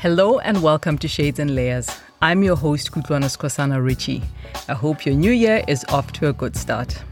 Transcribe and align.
Hello 0.00 0.38
and 0.38 0.62
welcome 0.62 0.96
to 0.96 1.06
Shades 1.06 1.38
and 1.38 1.54
Layers. 1.54 1.90
I'm 2.22 2.42
your 2.42 2.56
host, 2.56 2.90
Kutlwana 2.90 3.26
Skosana 3.26 3.84
Ritchie. 3.84 4.22
I 4.66 4.72
hope 4.72 5.04
your 5.04 5.14
new 5.14 5.30
year 5.30 5.62
is 5.68 5.84
off 5.90 6.10
to 6.12 6.28
a 6.28 6.32
good 6.32 6.56
start. 6.56 7.04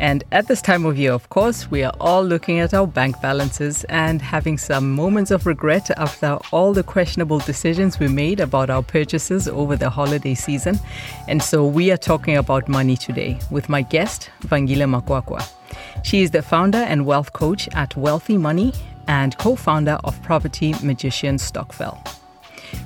And 0.00 0.24
at 0.32 0.48
this 0.48 0.60
time 0.60 0.84
of 0.84 0.98
year, 0.98 1.12
of 1.12 1.28
course, 1.28 1.70
we 1.70 1.84
are 1.84 1.92
all 2.00 2.24
looking 2.24 2.58
at 2.58 2.74
our 2.74 2.88
bank 2.88 3.22
balances 3.22 3.84
and 3.84 4.20
having 4.20 4.58
some 4.58 4.96
moments 4.96 5.30
of 5.30 5.46
regret 5.46 5.92
after 5.96 6.40
all 6.50 6.72
the 6.72 6.82
questionable 6.82 7.38
decisions 7.38 8.00
we 8.00 8.08
made 8.08 8.40
about 8.40 8.68
our 8.68 8.82
purchases 8.82 9.46
over 9.46 9.76
the 9.76 9.88
holiday 9.88 10.34
season. 10.34 10.80
And 11.28 11.40
so 11.40 11.64
we 11.64 11.92
are 11.92 11.96
talking 11.96 12.36
about 12.36 12.66
money 12.66 12.96
today 12.96 13.38
with 13.48 13.68
my 13.68 13.82
guest, 13.82 14.28
Vangile 14.40 14.88
Makwakwa. 14.88 15.48
She 16.02 16.22
is 16.22 16.32
the 16.32 16.42
founder 16.42 16.78
and 16.78 17.06
wealth 17.06 17.32
coach 17.32 17.68
at 17.76 17.96
Wealthy 17.96 18.38
Money 18.38 18.72
and 19.08 19.36
co 19.38 19.56
founder 19.56 19.98
of 20.04 20.22
Property 20.22 20.74
Magician 20.82 21.36
Stokvel. 21.36 21.98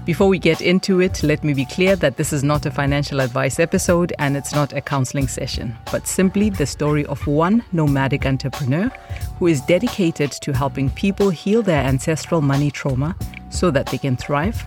Before 0.04 0.28
we 0.28 0.38
get 0.38 0.60
into 0.60 1.00
it, 1.00 1.22
let 1.22 1.44
me 1.44 1.54
be 1.54 1.64
clear 1.64 1.96
that 1.96 2.16
this 2.16 2.32
is 2.32 2.42
not 2.42 2.66
a 2.66 2.70
financial 2.70 3.20
advice 3.20 3.60
episode 3.60 4.12
and 4.18 4.36
it's 4.36 4.52
not 4.52 4.72
a 4.72 4.80
counseling 4.80 5.28
session, 5.28 5.76
but 5.90 6.06
simply 6.06 6.50
the 6.50 6.66
story 6.66 7.04
of 7.06 7.24
one 7.26 7.64
nomadic 7.72 8.26
entrepreneur 8.26 8.90
who 9.38 9.46
is 9.46 9.60
dedicated 9.62 10.32
to 10.32 10.52
helping 10.52 10.90
people 10.90 11.30
heal 11.30 11.62
their 11.62 11.84
ancestral 11.84 12.40
money 12.40 12.70
trauma 12.70 13.14
so 13.50 13.70
that 13.70 13.86
they 13.86 13.98
can 13.98 14.16
thrive, 14.16 14.64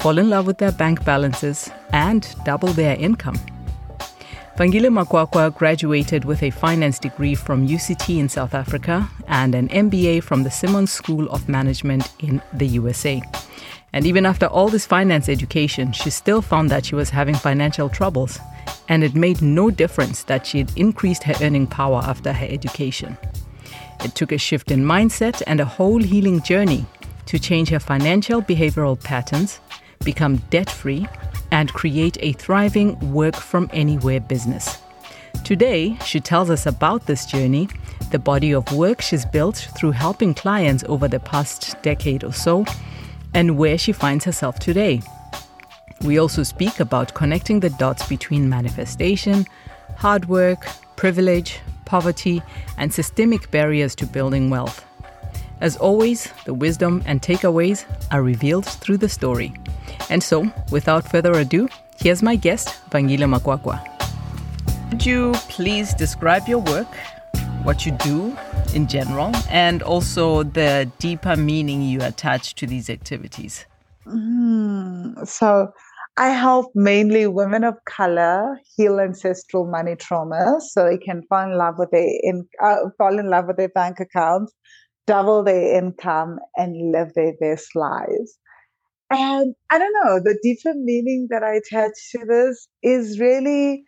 fall 0.00 0.18
in 0.18 0.30
love 0.30 0.46
with 0.46 0.58
their 0.58 0.72
bank 0.72 1.04
balances, 1.04 1.70
and 1.92 2.34
double 2.44 2.72
their 2.72 2.96
income. 2.96 3.38
Vangile 4.62 4.90
Makwakwa 4.90 5.52
graduated 5.52 6.24
with 6.24 6.40
a 6.44 6.50
finance 6.50 7.00
degree 7.00 7.34
from 7.34 7.66
UCT 7.66 8.16
in 8.16 8.28
South 8.28 8.54
Africa 8.54 9.10
and 9.26 9.56
an 9.56 9.68
MBA 9.70 10.22
from 10.22 10.44
the 10.44 10.52
Simmons 10.52 10.92
School 10.92 11.28
of 11.30 11.48
Management 11.48 12.12
in 12.20 12.40
the 12.52 12.68
USA. 12.68 13.20
And 13.92 14.06
even 14.06 14.24
after 14.24 14.46
all 14.46 14.68
this 14.68 14.86
finance 14.86 15.28
education, 15.28 15.90
she 15.90 16.10
still 16.10 16.40
found 16.40 16.70
that 16.70 16.86
she 16.86 16.94
was 16.94 17.10
having 17.10 17.34
financial 17.34 17.88
troubles. 17.88 18.38
And 18.88 19.02
it 19.02 19.16
made 19.16 19.42
no 19.42 19.68
difference 19.68 20.22
that 20.24 20.46
she 20.46 20.58
had 20.58 20.70
increased 20.78 21.24
her 21.24 21.34
earning 21.44 21.66
power 21.66 22.00
after 22.04 22.32
her 22.32 22.46
education. 22.48 23.18
It 24.04 24.14
took 24.14 24.30
a 24.30 24.38
shift 24.38 24.70
in 24.70 24.84
mindset 24.84 25.42
and 25.48 25.58
a 25.58 25.64
whole 25.64 26.00
healing 26.00 26.40
journey 26.40 26.86
to 27.26 27.40
change 27.40 27.68
her 27.70 27.80
financial 27.80 28.40
behavioral 28.40 29.02
patterns, 29.02 29.58
become 30.02 30.36
debt 30.50 30.70
free, 30.70 31.06
and 31.50 31.72
create 31.72 32.16
a 32.20 32.32
thriving 32.32 33.12
work 33.12 33.36
from 33.36 33.70
anywhere 33.72 34.20
business. 34.20 34.78
Today, 35.44 35.96
she 36.04 36.20
tells 36.20 36.50
us 36.50 36.66
about 36.66 37.06
this 37.06 37.26
journey, 37.26 37.68
the 38.10 38.18
body 38.18 38.52
of 38.52 38.70
work 38.72 39.00
she's 39.00 39.24
built 39.24 39.68
through 39.76 39.90
helping 39.92 40.34
clients 40.34 40.84
over 40.88 41.08
the 41.08 41.20
past 41.20 41.74
decade 41.82 42.24
or 42.24 42.32
so, 42.32 42.64
and 43.34 43.58
where 43.58 43.76
she 43.76 43.92
finds 43.92 44.24
herself 44.24 44.58
today. 44.58 45.02
We 46.02 46.18
also 46.18 46.42
speak 46.42 46.80
about 46.80 47.14
connecting 47.14 47.60
the 47.60 47.70
dots 47.70 48.06
between 48.06 48.48
manifestation, 48.48 49.46
hard 49.96 50.26
work, 50.28 50.66
privilege, 50.96 51.60
poverty, 51.84 52.42
and 52.78 52.92
systemic 52.92 53.50
barriers 53.50 53.94
to 53.96 54.06
building 54.06 54.48
wealth. 54.48 54.84
As 55.62 55.76
always, 55.76 56.28
the 56.44 56.52
wisdom 56.52 57.04
and 57.06 57.22
takeaways 57.22 57.84
are 58.10 58.20
revealed 58.20 58.66
through 58.66 58.96
the 58.96 59.08
story. 59.08 59.54
And 60.10 60.20
so, 60.20 60.52
without 60.72 61.08
further 61.08 61.30
ado, 61.34 61.68
here's 62.00 62.20
my 62.20 62.34
guest, 62.34 62.80
Vangile 62.90 63.28
Makwakwa. 63.30 63.78
Could 64.90 65.06
you 65.06 65.30
please 65.48 65.94
describe 65.94 66.48
your 66.48 66.58
work, 66.58 66.88
what 67.62 67.86
you 67.86 67.92
do 67.92 68.36
in 68.74 68.88
general, 68.88 69.30
and 69.48 69.84
also 69.84 70.42
the 70.42 70.90
deeper 70.98 71.36
meaning 71.36 71.80
you 71.80 72.02
attach 72.02 72.56
to 72.56 72.66
these 72.66 72.90
activities? 72.90 73.64
Mm, 74.04 75.24
so, 75.28 75.72
I 76.16 76.30
help 76.30 76.72
mainly 76.74 77.28
women 77.28 77.62
of 77.62 77.76
color 77.86 78.58
heal 78.76 78.98
ancestral 78.98 79.70
money 79.70 79.94
trauma 79.94 80.56
so 80.60 80.84
they 80.84 80.98
can 80.98 81.22
fall 81.28 81.44
in 81.44 81.56
love 81.56 81.76
with 81.78 81.90
their 81.92 82.10
in, 82.22 82.46
uh, 82.60 82.90
fall 82.98 83.18
in 83.18 83.30
love 83.30 83.46
with 83.46 83.56
their 83.56 83.70
bank 83.70 84.00
accounts, 84.00 84.52
double 85.06 85.42
their 85.42 85.76
income, 85.78 86.38
and 86.56 86.92
live 86.92 87.12
their 87.14 87.32
best 87.40 87.74
lives. 87.74 88.38
And 89.10 89.54
I 89.70 89.78
don't 89.78 89.92
know, 90.04 90.20
the 90.20 90.38
deeper 90.42 90.72
meaning 90.74 91.28
that 91.30 91.42
I 91.42 91.56
attach 91.56 91.92
to 92.12 92.24
this 92.26 92.68
is 92.82 93.20
really, 93.20 93.84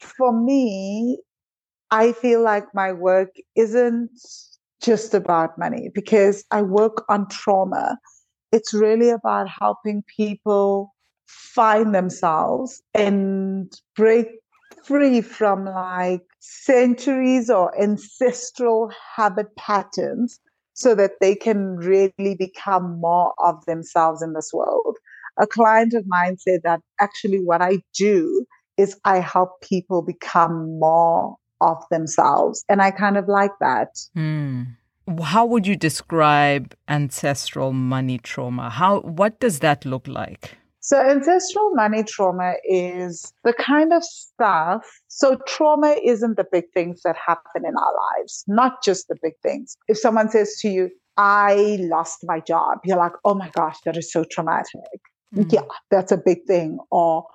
for 0.00 0.32
me, 0.32 1.18
I 1.90 2.12
feel 2.12 2.42
like 2.42 2.66
my 2.74 2.92
work 2.92 3.30
isn't 3.56 4.10
just 4.82 5.14
about 5.14 5.58
money 5.58 5.90
because 5.94 6.44
I 6.50 6.62
work 6.62 7.04
on 7.08 7.28
trauma. 7.28 7.98
It's 8.50 8.74
really 8.74 9.10
about 9.10 9.48
helping 9.48 10.02
people 10.16 10.94
find 11.26 11.94
themselves 11.94 12.82
and 12.94 13.72
break 13.96 14.26
free 14.84 15.20
from 15.20 15.64
like 15.64 16.22
centuries 16.40 17.50
or 17.50 17.80
ancestral 17.80 18.92
habit 19.16 19.54
patterns 19.56 20.40
so 20.74 20.94
that 20.94 21.12
they 21.20 21.34
can 21.34 21.76
really 21.76 22.34
become 22.38 22.98
more 23.00 23.32
of 23.38 23.64
themselves 23.66 24.22
in 24.22 24.32
this 24.32 24.50
world. 24.52 24.96
A 25.38 25.46
client 25.46 25.94
of 25.94 26.04
mine 26.06 26.38
said 26.38 26.60
that 26.64 26.80
actually 27.00 27.38
what 27.38 27.62
I 27.62 27.82
do 27.94 28.46
is 28.76 28.98
I 29.04 29.20
help 29.20 29.60
people 29.60 30.02
become 30.02 30.78
more 30.78 31.36
of 31.60 31.82
themselves. 31.90 32.64
And 32.68 32.82
I 32.82 32.90
kind 32.90 33.16
of 33.16 33.28
like 33.28 33.52
that. 33.60 33.88
Mm. 34.16 34.76
How 35.22 35.44
would 35.46 35.66
you 35.66 35.76
describe 35.76 36.74
ancestral 36.88 37.72
money 37.72 38.18
trauma? 38.18 38.70
How 38.70 39.00
what 39.00 39.40
does 39.40 39.58
that 39.60 39.84
look 39.84 40.06
like? 40.06 40.56
So, 40.84 41.00
ancestral 41.00 41.70
money 41.74 42.02
trauma 42.02 42.54
is 42.64 43.32
the 43.44 43.52
kind 43.52 43.92
of 43.92 44.02
stuff. 44.02 44.84
So, 45.06 45.38
trauma 45.46 45.94
isn't 46.04 46.36
the 46.36 46.46
big 46.50 46.64
things 46.74 47.02
that 47.04 47.16
happen 47.24 47.64
in 47.64 47.76
our 47.76 47.94
lives, 48.18 48.42
not 48.48 48.82
just 48.82 49.06
the 49.06 49.14
big 49.22 49.34
things. 49.44 49.76
If 49.86 49.96
someone 49.96 50.28
says 50.28 50.56
to 50.60 50.68
you, 50.68 50.90
I 51.16 51.78
lost 51.82 52.24
my 52.24 52.40
job, 52.40 52.78
you're 52.84 52.96
like, 52.96 53.12
oh 53.24 53.34
my 53.34 53.48
gosh, 53.50 53.76
that 53.84 53.96
is 53.96 54.10
so 54.12 54.24
traumatic. 54.24 55.00
Mm-hmm. 55.34 55.50
Yeah, 55.50 55.62
that's 55.90 56.10
a 56.10 56.16
big 56.16 56.44
thing. 56.46 56.78
Or, 56.90 57.26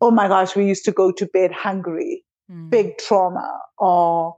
oh 0.00 0.10
my 0.10 0.26
gosh, 0.26 0.56
we 0.56 0.66
used 0.66 0.84
to 0.86 0.92
go 0.92 1.12
to 1.12 1.26
bed 1.26 1.52
hungry, 1.52 2.24
mm-hmm. 2.50 2.70
big 2.70 2.98
trauma. 2.98 3.60
Or, 3.78 4.36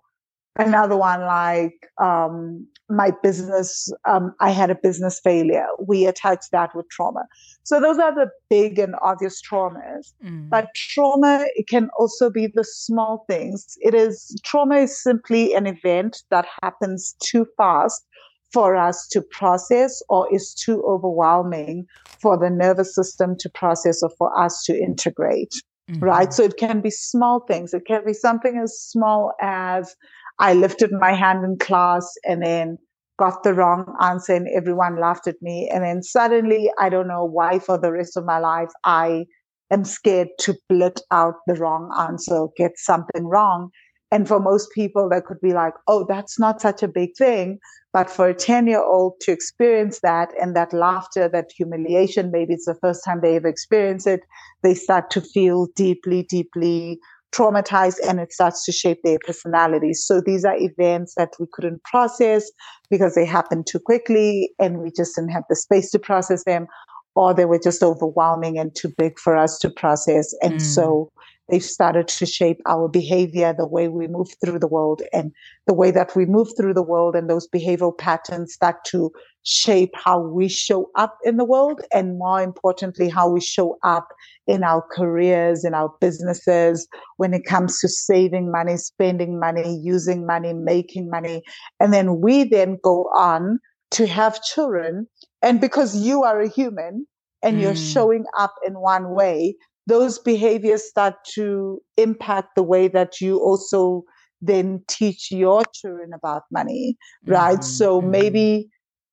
another 0.56 0.96
one 0.96 1.20
like 1.22 1.88
um, 2.00 2.66
my 2.88 3.10
business 3.22 3.90
um, 4.06 4.34
i 4.40 4.50
had 4.50 4.70
a 4.70 4.74
business 4.74 5.20
failure. 5.22 5.66
We 5.86 6.06
attach 6.06 6.44
that 6.52 6.74
with 6.74 6.88
trauma. 6.90 7.24
So 7.64 7.80
those 7.80 7.98
are 7.98 8.14
the 8.14 8.28
big 8.50 8.78
and 8.78 8.94
obvious 9.02 9.40
traumas. 9.40 10.12
Mm. 10.24 10.48
but 10.50 10.68
trauma 10.74 11.46
it 11.54 11.68
can 11.68 11.88
also 11.98 12.30
be 12.30 12.46
the 12.46 12.64
small 12.64 13.24
things. 13.28 13.76
It 13.80 13.94
is 13.94 14.36
trauma 14.44 14.76
is 14.76 15.02
simply 15.02 15.54
an 15.54 15.66
event 15.66 16.22
that 16.30 16.46
happens 16.62 17.14
too 17.20 17.46
fast 17.56 18.04
for 18.52 18.76
us 18.76 19.08
to 19.08 19.22
process 19.22 20.02
or 20.10 20.28
is 20.34 20.52
too 20.54 20.82
overwhelming 20.82 21.86
for 22.20 22.38
the 22.38 22.50
nervous 22.50 22.94
system 22.94 23.34
to 23.38 23.48
process 23.48 24.02
or 24.02 24.10
for 24.18 24.38
us 24.38 24.62
to 24.64 24.76
integrate 24.78 25.54
mm-hmm. 25.90 26.04
right? 26.04 26.32
So 26.32 26.42
it 26.42 26.56
can 26.56 26.80
be 26.80 26.90
small 26.90 27.40
things. 27.40 27.74
It 27.74 27.84
can 27.86 28.04
be 28.04 28.12
something 28.12 28.58
as 28.62 28.78
small 28.78 29.32
as 29.40 29.94
I 30.38 30.54
lifted 30.54 30.90
my 30.92 31.14
hand 31.14 31.44
in 31.44 31.58
class 31.58 32.06
and 32.24 32.42
then 32.42 32.78
got 33.18 33.42
the 33.42 33.54
wrong 33.54 33.94
answer 34.00 34.34
and 34.34 34.48
everyone 34.48 35.00
laughed 35.00 35.26
at 35.26 35.40
me. 35.40 35.70
And 35.72 35.84
then 35.84 36.02
suddenly, 36.02 36.70
I 36.78 36.88
don't 36.88 37.08
know 37.08 37.24
why 37.24 37.58
for 37.58 37.78
the 37.78 37.92
rest 37.92 38.16
of 38.16 38.24
my 38.24 38.38
life, 38.38 38.70
I 38.84 39.26
am 39.70 39.84
scared 39.84 40.28
to 40.40 40.54
blurt 40.68 41.00
out 41.10 41.34
the 41.46 41.54
wrong 41.54 41.90
answer, 41.98 42.46
get 42.56 42.72
something 42.76 43.26
wrong. 43.26 43.70
And 44.10 44.28
for 44.28 44.38
most 44.38 44.70
people, 44.72 45.08
that 45.08 45.24
could 45.24 45.40
be 45.40 45.54
like, 45.54 45.72
oh, 45.88 46.04
that's 46.06 46.38
not 46.38 46.60
such 46.60 46.82
a 46.82 46.88
big 46.88 47.16
thing. 47.16 47.58
But 47.94 48.10
for 48.10 48.28
a 48.28 48.34
10 48.34 48.66
year 48.66 48.82
old 48.82 49.14
to 49.20 49.32
experience 49.32 50.00
that 50.02 50.30
and 50.40 50.54
that 50.56 50.72
laughter, 50.72 51.28
that 51.28 51.50
humiliation, 51.56 52.30
maybe 52.30 52.54
it's 52.54 52.66
the 52.66 52.74
first 52.74 53.04
time 53.04 53.20
they 53.22 53.36
ever 53.36 53.48
experience 53.48 54.06
it, 54.06 54.20
they 54.62 54.74
start 54.74 55.10
to 55.12 55.20
feel 55.20 55.68
deeply, 55.76 56.24
deeply 56.24 56.98
traumatized 57.34 57.96
and 58.06 58.20
it 58.20 58.32
starts 58.32 58.64
to 58.64 58.72
shape 58.72 59.00
their 59.02 59.18
personalities. 59.26 60.04
So 60.04 60.20
these 60.20 60.44
are 60.44 60.56
events 60.56 61.14
that 61.16 61.30
we 61.40 61.46
couldn't 61.52 61.82
process 61.84 62.50
because 62.90 63.14
they 63.14 63.24
happened 63.24 63.66
too 63.66 63.78
quickly 63.78 64.52
and 64.58 64.78
we 64.78 64.90
just 64.94 65.16
didn't 65.16 65.30
have 65.30 65.44
the 65.48 65.56
space 65.56 65.90
to 65.92 65.98
process 65.98 66.44
them 66.44 66.66
or 67.14 67.34
they 67.34 67.44
were 67.44 67.60
just 67.62 67.82
overwhelming 67.82 68.58
and 68.58 68.74
too 68.74 68.92
big 68.96 69.18
for 69.18 69.36
us 69.36 69.58
to 69.58 69.70
process. 69.70 70.34
And 70.42 70.54
mm. 70.54 70.60
so 70.60 71.10
they've 71.52 71.62
started 71.62 72.08
to 72.08 72.26
shape 72.26 72.60
our 72.66 72.88
behavior, 72.88 73.54
the 73.56 73.66
way 73.68 73.88
we 73.88 74.08
move 74.08 74.28
through 74.42 74.58
the 74.58 74.66
world 74.68 75.02
and 75.12 75.32
the 75.66 75.74
way 75.74 75.90
that 75.92 76.16
we 76.16 76.26
move 76.26 76.48
through 76.56 76.74
the 76.74 76.82
world 76.82 77.14
and 77.14 77.30
those 77.30 77.46
behavioral 77.48 77.96
patterns 77.96 78.54
start 78.54 78.84
to 78.86 79.12
shape 79.44 79.92
how 79.94 80.20
we 80.20 80.48
show 80.48 80.90
up 80.96 81.18
in 81.24 81.36
the 81.36 81.44
world 81.44 81.82
and 81.92 82.18
more 82.18 82.42
importantly 82.42 83.08
how 83.10 83.28
we 83.28 83.40
show 83.40 83.76
up 83.84 84.08
in 84.46 84.64
our 84.64 84.82
careers 84.92 85.64
in 85.64 85.74
our 85.74 85.92
businesses 86.00 86.88
when 87.18 87.34
it 87.34 87.44
comes 87.44 87.80
to 87.80 87.88
saving 87.88 88.50
money 88.50 88.76
spending 88.76 89.38
money 89.40 89.80
using 89.82 90.24
money 90.26 90.54
making 90.54 91.10
money 91.10 91.42
and 91.80 91.92
then 91.92 92.20
we 92.20 92.44
then 92.44 92.78
go 92.82 93.04
on 93.16 93.58
to 93.90 94.06
have 94.06 94.42
children 94.42 95.06
and 95.42 95.60
because 95.60 95.96
you 95.96 96.22
are 96.22 96.40
a 96.40 96.48
human 96.48 97.06
and 97.42 97.60
you're 97.60 97.74
Mm. 97.74 97.92
showing 97.92 98.24
up 98.38 98.54
in 98.66 98.74
one 98.80 99.14
way, 99.14 99.56
those 99.86 100.18
behaviors 100.18 100.84
start 100.88 101.14
to 101.34 101.80
impact 101.96 102.50
the 102.56 102.62
way 102.62 102.88
that 102.88 103.20
you 103.20 103.38
also 103.38 104.04
then 104.40 104.82
teach 104.88 105.30
your 105.30 105.62
children 105.74 106.10
about 106.14 106.42
money, 106.50 106.96
right? 107.26 107.62
Mhm, 107.62 107.64
So 107.64 108.00
mhm. 108.00 108.10
maybe 108.10 108.68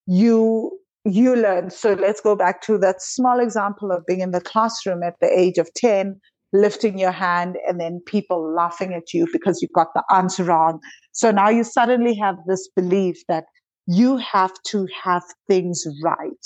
you 0.07 0.79
you 1.05 1.35
learn. 1.35 1.69
So 1.69 1.93
let's 1.93 2.21
go 2.21 2.35
back 2.35 2.61
to 2.63 2.77
that 2.79 3.01
small 3.01 3.39
example 3.39 3.91
of 3.91 4.05
being 4.05 4.19
in 4.19 4.31
the 4.31 4.41
classroom 4.41 5.01
at 5.03 5.15
the 5.21 5.27
age 5.27 5.57
of 5.57 5.73
10, 5.75 6.19
lifting 6.51 6.97
your 6.99 7.11
hand 7.11 7.57
and 7.67 7.79
then 7.79 8.01
people 8.05 8.53
laughing 8.53 8.93
at 8.93 9.13
you 9.13 9.27
because 9.31 9.61
you 9.61 9.67
got 9.73 9.87
the 9.95 10.03
answer 10.13 10.43
wrong. 10.43 10.79
So 11.13 11.31
now 11.31 11.49
you 11.49 11.63
suddenly 11.63 12.15
have 12.15 12.35
this 12.47 12.67
belief 12.75 13.17
that 13.27 13.45
you 13.87 14.17
have 14.17 14.51
to 14.67 14.87
have 15.03 15.23
things 15.47 15.85
right, 16.03 16.45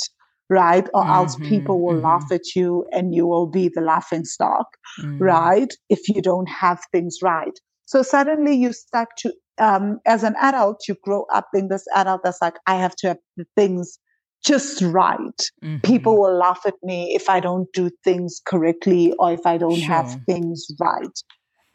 right? 0.53 0.88
Or 0.94 1.11
else 1.11 1.38
Mhm, 1.38 1.47
people 1.50 1.83
will 1.83 1.97
mhm. 1.97 2.03
laugh 2.03 2.25
at 2.31 2.55
you 2.55 2.85
and 2.91 3.13
you 3.15 3.27
will 3.27 3.47
be 3.47 3.69
the 3.73 3.81
laughing 3.81 4.25
stock, 4.25 4.67
Mm. 5.01 5.19
right? 5.19 5.73
If 5.89 6.09
you 6.09 6.21
don't 6.21 6.50
have 6.50 6.79
things 6.91 7.17
right. 7.23 7.59
So 7.85 8.03
suddenly 8.03 8.55
you 8.55 8.73
start 8.73 9.09
to, 9.19 9.33
um, 9.59 10.00
as 10.05 10.23
an 10.23 10.35
adult, 10.41 10.88
you 10.88 10.95
grow 11.03 11.25
up 11.33 11.47
being 11.53 11.69
this 11.69 11.85
adult 11.95 12.21
that's 12.23 12.41
like, 12.41 12.57
I 12.67 12.75
have 12.75 12.95
to 12.97 13.09
have 13.09 13.19
things 13.57 14.00
just 14.45 14.81
right. 14.81 15.41
Mhm. 15.63 15.81
People 15.83 16.19
will 16.19 16.38
laugh 16.38 16.61
at 16.65 16.75
me 16.83 17.15
if 17.15 17.29
I 17.29 17.39
don't 17.41 17.67
do 17.73 17.89
things 18.03 18.41
correctly 18.45 19.13
or 19.19 19.33
if 19.33 19.45
I 19.45 19.57
don't 19.57 19.81
have 19.83 20.09
things 20.27 20.65
right. 20.79 21.19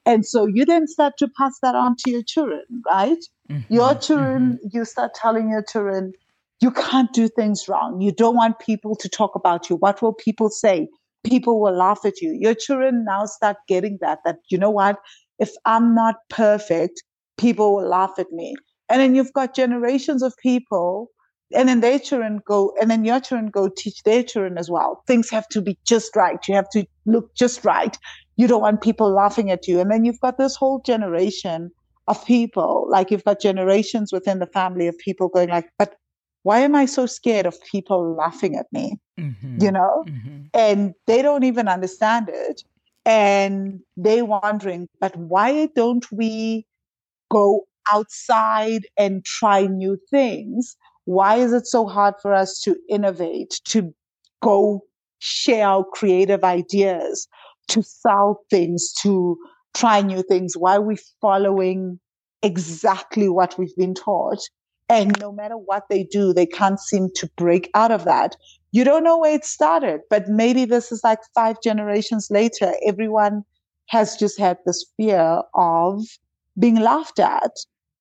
And 0.06 0.26
so 0.26 0.46
you 0.46 0.64
then 0.64 0.86
start 0.88 1.14
to 1.19 1.28
pass 1.38 1.58
that 1.62 1.75
on 1.75 1.96
to 2.00 2.10
your 2.10 2.22
children, 2.22 2.62
right? 2.86 3.19
Your 3.69 3.94
Mhm, 3.94 4.00
children, 4.00 4.58
you 4.72 4.84
start 4.84 5.14
telling 5.14 5.50
your 5.50 5.62
children, 5.62 6.12
you 6.60 6.70
can't 6.70 7.12
do 7.12 7.28
things 7.28 7.69
wrong. 7.69 8.00
You 8.00 8.12
don't 8.12 8.37
want 8.37 8.58
people 8.58 8.96
to 8.96 9.08
talk 9.08 9.34
about 9.34 9.70
you. 9.70 9.76
What 9.76 10.02
will 10.02 10.12
people 10.12 10.50
say? 10.50 10.88
People 11.25 11.60
will 11.60 11.76
laugh 11.76 12.00
at 12.05 12.20
you. 12.20 12.37
Your 12.38 12.55
children 12.55 13.05
now 13.05 13.26
start 13.26 13.56
getting 13.66 13.99
that, 14.00 14.19
that, 14.25 14.37
you 14.50 14.58
know 14.58 14.70
what? 14.70 14.99
If 15.38 15.52
I'm 15.64 15.94
not 15.94 16.16
perfect, 16.31 17.02
people 17.37 17.76
will 17.76 17.88
laugh 17.88 18.14
at 18.19 18.31
me. 18.32 18.56
And 18.88 19.00
then 19.00 19.14
you've 19.14 19.32
got 19.32 19.55
generations 19.55 20.22
of 20.22 20.34
people, 20.43 21.10
and 21.55 21.69
then 21.69 21.81
their 21.81 21.99
children 21.99 22.40
go, 22.46 22.72
and 22.81 22.90
then 22.90 23.04
your 23.04 23.20
children 23.20 23.50
go 23.50 23.69
teach 23.69 24.02
their 24.02 24.22
children 24.22 24.58
as 24.58 24.70
well. 24.70 25.02
Things 25.06 25.31
have 25.31 25.49
to 25.49 25.61
be 25.61 25.78
just 25.87 26.16
right. 26.16 26.38
You 26.49 26.54
have 26.54 26.70
to 26.70 26.87
look 27.06 27.34
just 27.34 27.64
right. 27.64 27.96
You 28.37 28.49
don't 28.49 28.62
want 28.62 28.82
people 28.82 29.12
laughing 29.12 29.50
at 29.50 29.69
you. 29.69 29.81
And 29.81 29.90
then 29.90 30.04
you've 30.04 30.20
got 30.20 30.38
this 30.38 30.56
whole 30.56 30.81
generation 30.84 31.70
of 32.06 32.25
people, 32.25 32.87
like 32.90 33.11
you've 33.11 33.25
got 33.25 33.40
generations 33.40 34.12
within 34.12 34.38
the 34.38 34.46
family 34.46 34.88
of 34.88 34.96
people 34.99 35.28
going 35.28 35.50
like, 35.50 35.69
but 35.78 35.94
why 36.43 36.61
am 36.61 36.75
I 36.75 36.87
so 36.87 37.06
scared 37.06 37.46
of 37.46 37.56
people 37.70 38.14
laughing 38.14 38.56
at 38.56 38.67
me? 38.73 38.99
mhm, 39.19 39.62
You 39.62 39.73
know? 39.73 40.05
mhm. 40.06 40.49
and 40.55 40.94
they 41.06 41.23
don't 41.23 41.44
even 41.44 41.69
understand 41.69 42.29
it 42.29 42.62
and 43.05 43.81
they're 43.96 44.25
wondering 44.25 44.88
but 45.00 45.17
why 45.17 45.67
don't 45.75 46.11
we 46.12 46.67
go 47.31 47.67
outside 47.93 48.82
and 48.96 49.25
try 49.25 49.67
new 49.67 49.99
things 50.11 50.76
why 51.05 51.37
is 51.37 51.52
it 51.52 51.67
so 51.67 51.87
hard 51.87 52.14
for 52.20 52.35
us 52.35 52.61
to 52.61 52.76
innovate 52.88 53.61
to 53.64 53.94
go 54.43 54.81
share 55.20 55.67
our 55.67 55.85
creative 55.85 56.44
ideas 56.44 57.26
to 57.69 57.82
sell 57.82 58.40
things 58.50 58.93
to 59.02 59.37
try 59.75 60.00
new 60.00 60.23
things 60.23 60.56
why 60.56 60.76
are 60.76 60.82
we 60.82 60.96
following 61.20 61.99
exactly 62.43 63.29
what 63.29 63.58
we've 63.58 63.76
been 63.76 63.94
taught 63.94 64.40
and 64.88 65.19
no 65.20 65.31
matter 65.32 65.56
what 65.56 65.85
they 65.90 66.05
do 66.05 66.32
they 66.32 66.46
can't 66.46 66.81
seem 66.81 67.08
to 67.14 67.29
break 67.37 67.70
out 67.75 67.90
of 67.90 68.05
that 68.05 68.37
you 68.70 68.85
don't 68.85 69.05
know 69.05 69.19
where 69.19 69.35
it 69.35 69.44
started, 69.44 70.00
but 70.11 70.29
maybe 70.29 70.64
this 70.64 70.93
is 70.93 71.00
like 71.02 71.20
five 71.35 71.56
generations 71.62 72.29
later. 72.31 72.75
Everyone 72.87 73.43
has 73.87 74.17
just 74.17 74.38
had 74.38 74.58
this 74.67 74.85
fear 74.96 75.43
of 75.55 76.02
being 76.58 76.76
laughed 76.76 77.19
at 77.19 77.52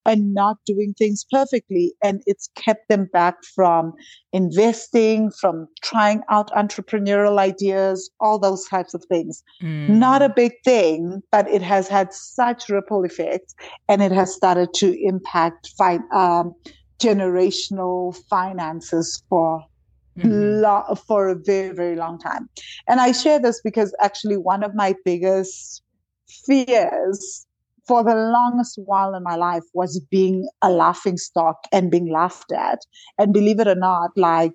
and 0.06 0.34
not 0.34 0.58
doing 0.66 0.94
things 0.98 1.26
perfectly. 1.32 1.94
And 2.04 2.22
it's 2.26 2.50
kept 2.56 2.88
them 2.90 3.10
back 3.12 3.36
from 3.56 3.94
investing, 4.34 5.32
from 5.32 5.68
trying 5.84 6.22
out 6.30 6.52
entrepreneurial 6.52 7.40
ideas, 7.40 8.10
all 8.20 8.40
those 8.40 8.66
types 8.68 8.94
of 8.94 9.04
things. 9.06 9.44
Not 9.62 10.22
a 10.22 10.30
Mm. 10.30 10.36
big 10.36 10.54
thing, 10.64 11.22
but 11.32 11.48
it 11.50 11.62
has 11.62 11.88
had 11.88 12.14
such 12.14 12.70
ripple 12.70 13.04
effects 13.04 13.54
and 13.88 14.02
it 14.02 14.12
has 14.12 14.34
started 14.34 14.74
to 14.76 14.98
impact 15.02 15.74
fi- 15.78 16.00
um, 16.14 16.54
generational 17.02 18.16
finances 18.30 19.22
for 19.30 19.64
Mhm. 20.18 20.62
lo- 20.62 20.96
for 21.08 21.30
a 21.30 21.36
very 21.36 21.74
very 21.76 21.96
long 21.96 22.18
time. 22.20 22.50
And 22.88 23.00
i 23.00 23.12
share 23.12 23.40
this 23.40 23.62
because 23.64 23.96
actually 24.02 24.38
one 24.38 24.64
of 24.64 24.76
my 24.76 24.96
biggest 25.06 25.82
fears 26.46 27.46
for 27.88 28.04
the 28.04 28.16
longest 28.16 28.80
while 28.86 29.14
in 29.16 29.24
my 29.24 29.36
life 29.36 29.64
was 29.74 30.00
being 30.12 30.48
a 30.62 30.70
laughing 30.70 31.18
stock 31.18 31.58
and 31.72 31.90
being 31.92 32.12
laughed 32.12 32.52
at. 32.52 32.80
And 33.18 33.34
believe 33.34 33.60
it 33.60 33.68
or 33.68 33.76
not 33.76 34.12
like 34.18 34.52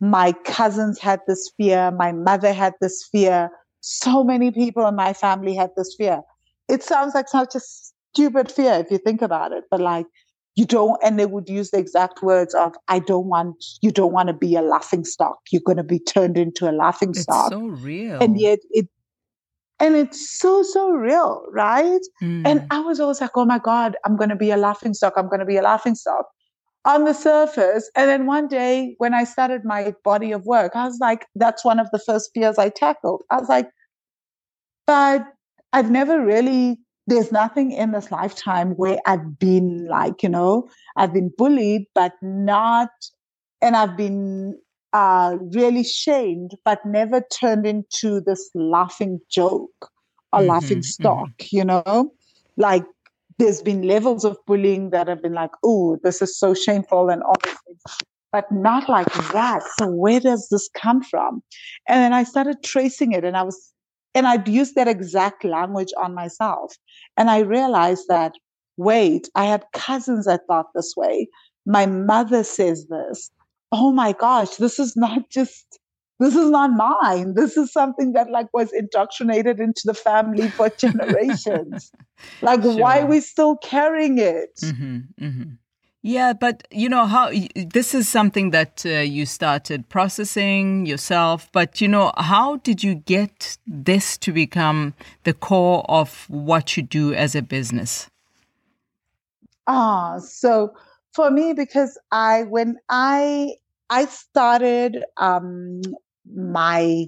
my 0.00 0.32
cousins 0.44 0.98
had 1.00 1.20
this 1.26 1.50
fear 1.56 1.90
my 1.92 2.12
mother 2.12 2.52
had 2.52 2.74
this 2.80 3.08
fear 3.12 3.50
so 3.80 4.24
many 4.24 4.50
people 4.50 4.86
in 4.86 4.94
my 4.96 5.12
family 5.12 5.54
had 5.54 5.70
this 5.76 5.94
fear. 5.96 6.20
It 6.68 6.82
sounds 6.82 7.14
like 7.14 7.28
such 7.28 7.54
a 7.54 7.60
stupid 7.60 8.50
fear 8.50 8.74
if 8.74 8.90
you 8.90 8.98
think 8.98 9.22
about 9.22 9.52
it 9.52 9.64
but 9.70 9.80
like 9.80 10.06
you 10.56 10.64
don't 10.64 10.98
and 11.04 11.18
they 11.18 11.26
would 11.26 11.48
use 11.48 11.70
the 11.72 11.78
exact 11.78 12.22
words 12.22 12.54
of 12.54 12.72
i 12.88 12.98
don't 12.98 13.26
want 13.26 13.56
you 13.82 13.90
don't 13.90 14.12
want 14.12 14.28
to 14.28 14.32
be 14.34 14.54
a 14.54 14.62
laughing 14.62 15.04
stock. 15.04 15.38
You're 15.50 15.62
going 15.64 15.78
to 15.78 15.82
be 15.84 15.98
turned 15.98 16.38
into 16.38 16.68
a 16.70 16.72
laughing 16.72 17.10
It's 17.10 17.22
stock. 17.22 17.50
so 17.52 17.66
real. 17.66 18.22
and 18.22 18.38
yet 18.40 18.60
it 18.70 18.88
and 19.80 19.96
it's 19.96 20.38
so 20.38 20.62
so 20.62 20.90
real 20.90 21.44
right? 21.52 22.00
And 22.20 22.60
Mm. 22.60 22.66
i 22.70 22.78
was 22.80 23.00
always 23.00 23.20
like 23.20 23.36
oh 23.36 23.44
my 23.44 23.58
god 23.58 23.96
i'm 24.04 24.16
going 24.16 24.30
to 24.30 24.36
be 24.36 24.50
a 24.50 24.56
laughing 24.56 24.94
stock. 24.94 25.14
I'm 25.16 25.28
going 25.28 25.40
to 25.40 25.46
be 25.46 25.56
a 25.56 25.62
laughing 25.62 25.94
stock. 25.96 26.26
On 26.86 27.04
the 27.04 27.14
surface 27.14 27.90
and 27.96 28.08
then 28.10 28.26
one 28.26 28.46
day 28.46 28.94
when 28.98 29.14
i 29.14 29.24
started 29.24 29.64
my 29.64 29.94
body 30.04 30.32
of 30.32 30.44
work 30.44 30.72
i 30.76 30.84
was 30.86 30.98
like 31.00 31.26
that's 31.34 31.64
one 31.64 31.80
of 31.80 31.88
the 31.92 31.98
first 31.98 32.30
fears 32.34 32.58
i 32.58 32.68
tackled. 32.68 33.22
I 33.30 33.40
was 33.40 33.48
like 33.48 33.68
but 34.86 35.24
i've 35.72 35.90
never 35.90 36.20
really 36.24 36.78
there's 37.06 37.30
nothing 37.32 37.72
in 37.72 37.92
this 37.92 38.10
lifetime 38.10 38.72
where 38.72 38.98
I've 39.06 39.38
been 39.38 39.86
like, 39.86 40.22
you 40.22 40.28
know, 40.28 40.68
I've 40.96 41.12
been 41.12 41.30
bullied, 41.36 41.86
but 41.94 42.12
not, 42.22 42.90
and 43.60 43.76
I've 43.76 43.96
been 43.96 44.58
uh, 44.92 45.36
really 45.52 45.84
shamed, 45.84 46.52
but 46.64 46.84
never 46.86 47.20
turned 47.20 47.66
into 47.66 48.20
this 48.20 48.50
laughing 48.54 49.20
joke 49.30 49.90
or 50.32 50.40
Mhm, 50.40 50.46
laughing 50.46 50.78
mhm. 50.78 50.84
stock, 50.84 51.30
you 51.50 51.64
know? 51.64 52.12
Like, 52.56 52.84
there's 53.38 53.60
been 53.62 53.82
levels 53.82 54.24
of 54.24 54.38
bullying 54.46 54.90
that 54.90 55.08
have 55.08 55.20
been 55.20 55.34
like, 55.34 55.50
oh, 55.64 55.98
this 56.04 56.22
is 56.22 56.38
so 56.38 56.54
shameful 56.54 57.10
and 57.10 57.22
all 57.22 57.34
these 57.42 57.58
things, 57.66 57.82
but 58.32 58.50
not 58.50 58.88
like 58.88 59.12
that. 59.32 59.62
So, 59.78 59.88
where 59.88 60.20
does 60.20 60.48
this 60.50 60.70
come 60.74 61.02
from? 61.02 61.42
And 61.88 62.00
then 62.00 62.12
I 62.14 62.22
started 62.22 62.62
tracing 62.62 63.12
it, 63.12 63.24
and 63.24 63.36
I 63.36 63.42
was 63.42 63.73
and 64.14 64.26
I'd 64.26 64.48
used 64.48 64.74
that 64.76 64.88
exact 64.88 65.44
language 65.44 65.92
on 66.02 66.14
myself. 66.14 66.76
And 67.16 67.30
I 67.30 67.40
realized 67.40 68.04
that, 68.08 68.34
wait, 68.76 69.28
I 69.34 69.44
had 69.46 69.64
cousins 69.72 70.26
that 70.26 70.42
thought 70.48 70.66
this 70.74 70.94
way. 70.96 71.28
My 71.66 71.86
mother 71.86 72.44
says 72.44 72.86
this. 72.88 73.30
Oh 73.72 73.92
my 73.92 74.12
gosh, 74.12 74.56
this 74.56 74.78
is 74.78 74.96
not 74.96 75.28
just, 75.30 75.78
this 76.20 76.34
is 76.36 76.50
not 76.50 76.70
mine. 76.72 77.34
This 77.34 77.56
is 77.56 77.72
something 77.72 78.12
that 78.12 78.30
like 78.30 78.48
was 78.54 78.72
indoctrinated 78.72 79.60
into 79.60 79.82
the 79.84 79.94
family 79.94 80.52
for 80.56 80.70
generations. 80.80 81.92
like, 82.42 82.60
why 82.62 83.00
are 83.00 83.06
we 83.06 83.20
still 83.20 83.56
carrying 83.56 84.18
it? 84.18 84.50
Mhm, 84.62 85.08
mhm. 85.20 85.58
Yeah, 86.06 86.34
but 86.34 86.68
you 86.70 86.90
know 86.90 87.06
how 87.06 87.32
this 87.56 87.94
is 87.94 88.10
something 88.10 88.50
that 88.50 88.84
uh, 88.84 88.90
you 88.90 89.24
started 89.24 89.88
processing 89.88 90.84
yourself. 90.84 91.48
But 91.50 91.80
you 91.80 91.88
know, 91.88 92.12
how 92.18 92.56
did 92.56 92.84
you 92.84 92.96
get 92.96 93.56
this 93.66 94.18
to 94.18 94.30
become 94.30 94.92
the 95.22 95.32
core 95.32 95.82
of 95.88 96.26
what 96.28 96.76
you 96.76 96.82
do 96.82 97.14
as 97.14 97.34
a 97.34 97.40
business? 97.40 98.10
Ah, 99.66 100.18
so 100.18 100.74
for 101.14 101.30
me, 101.30 101.54
because 101.54 101.96
I 102.12 102.42
when 102.42 102.76
I 102.90 103.54
I 103.88 104.04
started 104.04 105.04
um 105.16 105.80
my 106.30 107.06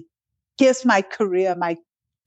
guess 0.57 0.85
my 0.85 1.03
career, 1.03 1.53
my 1.55 1.77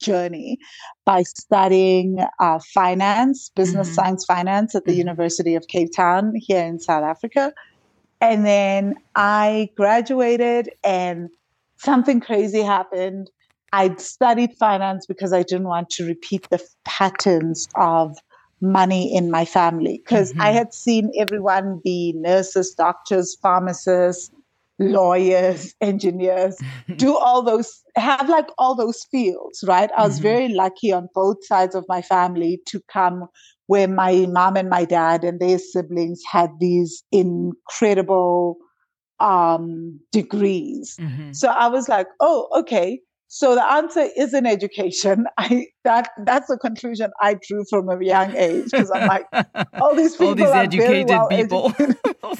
journey 0.00 0.58
by 1.06 1.22
studying 1.22 2.18
uh, 2.40 2.58
finance, 2.74 3.50
business 3.54 3.88
Mhm. 3.88 3.94
science 3.94 4.24
finance 4.24 4.74
at 4.74 4.84
the 4.86 4.92
Mhm. 4.92 4.98
University 4.98 5.54
of 5.54 5.66
Cape 5.68 5.90
Town 5.94 6.32
here 6.36 6.64
in 6.64 6.78
South 6.80 7.04
Africa. 7.04 7.52
And 8.20 8.44
then 8.46 8.94
I 9.16 9.70
graduated 9.76 10.70
and 10.84 11.28
something 11.78 12.20
crazy 12.20 12.62
happened. 12.62 13.30
I'd 13.72 14.00
studied 14.00 14.52
finance 14.58 15.06
because 15.06 15.32
I 15.32 15.42
didn't 15.42 15.68
want 15.68 15.90
to 15.90 16.06
repeat 16.06 16.48
the 16.50 16.60
patterns 16.84 17.66
of 17.76 18.16
money 18.60 19.14
in 19.14 19.30
my 19.30 19.44
family 19.44 20.02
because 20.04 20.34
I 20.40 20.50
Mhm. 20.50 20.52
had 20.52 20.74
seen 20.74 21.12
everyone 21.18 21.80
be 21.82 22.12
nurses, 22.16 22.74
doctors, 22.74 23.36
pharmacists, 23.42 24.30
lawyers, 24.80 25.74
engineers, 25.80 26.56
do 26.96 27.16
all 27.18 27.42
those, 27.42 27.82
have 27.96 28.28
like 28.28 28.48
all 28.58 28.74
those 28.74 29.04
fields, 29.10 29.62
right? 29.66 29.90
I 29.96 30.04
was 30.04 30.14
mm-hmm. 30.14 30.22
very 30.22 30.48
lucky 30.48 30.92
on 30.92 31.08
both 31.14 31.44
sides 31.44 31.74
of 31.74 31.84
my 31.88 32.02
family 32.02 32.60
to 32.66 32.80
come 32.90 33.26
where 33.66 33.86
my 33.86 34.26
mom 34.28 34.56
and 34.56 34.68
my 34.68 34.84
dad 34.84 35.22
and 35.22 35.38
their 35.38 35.58
siblings 35.58 36.20
had 36.28 36.50
these 36.58 37.04
incredible 37.12 38.56
um, 39.20 40.00
degrees. 40.10 40.96
Mm-hmm. 40.98 41.32
So 41.32 41.48
I 41.48 41.68
was 41.68 41.88
like, 41.88 42.08
oh, 42.18 42.48
okay. 42.58 43.00
So 43.28 43.54
the 43.54 43.64
answer 43.64 44.08
is 44.16 44.34
in 44.34 44.44
education. 44.44 45.26
I 45.38 45.66
that 45.84 46.10
that's 46.24 46.48
the 46.48 46.58
conclusion 46.58 47.12
I 47.22 47.34
drew 47.34 47.64
from 47.70 47.88
a 47.88 48.04
young 48.04 48.36
age 48.36 48.64
because 48.72 48.90
I'm 48.90 49.06
like, 49.06 49.26
all 49.80 49.94
these 49.94 50.12
people 50.12 50.28
all 50.28 50.34
these 50.34 50.46
are 50.46 50.62
educated 50.62 51.08
well 51.08 51.28
people. 51.28 51.66
Educated. 51.78 51.96
so 52.02 52.34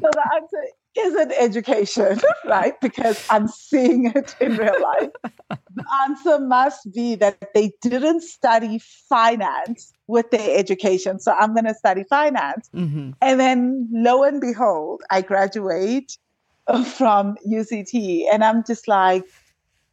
the 0.00 0.30
answer 0.34 0.62
isn't 1.06 1.32
education, 1.38 2.20
right? 2.44 2.80
Because 2.80 3.24
I'm 3.30 3.48
seeing 3.48 4.06
it 4.06 4.34
in 4.40 4.56
real 4.56 4.80
life. 4.80 5.10
the 5.74 5.84
answer 6.02 6.38
must 6.38 6.92
be 6.92 7.14
that 7.16 7.52
they 7.54 7.72
didn't 7.82 8.22
study 8.22 8.78
finance 9.08 9.92
with 10.06 10.30
their 10.30 10.58
education. 10.58 11.20
So 11.20 11.32
I'm 11.32 11.54
going 11.54 11.66
to 11.66 11.74
study 11.74 12.04
finance. 12.08 12.68
Mm-hmm. 12.74 13.10
And 13.20 13.40
then 13.40 13.88
lo 13.92 14.22
and 14.22 14.40
behold, 14.40 15.02
I 15.10 15.22
graduate 15.22 16.18
from 16.94 17.36
UCT 17.46 18.24
and 18.32 18.44
I'm 18.44 18.64
just 18.64 18.88
like, 18.88 19.24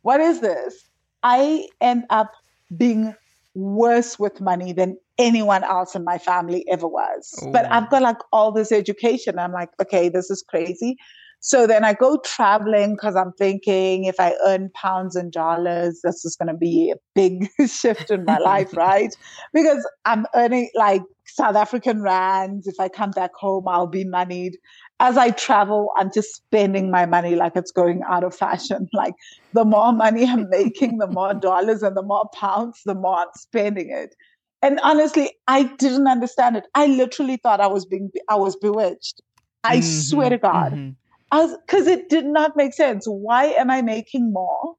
what 0.02 0.20
is 0.20 0.42
this? 0.42 0.88
I 1.24 1.68
end 1.82 2.06
up 2.10 2.32
being 2.76 3.16
worse 3.58 4.20
with 4.20 4.40
money 4.40 4.72
than 4.72 4.98
anyone 5.18 5.64
else 5.64 5.96
in 5.96 6.04
my 6.04 6.20
family 6.20 6.64
ever 6.72 6.88
was. 6.88 7.34
Ooh. 7.44 7.52
But 7.52 7.66
oh. 7.66 7.70
I've 7.72 7.90
got 7.90 8.04
like 8.04 8.18
all 8.32 8.52
this 8.52 8.72
education. 8.72 9.40
I'm 9.40 9.52
like, 9.52 9.70
okay, 9.82 10.10
this 10.10 10.30
is 10.30 10.44
crazy. 10.48 10.96
So 11.48 11.66
then 11.66 11.86
I 11.86 11.94
go 11.94 12.18
traveling 12.25 12.96
because 12.96 13.16
I'm 13.16 13.32
thinking 13.32 14.04
if 14.04 14.20
I 14.20 14.36
earn 14.46 14.70
pounds 14.74 15.16
and 15.16 15.32
dollars, 15.32 16.01
this 16.04 16.25
is 16.25 16.36
going 16.36 16.50
to 16.50 16.54
be 16.54 16.92
a 16.92 17.00
big 17.16 17.48
shift 17.70 18.12
in 18.12 18.25
my 18.25 18.38
life, 18.38 18.74
right? 18.75 19.16
Because 19.54 19.88
I'm 20.04 20.25
earning 20.36 20.70
like 20.75 21.04
South 21.25 21.56
African 21.56 22.01
rands. 22.01 22.68
If 22.68 22.82
I 22.82 22.89
come 22.89 23.12
back 23.12 23.32
home, 23.34 23.66
I'll 23.66 23.88
be 23.88 24.04
moneyed. 24.04 24.58
As 25.00 25.16
I 25.16 25.30
travel, 25.30 25.92
I'm 25.96 26.12
just 26.13 26.36
spending 26.36 26.92
my 26.92 27.06
money 27.06 27.36
like 27.36 27.56
it's 27.56 27.72
going 27.72 28.01
out 28.10 28.25
of 28.25 28.36
fashion. 28.36 28.89
Like 28.94 29.13
the 29.54 29.63
more 29.63 29.94
money 29.94 30.25
I'm 30.25 30.50
making, 30.50 30.98
the 30.98 31.08
more 31.08 31.34
dollars 31.34 31.82
and 31.82 31.96
the 31.96 32.04
more 32.04 32.27
pounds, 32.34 32.82
the 32.86 32.94
more 32.94 33.20
I'm 33.20 33.27
spending 33.38 33.89
it. 33.89 34.13
And 34.62 34.82
honestly, 34.84 35.32
I 35.48 35.63
didn't 35.63 36.10
understand 36.10 36.58
it. 36.58 36.66
I 36.75 36.88
literally 36.88 37.38
thought 37.38 37.62
I 37.62 37.68
was 37.68 37.86
being, 37.86 38.12
I 38.27 38.36
was 38.36 38.58
bewitched. 38.58 39.22
I 39.63 39.77
mm-hmm, 39.77 40.10
swear 40.10 40.30
to 40.30 40.38
God. 40.38 40.74
Mm-hmm 40.74 40.89
because 41.32 41.88
it 41.88 42.10
did 42.10 42.26
not 42.26 42.56
make 42.56 42.74
sense. 42.74 43.06
Why 43.06 43.46
am 43.46 43.70
I 43.70 43.82
making 43.82 44.32
more, 44.32 44.76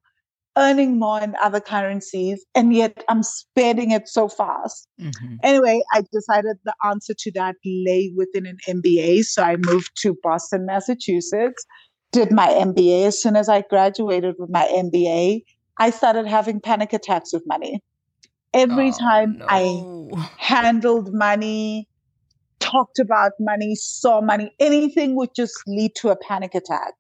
earning 0.57 0.99
more 0.99 1.21
in 1.21 1.35
other 1.43 1.61
currencies, 1.61 2.45
and 2.55 2.73
yet 2.73 3.05
I'm 3.09 3.23
spending 3.23 3.90
it 3.90 4.09
so 4.09 4.28
fast? 4.28 4.88
Mm-hmm. 5.00 5.37
Anyway, 5.43 5.83
I 5.93 6.02
decided 6.12 6.57
the 6.64 6.75
answer 6.85 7.14
to 7.19 7.33
that 7.33 7.57
lay 7.64 8.12
within 8.17 8.47
an 8.47 8.59
MBA. 8.69 9.25
So 9.25 9.43
I 9.43 9.57
moved 9.57 9.90
to 10.02 10.17
Boston, 10.23 10.67
Massachusetts, 10.67 11.64
did 12.12 12.33
my 12.33 12.49
MBA. 12.49 13.07
As 13.07 13.23
soon 13.23 13.37
as 13.37 13.49
I 13.49 13.62
graduated 13.62 14.37
with 14.38 14.50
my 14.50 14.64
MBA, 14.64 15.43
I 15.78 15.90
started 15.90 16.26
having 16.26 16.61
panic 16.61 16.93
attacks 16.93 17.33
with 17.33 17.43
money. 17.47 17.83
Every 18.55 18.88
oh, 18.88 18.99
time 18.99 19.38
no. 19.38 19.47
I 19.49 20.26
handled 20.38 21.12
money, 21.12 21.88
talked 22.70 22.98
about 22.98 23.32
money, 23.38 23.75
saw 23.75 24.20
money, 24.20 24.52
anything 24.58 25.16
would 25.16 25.30
just 25.34 25.54
lead 25.66 25.92
to 25.96 26.10
a 26.10 26.16
panic 26.16 26.54
attack. 26.54 26.94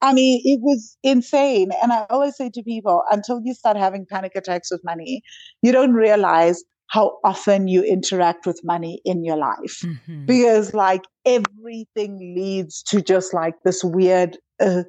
I 0.00 0.12
mean, 0.12 0.42
it 0.44 0.60
was 0.60 0.98
insane. 1.02 1.70
And 1.82 1.92
I 1.92 2.04
always 2.10 2.36
say 2.36 2.50
to 2.50 2.62
people, 2.62 3.02
until 3.10 3.40
you 3.42 3.54
start 3.54 3.76
having 3.76 4.04
panic 4.04 4.32
attacks 4.34 4.70
with 4.70 4.82
money, 4.84 5.22
you 5.62 5.72
don't 5.72 5.94
realize 5.94 6.62
how 6.88 7.18
often 7.24 7.68
you 7.68 7.82
interact 7.82 8.46
with 8.46 8.60
money 8.62 9.00
in 9.04 9.24
your 9.24 9.38
life. 9.38 9.80
Mm-hmm. 9.82 10.26
Because, 10.26 10.74
like, 10.74 11.04
everything 11.24 12.34
leads 12.36 12.82
to 12.84 13.00
just 13.00 13.32
like 13.32 13.54
this 13.64 13.82
weird, 13.82 14.36
uh, 14.60 14.82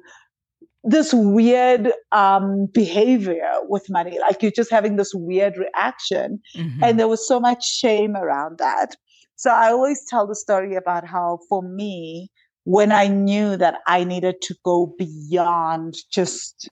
this 0.84 1.14
weird 1.14 1.92
um, 2.12 2.68
behavior 2.74 3.50
with 3.62 3.88
money. 3.88 4.18
Like, 4.20 4.42
you're 4.42 4.52
just 4.52 4.70
having 4.70 4.96
this 4.96 5.12
weird 5.14 5.56
reaction. 5.56 6.40
Mm-hmm. 6.54 6.84
And 6.84 7.00
there 7.00 7.08
was 7.08 7.26
so 7.26 7.40
much 7.40 7.64
shame 7.64 8.16
around 8.16 8.58
that. 8.58 8.96
So 9.36 9.50
I 9.50 9.70
always 9.70 10.04
tell 10.06 10.26
the 10.26 10.34
story 10.34 10.74
about 10.74 11.06
how, 11.06 11.40
for 11.48 11.62
me, 11.62 12.30
when 12.64 12.90
I 12.90 13.06
knew 13.06 13.56
that 13.56 13.78
I 13.86 14.02
needed 14.02 14.40
to 14.42 14.54
go 14.64 14.94
beyond 14.98 15.94
just 16.10 16.68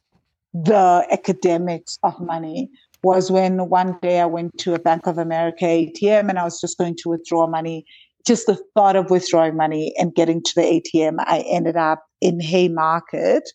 the 0.52 1.06
academics 1.11 1.99
of 2.02 2.18
money, 2.21 2.71
was 3.02 3.30
when 3.30 3.68
one 3.68 3.99
day 4.00 4.18
I 4.21 4.26
went 4.26 4.56
to 4.59 4.75
a 4.75 4.78
Bank 4.78 5.06
of 5.06 5.18
America 5.18 5.66
ATM 5.66 6.30
and 6.30 6.38
I 6.38 6.44
was 6.44 6.59
just 6.61 6.78
going 6.78 6.97
to 6.97 7.11
withdraw 7.11 7.47
money. 7.47 7.85
Just 8.26 8.47
the 8.47 8.59
thought 8.75 8.97
of 8.97 9.11
withdrawing 9.11 9.56
money 9.56 9.92
and 9.99 10.14
getting 10.14 10.42
to 10.42 10.52
the 10.56 10.62
ATM, 10.62 11.16
I 11.18 11.44
ended 11.47 11.76
up 11.76 12.02
in 12.23 12.40
Haymarket 12.40 13.50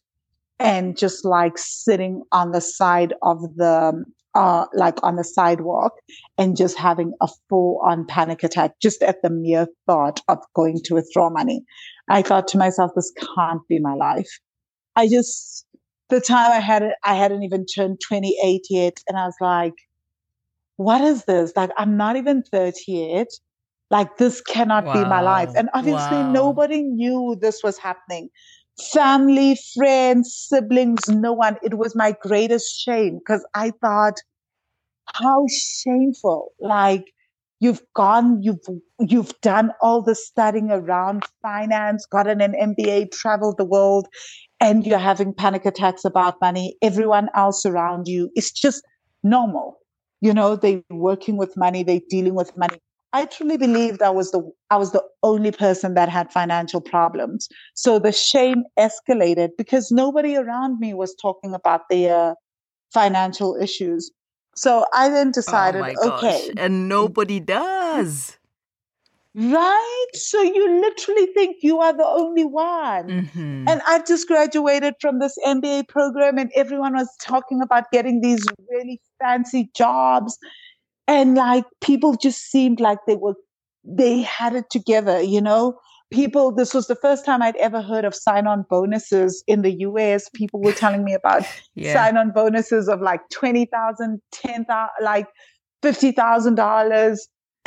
and 0.60 0.96
just 0.96 1.25
like 1.25 1.58
sitting 1.58 2.24
on 2.32 2.51
the 2.51 2.62
side 2.62 3.16
of 3.24 3.42
the 3.56 4.04
uh, 4.36 4.65
like 4.74 5.01
on 5.03 5.15
the 5.15 5.24
sidewalk 5.24 5.93
and 6.38 6.55
just 6.55 6.77
having 6.77 7.13
a 7.21 7.27
full 7.50 7.79
on 7.83 8.05
panic 8.05 8.43
attack 8.43 8.71
just 8.81 9.01
at 9.01 9.21
the 9.24 9.29
mere 9.29 9.67
thought 9.88 10.21
of 10.27 10.38
going 10.55 10.79
to 10.86 10.95
withdraw 10.95 11.29
money. 11.29 11.63
I 12.09 12.21
thought 12.21 12.48
to 12.50 12.57
myself, 12.57 12.91
this 12.95 13.12
can't 13.36 13.62
be 13.67 13.79
my 13.79 13.93
life. 13.93 14.29
I 14.95 15.07
just, 15.07 15.65
the 16.09 16.21
time 16.21 16.51
I 16.51 16.59
had 16.59 16.83
it, 16.83 16.93
I 17.03 17.15
hadn't 17.15 17.43
even 17.43 17.65
turned 17.65 18.00
28 18.07 18.62
yet. 18.69 18.98
And 19.07 19.17
I 19.17 19.25
was 19.25 19.36
like, 19.41 19.75
what 20.77 21.01
is 21.01 21.25
this? 21.25 21.53
Like, 21.55 21.71
I'm 21.77 21.98
not 21.98 22.15
even 22.15 22.43
30 22.43 22.79
yet. 22.88 23.27
Like, 23.91 24.17
this 24.17 24.41
cannot 24.41 24.86
wow. 24.86 24.93
be 24.93 25.00
my 25.09 25.21
life. 25.21 25.50
And 25.55 25.69
obviously, 25.74 26.17
wow. 26.17 26.31
nobody 26.31 26.83
knew 26.83 27.38
this 27.39 27.62
was 27.63 27.77
happening 27.77 28.29
family, 28.79 29.57
friends, 29.75 30.48
siblings, 30.50 31.07
no 31.09 31.33
one. 31.33 31.57
It 31.63 31.77
was 31.77 31.95
my 31.95 32.15
greatest 32.21 32.79
shame 32.79 33.19
because 33.19 33.45
I 33.55 33.71
thought, 33.81 34.15
how 35.13 35.45
shameful. 35.50 36.53
Like 36.59 37.05
you've 37.59 37.81
gone, 37.95 38.41
you've 38.41 38.59
you've 39.00 39.33
done 39.41 39.71
all 39.81 40.01
the 40.01 40.15
studying 40.15 40.71
around 40.71 41.24
finance, 41.41 42.05
gotten 42.05 42.41
an 42.41 42.53
MBA, 42.53 43.12
traveled 43.12 43.57
the 43.57 43.65
world, 43.65 44.07
and 44.59 44.86
you're 44.86 45.00
having 45.00 45.33
panic 45.33 45.65
attacks 45.65 46.05
about 46.05 46.36
money. 46.41 46.75
Everyone 46.81 47.29
else 47.36 47.65
around 47.65 48.07
you 48.07 48.29
is 48.36 48.51
just 48.51 48.83
normal. 49.24 49.77
You 50.21 50.33
know, 50.33 50.55
they're 50.55 50.83
working 50.89 51.38
with 51.38 51.55
money, 51.55 51.83
they're 51.83 52.01
dealing 52.09 52.36
with 52.36 52.55
money. 52.57 52.79
I 53.12 53.25
truly 53.25 53.58
believed 53.58 54.01
I 54.01 54.10
was 54.12 54.32
the 54.32 54.42
I 54.70 54.78
was 54.78 54.92
the 54.92 55.04
only 55.24 55.51
person 55.51 55.96
that 55.96 56.10
had 56.10 56.32
financial 56.32 56.82
problems. 56.82 57.50
So 57.74 57.98
the 57.98 58.12
shame 58.12 58.63
escalated 58.78 59.50
because 59.58 59.92
nobody 59.92 60.38
around 60.38 60.80
me 60.80 60.94
was 60.94 61.16
talking 61.16 61.54
about 61.54 61.89
their 61.89 62.36
financial 62.94 63.56
issues. 63.56 64.12
So 64.56 64.86
I 64.94 65.10
then 65.10 65.32
decided, 65.32 65.96
oh 66.01 66.18
okay, 66.18 66.51
and 66.58 66.88
nobody 66.88 67.39
does. 67.39 68.38
Right? 69.36 70.08
So 70.13 70.42
you 70.42 70.82
literally 70.82 71.28
think 71.28 71.58
you 71.62 71.80
are 71.80 71.94
the 71.94 72.06
only 72.06 72.44
one. 72.44 73.08
Mm-hmm. 73.08 73.70
And 73.70 73.82
I 73.88 74.01
just 74.06 74.28
graduated 74.28 74.96
from 75.00 75.20
this 75.20 75.38
MBA 75.46 75.88
program, 75.88 76.38
and 76.38 76.51
everyone 76.56 76.94
was 76.94 77.10
talking 77.22 77.62
about 77.62 77.92
getting 77.92 78.22
these 78.22 78.46
really 78.70 79.00
fancy 79.20 79.70
jobs 79.75 80.38
and 81.10 81.36
like 81.36 81.66
people 81.82 82.16
just 82.16 82.51
seemed 82.51 82.80
like 82.80 83.00
they 83.08 83.16
were 83.16 83.34
they 83.84 84.22
had 84.22 84.54
it 84.54 84.70
together 84.70 85.22
you 85.22 85.42
know? 85.42 85.78
People 86.12 86.51
this 86.51 86.74
was 86.74 86.88
the 86.88 86.96
first 86.96 87.24
time 87.24 87.44
i'd 87.44 87.56
ever 87.58 87.84
heard 87.84 88.04
of 88.04 88.16
sign-on 88.16 88.66
bonuses 88.68 89.44
in 89.46 89.62
the 89.62 89.72
us 89.72 90.28
people 90.34 90.60
were 90.60 90.72
telling 90.72 91.04
me 91.04 91.13
about 91.13 91.44
yeah. 91.75 91.94
sign-on 91.94 92.32
bonuses 92.32 92.89
of 92.89 93.00
like 93.00 93.22
20000 93.30 94.20
10000 94.32 94.89
like 95.04 95.28
$50000 95.84 97.18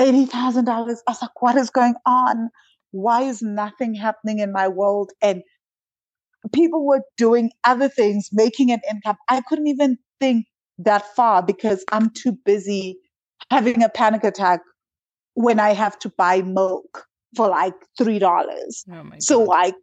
$80000 0.00 0.68
i 0.68 0.80
was 0.82 1.02
like 1.22 1.42
what 1.42 1.56
is 1.56 1.70
going 1.70 1.94
on? 2.04 2.50
Why 2.90 3.22
is 3.22 3.42
nothing 3.42 3.94
happening 3.94 4.40
in 4.40 4.52
my 4.52 4.66
world? 4.66 5.12
And 5.22 5.42
people 6.52 6.84
were 6.84 7.02
doing 7.16 7.52
other 7.64 7.88
things 7.88 8.28
making 8.32 8.72
an 8.72 8.80
income. 8.90 9.16
I 9.30 9.40
couldn't 9.48 9.68
even 9.68 9.98
think 10.18 10.46
that 10.78 11.04
far 11.14 11.42
because 11.42 11.84
i'm 11.92 12.10
too 12.10 12.32
busy 12.44 12.98
having 13.50 13.82
a 13.82 13.88
panic 13.88 14.24
attack 14.24 14.60
when 15.34 15.60
I 15.60 15.70
have 15.70 15.98
to 16.00 16.08
buy 16.10 16.42
milk 16.42 17.06
for 17.36 17.48
like 17.48 17.74
three 17.98 18.18
dollars. 18.18 18.84
Oh 18.92 19.04
so 19.18 19.40
like 19.42 19.74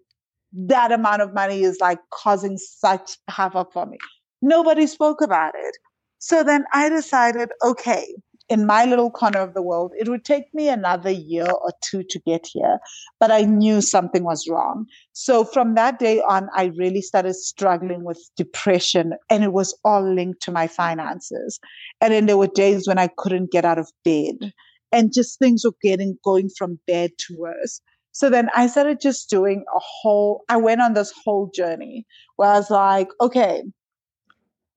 that 0.54 0.92
amount 0.92 1.22
of 1.22 1.34
money 1.34 1.62
is 1.62 1.78
like 1.80 2.00
causing 2.12 2.58
such 2.58 3.18
havoc 3.28 3.72
for 3.74 3.86
me. 3.86 3.98
Nobody 4.42 4.88
spoke 4.88 5.22
about 5.22 5.54
it. 5.56 5.78
So 6.20 6.44
then 6.44 6.66
I 6.74 6.90
decided, 6.90 7.50
okay, 7.64 8.14
in 8.50 8.66
my 8.66 8.86
little 8.86 9.12
corner 9.12 9.40
of 9.40 9.54
the 9.54 9.62
world, 9.62 9.94
it 9.98 10.10
would 10.10 10.26
take 10.26 10.52
me 10.54 10.70
another 10.70 11.12
year 11.12 11.46
or 11.46 11.72
two 11.82 12.04
to 12.10 12.20
get 12.26 12.48
here, 12.52 12.80
but 13.20 13.32
I 13.32 13.42
knew 13.42 13.80
something 13.80 14.24
was 14.24 14.48
wrong. 14.50 14.86
So 15.14 15.46
from 15.46 15.76
that 15.76 16.00
day 16.00 16.22
on, 16.22 16.50
I 16.56 16.72
really 16.78 17.02
started 17.02 17.36
struggling 17.36 18.04
with 18.04 18.20
depression, 18.36 19.14
and 19.30 19.44
it 19.44 19.54
was 19.54 19.78
all 19.86 20.04
linked 20.04 20.42
to 20.44 20.52
my 20.52 20.68
finances. 20.68 21.60
And 22.02 22.12
then 22.12 22.26
there 22.26 22.38
were 22.38 22.48
days 22.48 22.88
when 22.88 22.98
I 22.98 23.10
couldn't 23.18 23.52
get 23.52 23.66
out 23.66 23.78
of 23.78 23.92
bed, 24.04 24.52
and 24.92 25.14
just 25.14 25.38
things 25.38 25.64
were 25.64 25.76
getting 25.84 26.18
going 26.24 26.50
from 26.58 26.80
bad 26.88 27.12
to 27.20 27.36
worse. 27.38 27.82
So 28.12 28.30
then 28.30 28.50
I 28.56 28.66
started 28.66 29.00
just 29.00 29.30
doing 29.30 29.64
a 29.76 29.80
whole, 29.80 30.42
I 30.50 30.58
went 30.58 30.82
on 30.82 30.94
this 30.94 31.14
whole 31.24 31.52
journey 31.54 32.06
where 32.38 32.50
I 32.50 32.54
was 32.58 32.72
like, 32.72 33.08
okay, 33.22 33.64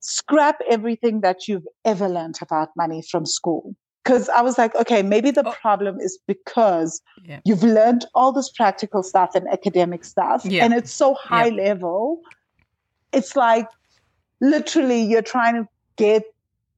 scrap 0.02 0.61
everything 0.68 1.21
that 1.23 1.49
you've 1.49 1.66
ever 1.85 2.09
learned 2.09 2.38
about 2.42 2.71
money 2.76 3.02
from 3.02 3.25
school. 3.25 3.75
Because 4.04 4.28
I 4.28 4.42
was 4.42 4.59
like, 4.59 4.75
okay, 4.75 5.02
maybe 5.02 5.30
the 5.30 5.47
oh. 5.47 5.52
problem 5.52 6.00
is 6.00 6.18
because 6.26 7.00
yeah. 7.25 7.38
you've 7.44 7.62
learned 7.62 8.04
all 8.14 8.32
this 8.32 8.50
practical 8.50 9.02
stuff 9.02 9.35
and 9.35 9.49
academic 9.49 10.04
stuff, 10.04 10.44
yeah. 10.44 10.64
and 10.64 10.75
it's 10.75 10.92
so 10.92 11.14
high 11.14 11.47
yeah. 11.47 11.68
level. 11.68 12.21
It's 13.12 13.37
like 13.37 13.68
literally 14.40 15.00
you're 15.00 15.23
trying 15.23 15.54
to 15.54 15.68
get 15.97 16.25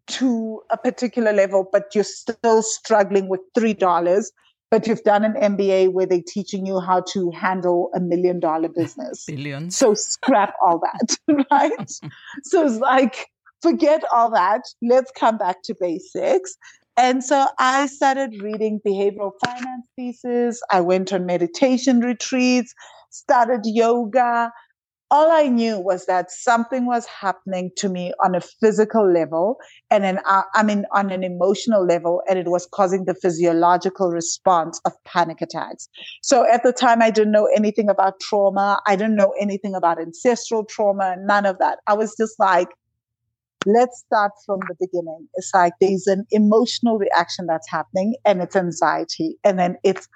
to 0.06 0.62
a 0.68 0.76
particular 0.76 1.32
level, 1.32 1.66
but 1.72 1.94
you're 1.94 2.04
still 2.04 2.62
struggling 2.62 3.28
with 3.28 3.40
$3 3.56 4.30
but 4.74 4.88
you've 4.88 5.04
done 5.04 5.24
an 5.24 5.34
MBA 5.34 5.92
where 5.92 6.04
they're 6.04 6.20
teaching 6.26 6.66
you 6.66 6.80
how 6.80 7.00
to 7.12 7.30
handle 7.30 7.90
a 7.94 8.00
million 8.00 8.40
dollar 8.40 8.68
business. 8.76 9.24
Billions. 9.24 9.76
So 9.76 9.94
scrap 9.94 10.54
all 10.60 10.80
that, 10.80 11.16
right? 11.52 11.92
so 12.42 12.66
it's 12.66 12.78
like, 12.78 13.28
forget 13.62 14.02
all 14.12 14.32
that. 14.32 14.62
Let's 14.82 15.12
come 15.12 15.38
back 15.38 15.62
to 15.66 15.76
basics. 15.80 16.56
And 16.96 17.22
so 17.22 17.46
I 17.60 17.86
started 17.86 18.42
reading 18.42 18.80
behavioral 18.84 19.30
finance 19.44 19.86
pieces. 19.96 20.60
I 20.72 20.80
went 20.80 21.12
on 21.12 21.24
meditation 21.24 22.00
retreats, 22.00 22.74
started 23.10 23.60
yoga, 23.64 24.50
all 25.10 25.30
I 25.30 25.48
knew 25.48 25.78
was 25.78 26.06
that 26.06 26.30
something 26.30 26.86
was 26.86 27.06
happening 27.06 27.70
to 27.76 27.88
me 27.88 28.12
on 28.24 28.34
a 28.34 28.40
physical 28.40 29.10
level 29.10 29.58
and 29.90 30.02
then 30.02 30.18
uh, 30.26 30.42
I 30.54 30.62
mean 30.62 30.84
on 30.92 31.10
an 31.10 31.22
emotional 31.22 31.84
level 31.84 32.22
and 32.28 32.38
it 32.38 32.48
was 32.48 32.66
causing 32.72 33.04
the 33.04 33.14
physiological 33.14 34.10
response 34.10 34.80
of 34.84 34.92
panic 35.04 35.40
attacks. 35.40 35.88
So 36.22 36.50
at 36.50 36.62
the 36.62 36.72
time 36.72 37.02
I 37.02 37.10
didn't 37.10 37.32
know 37.32 37.48
anything 37.56 37.88
about 37.88 38.20
trauma. 38.20 38.80
I 38.86 38.96
didn't 38.96 39.16
know 39.16 39.34
anything 39.40 39.74
about 39.74 40.00
ancestral 40.00 40.64
trauma, 40.64 41.16
none 41.20 41.46
of 41.46 41.58
that. 41.58 41.78
I 41.86 41.94
was 41.94 42.14
just 42.16 42.38
like 42.38 42.68
let's 43.66 44.04
start 44.06 44.32
from 44.44 44.60
the 44.68 44.74
beginning. 44.78 45.26
It's 45.34 45.50
like 45.54 45.72
there's 45.80 46.06
an 46.06 46.26
emotional 46.30 46.98
reaction 46.98 47.46
that's 47.46 47.70
happening 47.70 48.14
and 48.24 48.42
it's 48.42 48.56
anxiety 48.56 49.36
and 49.44 49.58
then 49.58 49.76
it's 49.82 50.08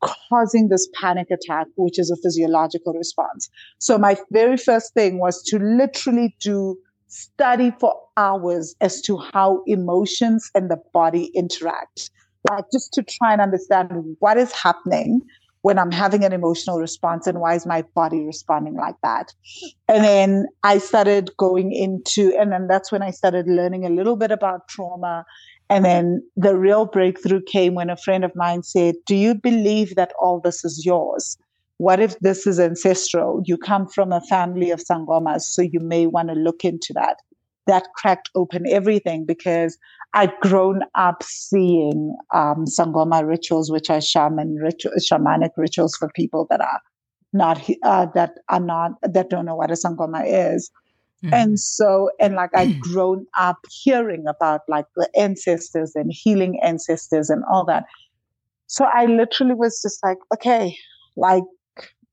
causing 0.00 0.68
this 0.68 0.88
panic 0.94 1.28
attack, 1.30 1.66
which 1.76 1.98
is 1.98 2.10
a 2.10 2.16
physiological 2.16 2.92
response. 2.92 3.50
So 3.78 3.98
my 3.98 4.16
very 4.30 4.56
first 4.56 4.94
thing 4.94 5.18
was 5.18 5.42
to 5.44 5.58
literally 5.58 6.36
do 6.40 6.78
study 7.08 7.72
for 7.80 7.94
hours 8.16 8.74
as 8.80 9.00
to 9.02 9.16
how 9.16 9.62
emotions 9.66 10.50
and 10.54 10.70
the 10.70 10.78
body 10.92 11.30
interact. 11.34 12.10
Like 12.50 12.64
just 12.72 12.92
to 12.94 13.02
try 13.02 13.32
and 13.32 13.40
understand 13.40 14.16
what 14.20 14.36
is 14.36 14.52
happening 14.52 15.22
when 15.62 15.78
I'm 15.78 15.90
having 15.90 16.24
an 16.24 16.32
emotional 16.32 16.78
response 16.78 17.26
and 17.26 17.40
why 17.40 17.54
is 17.54 17.66
my 17.66 17.82
body 17.94 18.24
responding 18.24 18.76
like 18.76 18.94
that? 19.02 19.34
And 19.88 20.04
then 20.04 20.46
I 20.62 20.78
started 20.78 21.30
going 21.36 21.72
into, 21.72 22.32
and 22.38 22.52
then 22.52 22.68
that's 22.68 22.92
when 22.92 23.02
I 23.02 23.10
started 23.10 23.46
learning 23.48 23.84
a 23.84 23.90
little 23.90 24.16
bit 24.16 24.30
about 24.30 24.68
trauma 24.68 25.24
and 25.70 25.84
then 25.84 26.22
the 26.36 26.56
real 26.56 26.86
breakthrough 26.86 27.42
came 27.42 27.74
when 27.74 27.90
a 27.90 27.96
friend 27.96 28.24
of 28.24 28.34
mine 28.34 28.62
said, 28.62 28.94
Do 29.06 29.14
you 29.14 29.34
believe 29.34 29.96
that 29.96 30.12
all 30.20 30.40
this 30.40 30.64
is 30.64 30.84
yours? 30.84 31.36
What 31.76 32.00
if 32.00 32.18
this 32.20 32.46
is 32.46 32.58
ancestral? 32.58 33.42
You 33.44 33.56
come 33.56 33.86
from 33.86 34.12
a 34.12 34.20
family 34.22 34.70
of 34.70 34.80
Sangomas, 34.80 35.42
so 35.42 35.62
you 35.62 35.80
may 35.80 36.06
want 36.06 36.28
to 36.28 36.34
look 36.34 36.64
into 36.64 36.92
that. 36.94 37.18
That 37.66 37.84
cracked 37.94 38.30
open 38.34 38.66
everything 38.66 39.26
because 39.26 39.76
I'd 40.14 40.32
grown 40.40 40.80
up 40.94 41.22
seeing 41.22 42.16
um, 42.34 42.64
Sangoma 42.64 43.26
rituals, 43.26 43.70
which 43.70 43.90
are 43.90 44.00
shaman 44.00 44.56
ritual, 44.56 44.92
shamanic 44.98 45.50
rituals 45.56 45.94
for 45.96 46.10
people 46.14 46.46
that 46.50 46.62
are 46.62 46.80
not 47.34 47.62
uh, 47.82 48.06
that 48.14 48.38
are 48.48 48.60
not 48.60 48.92
that 49.02 49.28
don't 49.28 49.44
know 49.44 49.54
what 49.54 49.70
a 49.70 49.74
Sangoma 49.74 50.22
is. 50.26 50.70
Mm-hmm. 51.24 51.34
And 51.34 51.60
so, 51.60 52.10
and 52.20 52.34
like 52.34 52.50
I'd 52.54 52.78
grown 52.80 53.26
up 53.38 53.58
hearing 53.70 54.24
about 54.28 54.60
like 54.68 54.86
the 54.96 55.08
ancestors 55.16 55.92
and 55.94 56.12
healing 56.12 56.60
ancestors 56.62 57.30
and 57.30 57.42
all 57.50 57.64
that. 57.66 57.84
So 58.66 58.84
I 58.84 59.06
literally 59.06 59.54
was 59.54 59.80
just 59.82 60.04
like, 60.04 60.18
okay, 60.34 60.76
like, 61.16 61.44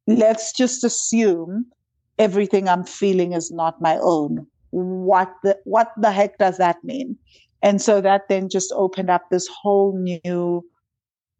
let's 0.08 0.54
just 0.54 0.84
assume 0.84 1.66
everything 2.18 2.70
I'm 2.70 2.86
feeling 2.86 3.34
is 3.34 3.52
not 3.52 3.82
my 3.82 3.98
own. 4.02 4.48
What 4.72 5.32
the, 5.44 5.58
what 5.66 5.92
the 5.98 6.12
heck 6.12 6.38
does 6.38 6.58
that 6.58 6.78
mean? 6.84 7.18
And 7.62 7.82
so 7.82 8.00
that 8.02 8.24
then 8.30 8.50
just 8.50 8.72
opened 8.76 9.10
up 9.10 9.24
this 9.30 9.48
whole 9.48 9.98
new 9.98 10.64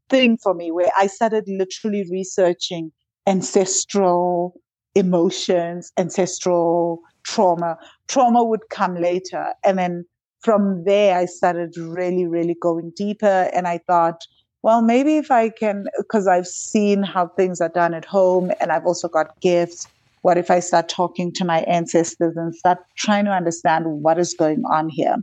thing 0.10 0.38
for 0.38 0.54
me 0.54 0.72
where 0.72 0.92
I 0.98 1.08
started 1.08 1.46
literally 1.48 2.06
researching 2.12 2.92
ancestral 3.28 4.60
emotions, 4.96 5.92
ancestral 5.98 7.02
trauma. 7.26 7.78
Trauma 8.08 8.44
would 8.44 8.62
come 8.70 8.96
later. 8.96 9.54
And 9.64 9.78
then 9.78 10.06
from 10.42 10.84
there, 10.86 11.18
I 11.18 11.26
started 11.26 11.76
really, 11.78 12.28
really 12.28 12.56
going 12.62 12.92
deeper. 12.96 13.50
And 13.54 13.68
I 13.68 13.80
thought, 13.88 14.22
well, 14.62 14.82
maybe 14.82 15.18
if 15.18 15.32
I 15.32 15.50
can, 15.50 15.86
because 15.98 16.28
I've 16.28 16.48
seen 16.48 17.04
how 17.04 17.28
things 17.28 17.62
are 17.62 17.70
done 17.70 17.94
at 17.94 18.06
home 18.06 18.52
and 18.60 18.72
I've 18.72 18.86
also 18.86 19.08
got 19.08 19.40
gifts. 19.42 19.88
What 20.22 20.38
if 20.40 20.50
I 20.50 20.60
start 20.60 20.90
talking 20.90 21.32
to 21.34 21.46
my 21.46 21.60
ancestors 21.62 22.36
and 22.36 22.56
start 22.56 22.80
trying 22.98 23.26
to 23.26 23.32
understand 23.32 23.86
what 23.86 24.18
is 24.18 24.34
going 24.34 24.64
on 24.72 24.90
here? 24.90 25.18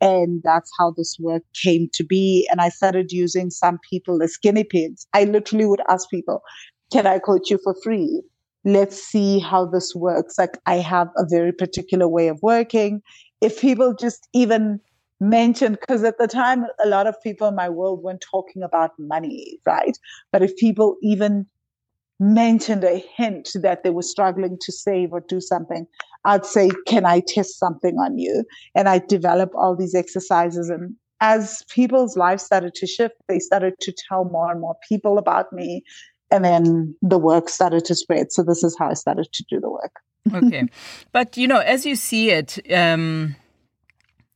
And 0.00 0.42
that's 0.42 0.70
how 0.78 0.94
this 0.96 1.18
work 1.20 1.42
came 1.52 1.90
to 1.92 2.02
be. 2.02 2.48
And 2.50 2.62
I 2.62 2.70
started 2.70 3.12
using 3.12 3.50
some 3.50 3.78
people 3.90 4.22
as 4.22 4.38
guinea 4.38 4.64
pigs. 4.64 5.06
I 5.12 5.24
literally 5.24 5.66
would 5.66 5.82
ask 5.90 6.08
people, 6.08 6.42
can 6.90 7.06
I 7.06 7.18
coach 7.18 7.50
you 7.50 7.58
for 7.62 7.74
free? 7.82 8.22
Let's 8.64 9.02
see 9.02 9.38
how 9.38 9.66
this 9.66 9.94
works. 9.94 10.38
Like 10.38 10.58
I 10.66 10.76
have 10.76 11.08
a 11.16 11.24
very 11.28 11.52
particular 11.52 12.08
way 12.08 12.28
of 12.28 12.40
working. 12.42 13.02
If 13.40 13.60
people 13.60 13.94
just 13.94 14.28
even 14.34 14.80
mention, 15.20 15.72
because 15.74 16.02
at 16.04 16.18
the 16.18 16.26
time, 16.26 16.64
a 16.84 16.88
lot 16.88 17.06
of 17.06 17.14
people 17.22 17.48
in 17.48 17.54
my 17.54 17.68
world 17.68 18.02
weren't 18.02 18.24
talking 18.28 18.62
about 18.62 18.92
money, 18.98 19.58
right? 19.66 19.96
But 20.32 20.42
if 20.42 20.56
people 20.56 20.96
even 21.02 21.46
mentioned 22.18 22.84
a 22.84 23.02
hint 23.16 23.50
that 23.54 23.82
they 23.82 23.90
were 23.90 24.02
struggling 24.02 24.58
to 24.60 24.72
save 24.72 25.12
or 25.12 25.20
do 25.20 25.40
something, 25.40 25.86
I'd 26.24 26.44
say, 26.44 26.70
Can 26.86 27.06
I 27.06 27.20
test 27.20 27.58
something 27.58 27.96
on 27.96 28.18
you? 28.18 28.44
And 28.74 28.88
I 28.88 28.98
develop 28.98 29.52
all 29.54 29.74
these 29.74 29.94
exercises. 29.94 30.68
And 30.68 30.94
as 31.22 31.62
people's 31.70 32.16
lives 32.16 32.42
started 32.42 32.74
to 32.74 32.86
shift, 32.86 33.14
they 33.28 33.38
started 33.38 33.74
to 33.80 33.94
tell 34.08 34.24
more 34.24 34.50
and 34.50 34.60
more 34.60 34.76
people 34.86 35.18
about 35.18 35.52
me 35.52 35.82
and 36.30 36.44
then 36.44 36.94
the 37.02 37.18
work 37.18 37.48
started 37.48 37.84
to 37.86 37.94
spread. 37.94 38.32
So 38.32 38.42
this 38.42 38.62
is 38.62 38.76
how 38.78 38.90
I 38.90 38.94
started 38.94 39.28
to 39.32 39.44
do 39.48 39.60
the 39.60 39.70
work. 39.70 39.92
okay, 40.32 40.68
but 41.12 41.36
you 41.36 41.48
know, 41.48 41.58
as 41.58 41.86
you 41.86 41.96
see 41.96 42.30
it, 42.30 42.58
um, 42.72 43.36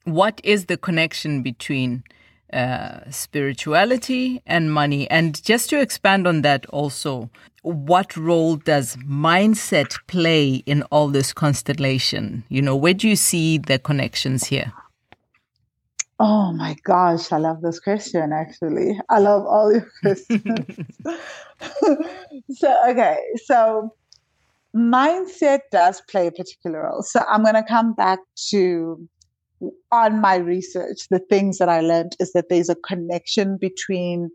what 0.05 0.41
is 0.45 0.67
the 0.67 0.77
connection 0.77 1.43
between 1.43 2.05
uh, 2.53 3.01
spirituality 3.11 4.43
and 4.47 4.73
money? 4.73 5.11
And 5.11 5.43
just 5.43 5.71
to 5.71 5.81
expand 5.81 6.27
on 6.27 6.43
that, 6.43 6.67
also, 6.67 7.31
what 7.63 8.17
role 8.17 8.57
does 8.57 8.97
mindset 8.97 9.97
play 10.07 10.63
in 10.67 10.83
all 10.85 11.09
this 11.09 11.33
constellation? 11.33 12.45
You 12.49 12.63
know, 12.63 12.77
where 12.77 12.95
do 12.95 13.09
you 13.09 13.17
see 13.17 13.59
the 13.59 13.79
connections 13.79 14.45
here? 14.45 14.73
Oh 16.21 16.53
my 16.53 16.77
gosh, 16.85 17.33
I 17.33 17.39
love 17.39 17.61
this 17.61 17.81
question 17.81 18.33
actually. 18.33 18.99
I 19.09 19.19
love 19.19 19.45
all 19.47 19.73
your 19.73 19.91
questions. 20.03 20.67
so, 22.55 22.91
okay, 22.91 23.19
so 23.45 23.95
mindset 24.77 25.61
does 25.73 26.03
play 26.09 26.29
a 26.29 26.33
particular 26.33 26.85
role. 26.85 27.03
So, 27.03 27.21
I'm 27.29 27.43
going 27.43 27.55
to 27.55 27.65
come 27.65 27.95
back 27.95 28.21
to 28.51 29.09
on 29.93 30.21
my 30.21 30.37
research, 30.37 31.09
the 31.11 31.19
things 31.19 31.59
that 31.59 31.69
I 31.69 31.81
learned 31.81 32.17
is 32.21 32.33
that 32.33 32.49
there's 32.49 32.69
a 32.69 32.75
connection 32.75 33.57
between 33.57 34.31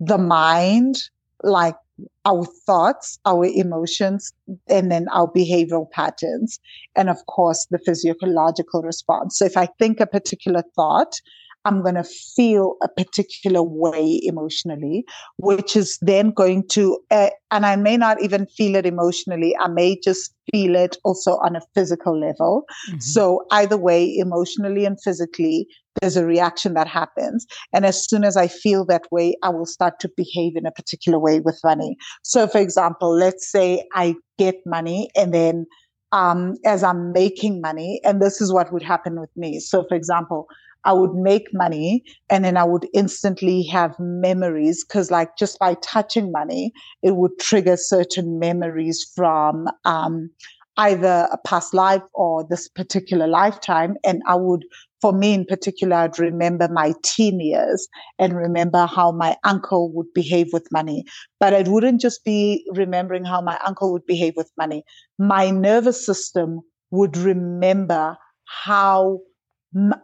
the 0.00 0.18
mind, 0.18 0.96
like 1.42 1.76
our 2.24 2.44
thoughts, 2.66 3.18
our 3.24 3.44
emotions, 3.44 4.32
and 4.68 4.90
then 4.90 5.06
our 5.12 5.30
behavioral 5.32 5.90
patterns. 5.90 6.58
And 6.94 7.08
of 7.08 7.18
course, 7.26 7.66
the 7.70 7.78
physiological 7.78 8.82
response. 8.82 9.38
So 9.38 9.44
if 9.44 9.56
I 9.56 9.68
think 9.78 10.00
a 10.00 10.06
particular 10.06 10.62
thought, 10.74 11.20
I'm 11.66 11.82
going 11.82 11.96
to 11.96 12.04
feel 12.04 12.76
a 12.80 12.88
particular 12.88 13.60
way 13.60 14.20
emotionally, 14.22 15.04
which 15.38 15.74
is 15.74 15.98
then 16.00 16.30
going 16.30 16.68
to, 16.68 16.96
uh, 17.10 17.30
and 17.50 17.66
I 17.66 17.74
may 17.74 17.96
not 17.96 18.22
even 18.22 18.46
feel 18.46 18.76
it 18.76 18.86
emotionally. 18.86 19.56
I 19.58 19.66
may 19.66 19.98
just 19.98 20.32
feel 20.52 20.76
it 20.76 20.96
also 21.02 21.32
on 21.38 21.56
a 21.56 21.60
physical 21.74 22.18
level. 22.18 22.66
Mm-hmm. 22.88 23.00
So 23.00 23.46
either 23.50 23.76
way, 23.76 24.16
emotionally 24.16 24.84
and 24.84 24.96
physically, 25.02 25.66
there's 26.00 26.16
a 26.16 26.26
reaction 26.26 26.74
that 26.74 26.88
happens. 26.88 27.46
And 27.72 27.84
as 27.84 28.08
soon 28.08 28.24
as 28.24 28.36
I 28.36 28.48
feel 28.48 28.84
that 28.86 29.04
way, 29.10 29.36
I 29.42 29.50
will 29.50 29.66
start 29.66 30.00
to 30.00 30.10
behave 30.16 30.56
in 30.56 30.66
a 30.66 30.72
particular 30.72 31.18
way 31.18 31.40
with 31.40 31.60
money. 31.64 31.96
So, 32.22 32.46
for 32.46 32.58
example, 32.58 33.10
let's 33.14 33.50
say 33.50 33.86
I 33.94 34.14
get 34.38 34.56
money 34.66 35.10
and 35.16 35.32
then 35.32 35.66
um, 36.12 36.54
as 36.64 36.82
I'm 36.82 37.12
making 37.12 37.60
money, 37.60 38.00
and 38.04 38.22
this 38.22 38.40
is 38.40 38.52
what 38.52 38.72
would 38.72 38.82
happen 38.82 39.20
with 39.20 39.30
me. 39.36 39.58
So, 39.58 39.84
for 39.88 39.94
example, 39.96 40.46
I 40.84 40.92
would 40.92 41.14
make 41.14 41.48
money 41.52 42.04
and 42.30 42.44
then 42.44 42.56
I 42.56 42.64
would 42.64 42.86
instantly 42.94 43.64
have 43.64 43.98
memories 43.98 44.84
because, 44.84 45.10
like, 45.10 45.36
just 45.36 45.58
by 45.58 45.74
touching 45.82 46.30
money, 46.30 46.72
it 47.02 47.16
would 47.16 47.32
trigger 47.40 47.76
certain 47.76 48.38
memories 48.38 49.04
from 49.14 49.66
um, 49.84 50.30
either 50.76 51.28
a 51.32 51.38
past 51.44 51.74
life 51.74 52.02
or 52.14 52.46
this 52.48 52.68
particular 52.68 53.26
lifetime. 53.26 53.96
And 54.04 54.22
I 54.26 54.34
would, 54.34 54.64
for 55.00 55.12
me 55.12 55.34
in 55.34 55.44
particular, 55.44 55.96
I'd 55.96 56.18
remember 56.18 56.68
my 56.68 56.94
teen 57.02 57.40
years 57.40 57.88
and 58.18 58.36
remember 58.36 58.86
how 58.86 59.12
my 59.12 59.36
uncle 59.44 59.92
would 59.92 60.12
behave 60.14 60.48
with 60.52 60.66
money. 60.70 61.04
But 61.40 61.52
it 61.52 61.68
wouldn't 61.68 62.00
just 62.00 62.24
be 62.24 62.66
remembering 62.72 63.24
how 63.24 63.40
my 63.40 63.58
uncle 63.66 63.92
would 63.92 64.06
behave 64.06 64.34
with 64.36 64.50
money. 64.58 64.84
My 65.18 65.50
nervous 65.50 66.04
system 66.04 66.60
would 66.90 67.16
remember 67.16 68.16
how 68.44 69.20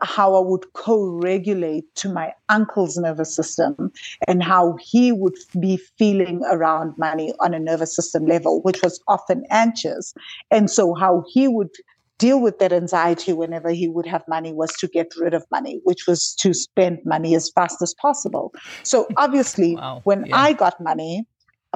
how 0.02 0.34
I 0.34 0.40
would 0.40 0.72
co-regulate 0.74 1.94
to 1.96 2.12
my 2.12 2.32
uncle's 2.48 2.96
nervous 2.96 3.34
system 3.34 3.92
and 4.28 4.42
how 4.42 4.76
he 4.80 5.12
would 5.12 5.36
be 5.58 5.78
feeling 5.98 6.42
around 6.50 6.96
money 6.98 7.32
on 7.40 7.54
a 7.54 7.58
nervous 7.58 7.94
system 7.96 8.26
level, 8.26 8.60
which 8.62 8.82
was 8.82 9.00
often 9.08 9.44
anxious. 9.50 10.14
And 10.50 10.70
so 10.70 10.94
how 10.94 11.24
he 11.28 11.48
would 11.48 11.70
deal 12.18 12.40
with 12.40 12.60
that 12.60 12.72
anxiety 12.72 13.32
whenever 13.32 13.70
he 13.70 13.88
would 13.88 14.06
have 14.06 14.22
money 14.28 14.52
was 14.52 14.70
to 14.78 14.86
get 14.86 15.12
rid 15.18 15.34
of 15.34 15.44
money, 15.50 15.80
which 15.82 16.06
was 16.06 16.34
to 16.36 16.54
spend 16.54 17.00
money 17.04 17.34
as 17.34 17.50
fast 17.50 17.82
as 17.82 17.94
possible. 17.94 18.52
So 18.84 19.08
obviously, 19.16 19.74
wow. 19.74 20.02
when 20.04 20.26
yeah. 20.26 20.36
I 20.36 20.52
got 20.52 20.80
money, 20.80 21.26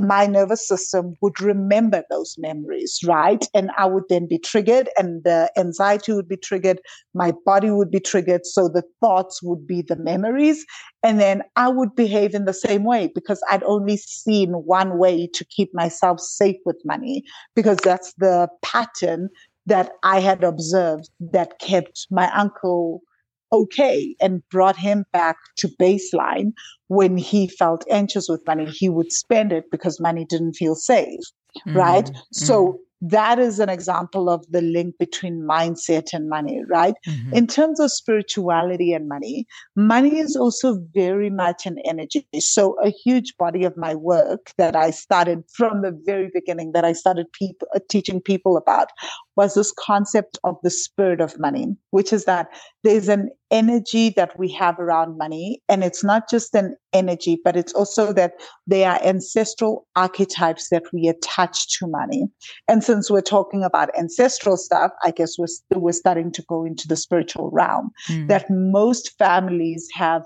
my 0.00 0.26
nervous 0.26 0.66
system 0.66 1.14
would 1.20 1.40
remember 1.40 2.04
those 2.10 2.36
memories, 2.38 3.00
right? 3.04 3.48
And 3.54 3.70
I 3.78 3.86
would 3.86 4.04
then 4.08 4.26
be 4.28 4.38
triggered 4.38 4.90
and 4.98 5.24
the 5.24 5.50
anxiety 5.56 6.12
would 6.12 6.28
be 6.28 6.36
triggered. 6.36 6.80
My 7.14 7.32
body 7.44 7.70
would 7.70 7.90
be 7.90 8.00
triggered. 8.00 8.44
So 8.44 8.68
the 8.68 8.82
thoughts 9.00 9.42
would 9.42 9.66
be 9.66 9.82
the 9.82 9.96
memories. 9.96 10.66
And 11.02 11.18
then 11.18 11.42
I 11.56 11.68
would 11.68 11.94
behave 11.94 12.34
in 12.34 12.44
the 12.44 12.52
same 12.52 12.84
way 12.84 13.10
because 13.14 13.42
I'd 13.50 13.62
only 13.64 13.96
seen 13.96 14.52
one 14.52 14.98
way 14.98 15.28
to 15.28 15.44
keep 15.44 15.70
myself 15.72 16.20
safe 16.20 16.56
with 16.66 16.80
money 16.84 17.24
because 17.54 17.78
that's 17.78 18.12
the 18.18 18.48
pattern 18.62 19.30
that 19.64 19.92
I 20.02 20.20
had 20.20 20.44
observed 20.44 21.10
that 21.32 21.58
kept 21.58 22.06
my 22.10 22.30
uncle 22.36 23.02
okay 23.52 24.14
and 24.20 24.42
brought 24.48 24.76
him 24.76 25.04
back 25.12 25.36
to 25.56 25.68
baseline 25.80 26.52
when 26.88 27.16
he 27.16 27.48
felt 27.48 27.84
anxious 27.90 28.28
with 28.28 28.46
money 28.46 28.66
he 28.66 28.88
would 28.88 29.12
spend 29.12 29.52
it 29.52 29.70
because 29.70 30.00
money 30.00 30.24
didn't 30.24 30.54
feel 30.54 30.74
safe 30.74 31.20
mm-hmm. 31.66 31.76
right 31.76 32.10
so 32.32 32.68
mm-hmm 32.68 32.76
that 33.00 33.38
is 33.38 33.58
an 33.58 33.68
example 33.68 34.30
of 34.30 34.44
the 34.50 34.62
link 34.62 34.94
between 34.98 35.42
mindset 35.42 36.12
and 36.14 36.28
money, 36.28 36.62
right? 36.66 36.94
Mm-hmm. 37.06 37.34
In 37.34 37.46
terms 37.46 37.78
of 37.78 37.92
spirituality 37.92 38.92
and 38.92 39.08
money, 39.08 39.46
money 39.74 40.18
is 40.18 40.34
also 40.34 40.78
very 40.94 41.28
much 41.28 41.66
an 41.66 41.78
energy. 41.84 42.26
So, 42.38 42.76
a 42.82 42.90
huge 42.90 43.36
body 43.36 43.64
of 43.64 43.76
my 43.76 43.94
work 43.94 44.52
that 44.56 44.74
I 44.74 44.90
started 44.90 45.44
from 45.52 45.82
the 45.82 45.98
very 46.04 46.30
beginning, 46.32 46.72
that 46.72 46.84
I 46.84 46.92
started 46.92 47.30
people, 47.32 47.68
uh, 47.74 47.80
teaching 47.90 48.20
people 48.20 48.56
about, 48.56 48.88
was 49.36 49.54
this 49.54 49.72
concept 49.78 50.38
of 50.44 50.56
the 50.62 50.70
spirit 50.70 51.20
of 51.20 51.38
money, 51.38 51.76
which 51.90 52.12
is 52.12 52.24
that 52.24 52.48
there's 52.86 53.08
an 53.08 53.30
energy 53.50 54.10
that 54.10 54.38
we 54.38 54.48
have 54.52 54.78
around 54.78 55.18
money. 55.18 55.60
And 55.68 55.82
it's 55.82 56.04
not 56.04 56.30
just 56.30 56.54
an 56.54 56.76
energy, 56.92 57.36
but 57.42 57.56
it's 57.56 57.72
also 57.72 58.12
that 58.12 58.34
they 58.68 58.84
are 58.84 59.00
ancestral 59.02 59.88
archetypes 59.96 60.68
that 60.68 60.84
we 60.92 61.08
attach 61.08 61.66
to 61.78 61.88
money. 61.88 62.28
And 62.68 62.84
since 62.84 63.10
we're 63.10 63.22
talking 63.22 63.64
about 63.64 63.90
ancestral 63.98 64.56
stuff, 64.56 64.92
I 65.02 65.10
guess 65.10 65.36
we're, 65.36 65.48
we're 65.76 65.90
starting 65.90 66.30
to 66.30 66.42
go 66.48 66.64
into 66.64 66.86
the 66.86 66.94
spiritual 66.94 67.50
realm 67.50 67.90
mm. 68.08 68.28
that 68.28 68.48
most 68.50 69.18
families 69.18 69.88
have 69.92 70.22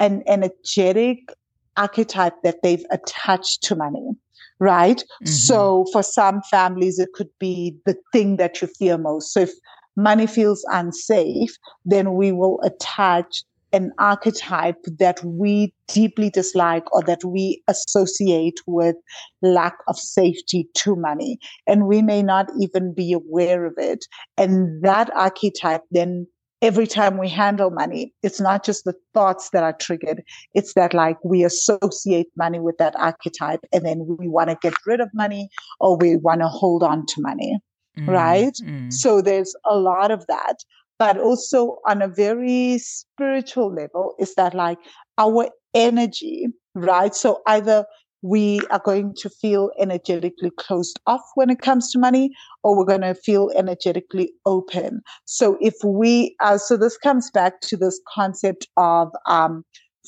an 0.00 0.24
energetic 0.26 1.32
archetype 1.76 2.42
that 2.42 2.62
they've 2.64 2.84
attached 2.90 3.62
to 3.64 3.76
money 3.76 4.16
right? 4.62 4.98
Mm-hmm. 4.98 5.26
So 5.26 5.86
for 5.90 6.02
some 6.02 6.42
families, 6.50 6.98
it 6.98 7.14
could 7.14 7.30
be 7.38 7.78
the 7.86 7.96
thing 8.12 8.36
that 8.36 8.60
you 8.60 8.68
fear 8.68 8.98
most. 8.98 9.32
So 9.32 9.40
if 9.40 9.52
money 9.96 10.26
feels 10.26 10.64
unsafe, 10.70 11.56
then 11.84 12.14
we 12.14 12.32
will 12.32 12.60
attach 12.62 13.42
an 13.72 13.92
archetype 13.98 14.82
that 14.98 15.22
we 15.24 15.72
deeply 15.88 16.30
dislike 16.30 16.84
or 16.92 17.02
that 17.02 17.24
we 17.24 17.62
associate 17.68 18.58
with 18.66 18.96
lack 19.42 19.76
of 19.86 19.96
safety 19.96 20.68
to 20.74 20.96
money. 20.96 21.38
And 21.66 21.86
we 21.86 22.02
may 22.02 22.22
not 22.22 22.48
even 22.60 22.92
be 22.92 23.12
aware 23.12 23.64
of 23.64 23.74
it. 23.76 24.06
And 24.36 24.82
that 24.82 25.10
archetype 25.14 25.82
then 25.90 26.26
every 26.62 26.86
time 26.86 27.16
we 27.16 27.28
handle 27.28 27.70
money, 27.70 28.12
it's 28.22 28.40
not 28.40 28.64
just 28.64 28.84
the 28.84 28.94
thoughts 29.14 29.50
that 29.50 29.62
are 29.62 29.72
triggered. 29.72 30.22
It's 30.54 30.74
that 30.74 30.92
like 30.92 31.16
we 31.24 31.44
associate 31.44 32.26
money 32.36 32.60
with 32.60 32.76
that 32.78 32.94
archetype 32.96 33.60
and 33.72 33.86
then 33.86 34.16
we 34.18 34.28
want 34.28 34.50
to 34.50 34.58
get 34.60 34.74
rid 34.86 35.00
of 35.00 35.08
money 35.14 35.48
or 35.78 35.96
we 35.96 36.16
want 36.16 36.40
to 36.42 36.48
hold 36.48 36.82
on 36.82 37.06
to 37.06 37.14
money 37.20 37.58
mm, 37.98 38.08
right? 38.08 38.54
Mm. 38.62 38.92
So 38.92 39.20
there's 39.20 39.54
a 39.64 39.76
lot 39.76 40.10
of 40.10 40.26
that. 40.26 40.56
But 40.98 41.16
also 41.18 41.78
on 41.88 42.02
a 42.02 42.08
very 42.08 42.78
spiritual 42.78 43.72
level, 43.74 44.14
is 44.18 44.34
that 44.34 44.54
like 44.54 44.78
our 45.16 45.48
energy, 45.72 46.48
right? 46.74 47.14
So 47.14 47.40
either 47.46 47.86
we 48.22 48.60
are 48.70 48.82
going 48.84 49.14
to 49.14 49.30
feel 49.30 49.70
energetically 49.80 50.50
closed 50.58 51.00
off 51.06 51.22
when 51.36 51.48
it 51.48 51.60
comes 51.60 51.90
to 51.92 51.98
money, 51.98 52.30
or 52.62 52.76
we're 52.76 52.84
going 52.84 53.00
to 53.00 53.14
feel 53.14 53.50
energetically 53.56 54.30
open. 54.44 55.00
So 55.24 55.56
if 55.60 55.74
we, 55.82 56.36
uh, 56.40 56.58
so 56.58 56.76
this 56.76 56.98
comes 56.98 57.30
back 57.30 57.60
to 57.62 57.78
this 57.78 57.98
concept 58.14 58.68
of 58.76 59.08
um, 59.26 59.64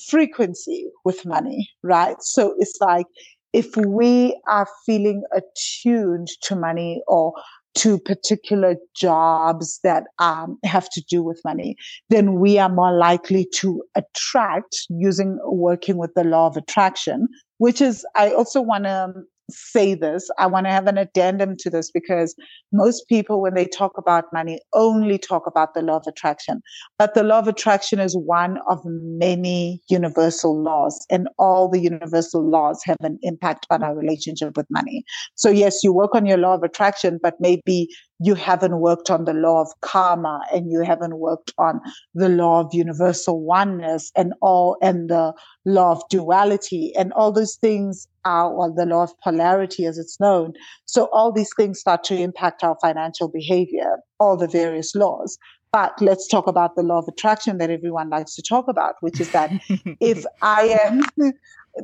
frequency 0.09 0.87
with 1.05 1.25
money, 1.25 1.71
right? 1.83 2.17
So 2.21 2.55
it's 2.59 2.79
like 2.81 3.07
if 3.53 3.77
we 3.77 4.39
are 4.49 4.67
feeling 4.87 5.23
attuned 5.35 6.29
to 6.43 6.57
money 6.57 7.03
or 7.07 7.33
to 7.75 7.99
particular 7.99 8.77
jobs 8.95 9.81
that 9.83 10.05
um, 10.19 10.59
have 10.65 10.89
to 10.91 11.03
do 11.09 11.23
with 11.23 11.41
money, 11.45 11.77
then 12.11 12.35
we 12.35 12.59
are 12.59 12.69
more 12.69 12.97
likely 12.97 13.47
to 13.55 13.83
attract 13.95 14.77
using 14.91 15.39
working 15.45 15.97
with 15.97 16.13
the 16.15 16.25
law 16.25 16.47
of 16.47 16.57
attraction, 16.57 17.29
which 17.59 17.81
is, 17.81 18.05
I 18.17 18.33
also 18.33 18.61
want 18.61 18.85
to 18.85 19.15
say 19.51 19.95
this. 19.95 20.31
I 20.39 20.47
want 20.47 20.67
to 20.67 20.73
have 20.73 20.87
an 20.87 20.99
addendum 20.99 21.57
to 21.59 21.71
this 21.71 21.91
because 21.91 22.35
most 22.73 23.09
people, 23.09 23.41
when 23.41 23.55
they 23.55 23.67
talk 23.67 23.99
about 23.99 24.25
money, 24.33 24.61
only 24.75 25.19
talk 25.19 25.47
about 25.47 25.75
the 25.75 25.83
law 25.83 25.97
of 25.97 26.05
attraction. 26.07 26.63
But 26.99 27.15
the 27.15 27.23
law 27.23 27.41
of 27.41 27.49
attraction 27.49 27.99
is 27.99 28.17
one 28.17 28.59
of 28.69 28.81
many 28.85 29.83
universal 29.89 30.61
laws, 30.61 31.05
and 31.11 31.29
all 31.39 31.69
the 31.69 31.81
universal 31.81 32.49
laws 32.49 32.83
have 32.85 32.99
an 33.01 33.19
impact 33.23 33.67
on 33.71 33.83
our 33.83 33.97
relationship 33.97 34.57
with 34.57 34.67
money. 34.71 35.05
So, 35.35 35.51
yes, 35.51 35.83
you 35.83 35.93
work 35.93 36.15
on 36.15 36.27
your 36.27 36.39
law 36.39 36.55
of 36.55 36.63
attraction, 36.63 37.19
but 37.23 37.35
maybe 37.41 37.89
you 38.23 38.35
haven't 38.35 38.79
worked 38.79 39.11
on 39.11 39.25
the 39.25 39.35
law 39.35 39.61
of 39.61 39.69
karma 39.81 40.41
and 40.53 40.71
you 40.71 40.83
haven't 40.83 41.19
worked 41.19 41.53
on 41.59 41.81
the 42.15 42.29
law 42.29 42.61
of 42.61 42.73
universal 42.73 43.43
oneness 43.43 44.13
and 44.17 44.33
all 44.41 44.77
and 44.81 45.11
the 45.11 45.33
law 45.65 45.93
of 45.93 46.03
duality 46.09 46.93
and 46.97 47.13
all 47.15 47.33
those 47.33 47.57
things 47.57 48.07
are 48.25 48.53
or 48.53 48.73
the 48.73 48.87
law 48.87 49.03
of 49.03 49.13
polarity 49.25 49.87
as 49.87 49.99
it's 49.99 50.21
known. 50.21 50.53
So 50.87 51.09
all 51.13 51.33
these 51.33 51.51
things 51.57 51.81
start 51.81 52.05
to 52.05 52.17
impact 52.17 52.63
our 52.63 52.77
financial 52.81 53.29
behavior 53.29 53.99
all 54.21 54.37
the 54.37 54.47
various 54.47 54.95
laws 54.95 55.37
but 55.73 56.01
let's 56.01 56.29
talk 56.29 56.47
about 56.47 56.77
the 56.77 56.83
law 56.83 56.99
of 56.99 57.09
attraction 57.09 57.59
that 57.59 57.71
everyone 57.71 58.11
likes 58.11 58.35
to 58.35 58.43
talk 58.43 58.69
about 58.69 58.95
which 59.01 59.21
is 59.21 59.31
that 59.33 59.51
if 60.01 60.25
i 60.43 60.79
am 60.85 61.33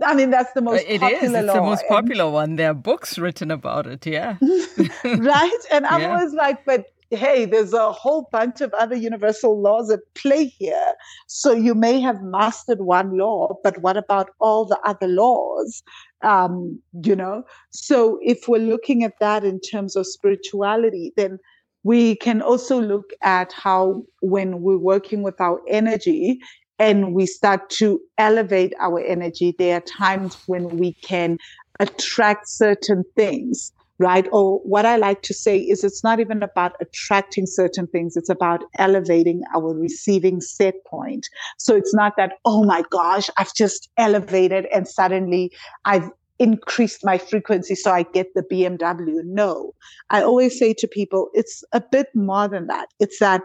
I 0.03 0.15
mean, 0.15 0.31
that's 0.31 0.53
the 0.53 0.61
most 0.61 0.85
it 0.87 1.01
popular 1.01 1.39
is. 1.39 1.45
It's 1.45 1.53
the 1.55 1.63
most 1.63 1.85
popular 1.89 2.25
and, 2.25 2.35
one. 2.35 2.57
There 2.57 2.71
are 2.71 2.75
books 2.75 3.19
written 3.19 3.51
about 3.51 3.87
it. 3.87 4.07
Yeah. 4.07 4.37
right. 5.05 5.61
And 5.71 5.87
I'm 5.87 6.03
yeah. 6.03 6.15
always 6.15 6.35
like, 6.35 6.65
but 6.67 6.87
hey, 7.11 7.47
there's 7.47 7.73
a 7.73 7.91
whole 7.91 8.29
bunch 8.31 8.61
of 8.61 8.73
other 8.75 8.95
universal 8.95 9.61
laws 9.61 9.91
at 9.91 10.01
play 10.15 10.45
here. 10.45 10.93
So 11.27 11.53
you 11.53 11.75
may 11.75 12.01
have 12.01 12.23
mastered 12.23 12.81
one 12.81 13.17
law, 13.17 13.59
but 13.65 13.81
what 13.81 13.97
about 13.97 14.31
all 14.41 14.67
the 14.67 14.79
other 14.85 15.09
laws? 15.09 15.83
Um, 16.23 16.81
you 17.03 17.17
know, 17.17 17.45
so 17.71 18.19
if 18.23 18.47
we're 18.47 18.59
looking 18.59 19.05
at 19.05 19.19
that 19.21 19.45
in 19.45 19.61
terms 19.61 19.97
of 19.97 20.07
spirituality, 20.07 21.13
then 21.17 21.39
we 21.85 22.17
can 22.17 22.43
also 22.43 22.81
look 22.81 23.11
at 23.23 23.53
how 23.53 24.03
when 24.21 24.61
we're 24.63 24.79
working 24.79 25.23
with 25.23 25.41
our 25.41 25.61
energy, 25.69 26.39
and 26.79 27.13
we 27.13 27.27
start 27.27 27.71
to 27.71 28.01
elevate 28.19 28.73
our 28.79 29.01
energy, 29.01 29.55
there 29.59 29.79
are 29.79 29.81
times 29.81 30.37
when 30.47 30.79
we 30.79 30.93
can 31.03 31.39
attract 31.81 32.49
certain 32.49 33.05
things 33.17 33.73
right? 33.99 34.27
Or 34.33 34.61
what 34.61 34.87
I 34.87 34.97
like 34.97 35.23
to 35.23 35.35
say 35.35 35.59
is 35.59 35.83
it's 35.85 36.05
not 36.05 36.21
even 36.21 36.43
about 36.43 36.77
attracting 36.81 37.47
certain 37.47 37.87
things, 37.89 38.17
it's 38.17 38.29
about 38.29 38.63
elevating 38.79 39.43
our 39.55 39.75
receiving 39.75 40.41
set 40.41 40.75
point. 40.87 41.29
So 41.59 41.75
it's 41.75 41.95
not 41.95 42.15
that, 42.17 42.35
oh 42.45 42.65
my 42.65 42.85
gosh, 42.91 43.29
I've 43.39 43.53
just 43.55 43.91
elevated 43.97 44.67
and 44.73 44.87
suddenly 44.87 45.53
I've 45.85 46.11
increased 46.39 47.05
my 47.05 47.19
frequency 47.19 47.75
so 47.75 47.93
I 47.93 48.03
get 48.05 48.35
the 48.35 48.43
BMW. 48.43 49.21
No, 49.25 49.75
I 50.11 50.23
always 50.23 50.59
say 50.59 50.75
to 50.75 50.89
people, 50.89 51.31
it's 51.35 51.65
a 51.73 51.83
bit 51.93 52.09
more 52.15 52.49
than 52.49 52.67
that. 52.69 52.89
It's 53.01 53.19
that 53.19 53.43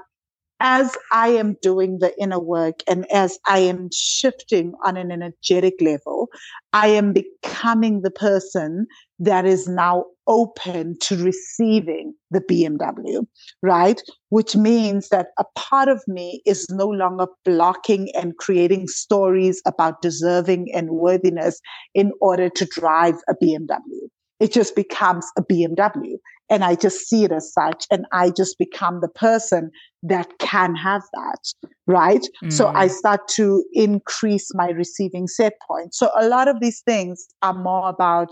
as 0.64 0.96
I 1.12 1.28
am 1.28 1.58
doing 1.62 2.00
the 2.00 2.18
inner 2.18 2.40
work 2.40 2.80
and 2.88 3.06
as 3.12 3.38
I 3.48 3.60
am 3.60 3.90
shifting 3.94 4.74
on 4.86 4.96
an 4.96 5.12
energetic 5.12 5.74
level, 5.82 6.30
I 6.72 6.88
am 6.88 7.12
becoming 7.12 8.02
the 8.02 8.10
person 8.10 8.88
that 9.20 9.46
is 9.46 9.68
now 9.68 10.06
open 10.26 10.98
to 11.02 11.18
receiving 11.22 12.14
the 12.32 12.40
BMW, 12.40 13.28
right? 13.62 14.02
Which 14.30 14.56
means 14.56 15.10
that 15.10 15.28
a 15.38 15.44
part 15.58 15.90
of 15.90 16.02
me 16.08 16.42
is 16.46 16.66
no 16.70 16.88
longer 16.88 17.28
blocking 17.44 18.10
and 18.16 18.38
creating 18.38 18.88
stories 18.88 19.62
about 19.68 20.02
deserving 20.02 20.74
and 20.74 20.92
worthiness 20.92 21.60
in 21.94 22.14
order 22.22 22.48
to 22.48 22.66
drive 22.66 23.16
a 23.28 23.36
BMW. 23.36 24.08
It 24.44 24.52
just 24.52 24.76
becomes 24.76 25.26
a 25.38 25.42
BMW 25.42 26.18
and 26.50 26.66
I 26.66 26.76
just 26.76 27.08
see 27.08 27.24
it 27.24 27.32
as 27.32 27.54
such. 27.54 27.86
And 27.90 28.06
I 28.12 28.30
just 28.30 28.58
become 28.60 29.00
the 29.00 29.08
person 29.08 29.72
that 30.04 30.28
can 30.40 30.76
have 30.76 31.04
that. 31.14 31.70
Right. 31.88 32.28
Mm. 32.44 32.52
So 32.52 32.68
I 32.68 32.88
start 32.88 33.30
to 33.36 33.64
increase 33.72 34.54
my 34.54 34.72
receiving 34.72 35.28
set 35.28 35.54
point. 35.66 35.96
So 35.96 36.10
a 36.20 36.28
lot 36.28 36.50
of 36.50 36.60
these 36.60 36.82
things 36.82 37.26
are 37.42 37.54
more 37.54 37.88
about, 37.88 38.32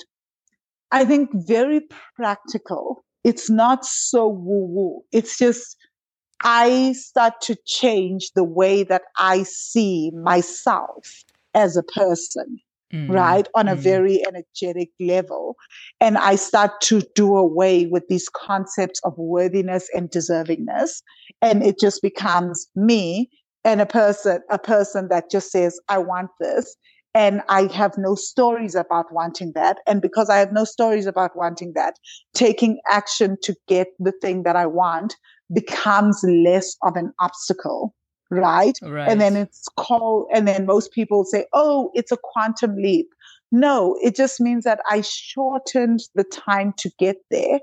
I 0.92 1.06
think, 1.06 1.30
very 1.34 1.80
practical. 2.18 3.06
It's 3.24 3.50
not 3.50 3.86
so 3.86 4.28
woo 4.28 4.66
woo. 4.66 5.02
It's 5.14 5.38
just, 5.38 5.78
I 6.44 6.92
start 6.92 7.40
to 7.44 7.56
change 7.66 8.32
the 8.36 8.44
way 8.44 8.84
that 8.84 9.04
I 9.18 9.44
see 9.44 10.12
myself 10.12 11.24
as 11.54 11.78
a 11.78 11.84
person 11.84 12.60
mm. 12.94 13.10
right? 13.10 13.48
On 13.56 13.68
a 13.68 13.76
mm. 13.76 13.80
very 13.80 14.24
energetic 14.28 14.90
level. 15.00 15.56
And 16.00 16.18
I 16.18 16.36
start 16.36 16.82
to 16.82 17.02
do 17.16 17.36
away 17.36 17.88
with 17.88 18.04
these 18.10 18.30
concepts 18.30 19.00
of 19.04 19.14
worthiness 19.18 19.90
and 19.94 20.10
deservingness. 20.10 21.02
And 21.42 21.64
it 21.64 21.80
just 21.80 22.02
becomes 22.02 22.68
me 22.76 23.30
and 23.64 23.82
a 23.82 23.86
person, 23.86 24.42
a 24.50 24.60
person 24.60 25.08
that 25.10 25.30
just 25.30 25.52
says, 25.52 25.80
I 25.88 26.00
want 26.00 26.30
this. 26.40 26.76
And 27.14 27.42
I 27.50 27.64
have 27.74 27.98
no 27.98 28.16
stories 28.16 28.74
about 28.74 29.12
wanting 29.12 29.52
that. 29.54 29.80
And 29.86 30.02
because 30.02 30.30
I 30.30 30.38
have 30.38 30.54
no 30.54 30.64
stories 30.64 31.06
about 31.06 31.36
wanting 31.36 31.74
that, 31.76 31.96
taking 32.34 32.80
action 32.90 33.36
to 33.44 33.54
get 33.68 33.88
the 34.00 34.14
thing 34.22 34.44
that 34.44 34.56
I 34.56 34.66
want 34.66 35.18
becomes 35.54 36.24
less 36.24 36.78
of 36.84 36.96
an 36.96 37.12
obstacle 37.20 37.94
right? 38.32 38.78
right? 38.82 39.10
And 39.10 39.22
then 39.22 39.36
it's 39.36 39.68
called, 39.78 40.28
and 40.34 40.48
then 40.48 40.66
most 40.66 40.92
people 40.92 41.26
say, 41.26 41.46
oh, 41.54 41.92
it's 41.94 42.12
a 42.12 42.18
quantum 42.18 42.76
leap. 42.78 43.08
No, 43.52 43.98
it 44.02 44.16
just 44.16 44.40
means 44.40 44.64
that 44.64 44.80
I 44.90 45.02
shortened 45.02 46.00
the 46.16 46.24
time 46.24 46.74
to 46.78 46.90
get 46.98 47.18
there 47.30 47.60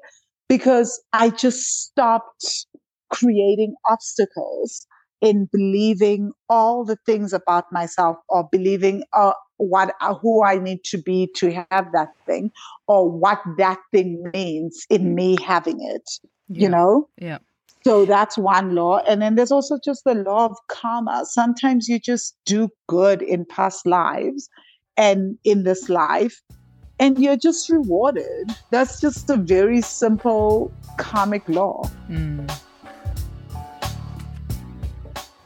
because 0.49 1.03
I 1.13 1.31
just 1.31 1.63
stopped 1.85 2.67
creating 3.11 3.75
obstacles 3.89 4.87
in 5.21 5.49
believing 5.51 6.33
all 6.49 6.85
the 6.85 6.97
things 7.07 7.33
about 7.33 7.73
myself 7.73 8.17
or 8.29 8.49
believing 8.53 9.03
uh, 9.13 9.33
what 9.57 9.95
uh, 10.01 10.15
who 10.15 10.45
I 10.45 10.59
need 10.59 10.85
to 10.85 10.99
be 10.99 11.29
to 11.37 11.65
have 11.71 11.91
that 11.93 12.13
thing 12.27 12.53
or 12.87 13.11
what 13.11 13.41
that 13.57 13.79
thing 13.91 14.31
means 14.33 14.87
in 14.89 15.15
me 15.15 15.37
having 15.45 15.83
it. 15.83 16.09
Yeah. 16.49 16.63
You 16.63 16.69
know? 16.69 17.09
Yeah. 17.17 17.39
So 17.88 18.05
that's 18.05 18.37
one 18.37 18.74
law. 18.74 18.98
And 19.09 19.22
then 19.22 19.35
there's 19.35 19.51
also 19.51 19.79
just 19.83 20.05
the 20.05 20.12
law 20.12 20.44
of 20.44 20.59
karma. 20.68 21.24
Sometimes 21.24 21.88
you 21.88 21.98
just 21.98 22.37
do 22.44 22.68
good 22.87 23.22
in 23.22 23.46
past 23.46 23.87
lives 23.87 24.46
and 24.98 25.38
in 25.44 25.62
this 25.62 25.88
life, 25.88 26.38
and 27.01 27.18
you're 27.18 27.38
just 27.38 27.70
rewarded. 27.70 28.55
That's 28.68 29.01
just 29.01 29.31
a 29.31 29.38
very 29.38 29.81
simple 29.81 30.70
karmic 30.98 31.48
law. 31.48 31.88
Mm. 32.11 32.55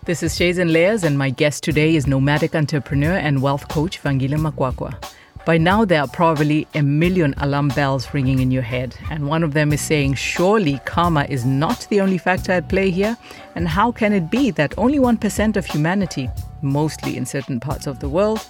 This 0.04 0.24
is 0.24 0.36
Shades 0.36 0.58
and 0.58 0.72
Layers, 0.72 1.04
and 1.04 1.16
my 1.16 1.30
guest 1.30 1.62
today 1.62 1.94
is 1.94 2.08
nomadic 2.08 2.56
entrepreneur 2.56 3.14
and 3.14 3.40
wealth 3.40 3.68
coach 3.68 4.02
Vangile 4.02 4.36
Makwakwa. 4.36 5.00
By 5.44 5.58
now, 5.58 5.84
there 5.84 6.00
are 6.00 6.06
probably 6.06 6.68
a 6.72 6.82
million 6.82 7.34
alarm 7.38 7.68
bells 7.68 8.14
ringing 8.14 8.38
in 8.38 8.52
your 8.52 8.62
head, 8.62 8.96
and 9.10 9.26
one 9.26 9.42
of 9.42 9.54
them 9.54 9.72
is 9.72 9.80
saying, 9.80 10.14
Surely 10.14 10.80
karma 10.84 11.24
is 11.28 11.44
not 11.44 11.84
the 11.90 12.00
only 12.00 12.16
factor 12.16 12.52
at 12.52 12.68
play 12.68 12.92
here, 12.92 13.16
and 13.56 13.66
how 13.66 13.90
can 13.90 14.12
it 14.12 14.30
be 14.30 14.52
that 14.52 14.72
only 14.78 15.00
1% 15.00 15.56
of 15.56 15.66
humanity, 15.66 16.30
mostly 16.60 17.16
in 17.16 17.26
certain 17.26 17.58
parts 17.58 17.88
of 17.88 17.98
the 17.98 18.08
world, 18.08 18.46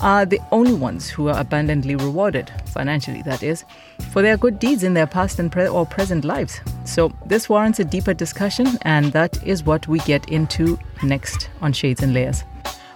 are 0.00 0.24
the 0.24 0.38
only 0.52 0.74
ones 0.74 1.10
who 1.10 1.26
are 1.26 1.40
abundantly 1.40 1.96
rewarded, 1.96 2.52
financially 2.66 3.22
that 3.22 3.42
is, 3.42 3.64
for 4.12 4.22
their 4.22 4.36
good 4.36 4.60
deeds 4.60 4.84
in 4.84 4.94
their 4.94 5.08
past 5.08 5.40
and 5.40 5.50
pre- 5.50 5.66
or 5.66 5.84
present 5.84 6.24
lives. 6.24 6.60
So, 6.84 7.12
this 7.26 7.48
warrants 7.48 7.80
a 7.80 7.84
deeper 7.84 8.14
discussion, 8.14 8.78
and 8.82 9.06
that 9.06 9.42
is 9.44 9.64
what 9.64 9.88
we 9.88 9.98
get 10.00 10.28
into 10.28 10.78
next 11.02 11.50
on 11.60 11.72
Shades 11.72 12.04
and 12.04 12.14
Layers. 12.14 12.44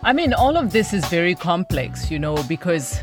I 0.04 0.12
mean, 0.12 0.32
all 0.32 0.56
of 0.56 0.70
this 0.70 0.92
is 0.92 1.04
very 1.06 1.34
complex, 1.34 2.08
you 2.08 2.20
know, 2.20 2.40
because 2.44 3.00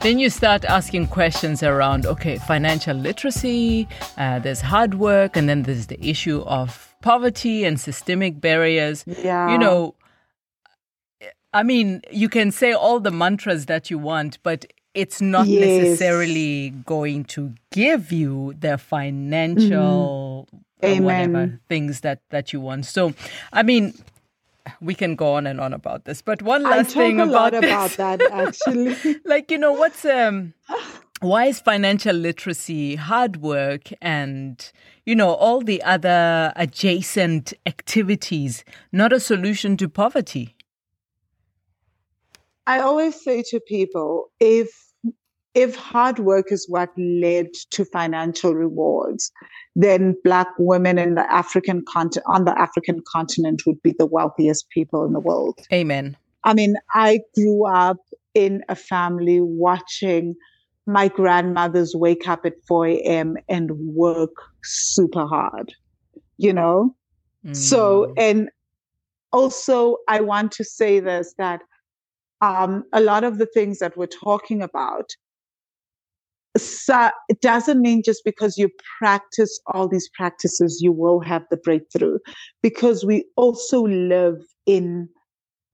then 0.00 0.18
you 0.18 0.30
start 0.30 0.64
asking 0.64 1.08
questions 1.08 1.62
around 1.62 2.06
okay, 2.06 2.38
financial 2.38 2.96
literacy, 2.96 3.88
uh, 4.18 4.38
there's 4.38 4.60
hard 4.60 4.94
work, 4.94 5.36
and 5.36 5.48
then 5.48 5.62
there's 5.62 5.86
the 5.86 6.02
issue 6.04 6.42
of 6.42 6.94
poverty 7.00 7.64
and 7.64 7.80
systemic 7.80 8.40
barriers. 8.40 9.04
Yeah. 9.06 9.52
You 9.52 9.58
know, 9.58 9.94
I 11.52 11.62
mean, 11.62 12.02
you 12.10 12.28
can 12.28 12.50
say 12.50 12.72
all 12.72 12.98
the 13.00 13.10
mantras 13.10 13.66
that 13.66 13.90
you 13.90 13.98
want, 13.98 14.38
but 14.42 14.66
it's 14.94 15.20
not 15.20 15.46
yes. 15.46 15.82
necessarily 15.82 16.70
going 16.70 17.24
to 17.24 17.54
give 17.72 18.12
you 18.12 18.54
the 18.58 18.78
financial 18.78 20.48
mm-hmm. 20.82 21.04
whatever 21.04 21.60
things 21.68 22.00
that 22.00 22.20
that 22.30 22.52
you 22.52 22.60
want. 22.60 22.86
So, 22.86 23.14
I 23.52 23.62
mean, 23.62 23.94
we 24.80 24.94
can 24.94 25.14
go 25.14 25.34
on 25.34 25.46
and 25.46 25.60
on 25.60 25.72
about 25.72 26.04
this. 26.04 26.22
But 26.22 26.42
one 26.42 26.62
last 26.62 26.92
thing 26.92 27.20
about 27.20 27.54
about 27.54 27.90
that 27.92 28.22
actually. 28.30 28.96
like 29.24 29.50
you 29.50 29.58
know 29.58 29.72
what's 29.72 30.04
um 30.04 30.54
why 31.20 31.46
is 31.46 31.60
financial 31.60 32.14
literacy 32.14 32.96
hard 32.96 33.38
work 33.38 33.90
and 34.02 34.72
you 35.06 35.14
know 35.14 35.34
all 35.34 35.60
the 35.60 35.82
other 35.82 36.52
adjacent 36.56 37.52
activities 37.66 38.64
not 38.92 39.12
a 39.12 39.20
solution 39.20 39.76
to 39.76 39.88
poverty? 39.88 40.54
I 42.66 42.80
always 42.80 43.22
say 43.22 43.42
to 43.48 43.60
people 43.60 44.30
if 44.40 44.83
if 45.54 45.76
hard 45.76 46.18
work 46.18 46.50
is 46.50 46.68
what 46.68 46.90
led 46.98 47.52
to 47.70 47.84
financial 47.84 48.54
rewards, 48.54 49.30
then 49.76 50.16
black 50.24 50.48
women 50.58 50.98
in 50.98 51.14
the 51.14 51.32
African 51.32 51.84
continent 51.88 52.26
on 52.28 52.44
the 52.44 52.58
African 52.58 53.02
continent 53.10 53.62
would 53.66 53.80
be 53.82 53.94
the 53.98 54.06
wealthiest 54.06 54.68
people 54.70 55.04
in 55.04 55.12
the 55.12 55.20
world. 55.20 55.58
Amen. 55.72 56.16
I 56.42 56.54
mean, 56.54 56.76
I 56.92 57.20
grew 57.34 57.66
up 57.66 57.98
in 58.34 58.62
a 58.68 58.74
family 58.74 59.40
watching 59.40 60.34
my 60.86 61.08
grandmothers 61.08 61.94
wake 61.94 62.28
up 62.28 62.44
at 62.44 62.54
4 62.66 62.88
a.m. 62.88 63.36
and 63.48 63.70
work 63.94 64.34
super 64.62 65.26
hard, 65.26 65.72
you 66.36 66.52
know? 66.52 66.94
Mm. 67.46 67.56
So, 67.56 68.12
and 68.18 68.50
also, 69.32 69.96
I 70.08 70.20
want 70.20 70.52
to 70.52 70.64
say 70.64 71.00
this 71.00 71.34
that 71.38 71.62
um, 72.40 72.84
a 72.92 73.00
lot 73.00 73.24
of 73.24 73.38
the 73.38 73.46
things 73.46 73.78
that 73.78 73.96
we're 73.96 74.06
talking 74.06 74.60
about 74.60 75.14
so 76.56 77.10
it 77.28 77.40
doesn't 77.40 77.80
mean 77.80 78.02
just 78.04 78.22
because 78.24 78.56
you 78.56 78.70
practice 78.98 79.60
all 79.66 79.88
these 79.88 80.08
practices 80.14 80.80
you 80.80 80.92
will 80.92 81.20
have 81.20 81.44
the 81.50 81.56
breakthrough 81.56 82.18
because 82.62 83.04
we 83.04 83.24
also 83.36 83.82
live 83.82 84.36
in 84.66 85.08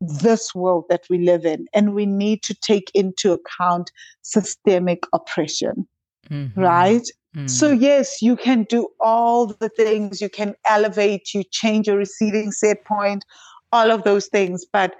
this 0.00 0.54
world 0.54 0.84
that 0.88 1.02
we 1.10 1.18
live 1.18 1.44
in 1.44 1.66
and 1.74 1.94
we 1.94 2.06
need 2.06 2.42
to 2.42 2.54
take 2.54 2.90
into 2.94 3.32
account 3.32 3.90
systemic 4.22 5.04
oppression 5.12 5.86
mm-hmm. 6.30 6.58
right 6.58 7.06
mm. 7.36 7.50
so 7.50 7.70
yes 7.70 8.22
you 8.22 8.34
can 8.34 8.64
do 8.64 8.88
all 9.00 9.46
the 9.46 9.68
things 9.68 10.20
you 10.20 10.30
can 10.30 10.54
elevate 10.66 11.34
you 11.34 11.44
change 11.50 11.86
your 11.86 11.98
receiving 11.98 12.50
set 12.50 12.82
point 12.86 13.24
all 13.72 13.90
of 13.90 14.04
those 14.04 14.26
things 14.28 14.64
but 14.72 14.94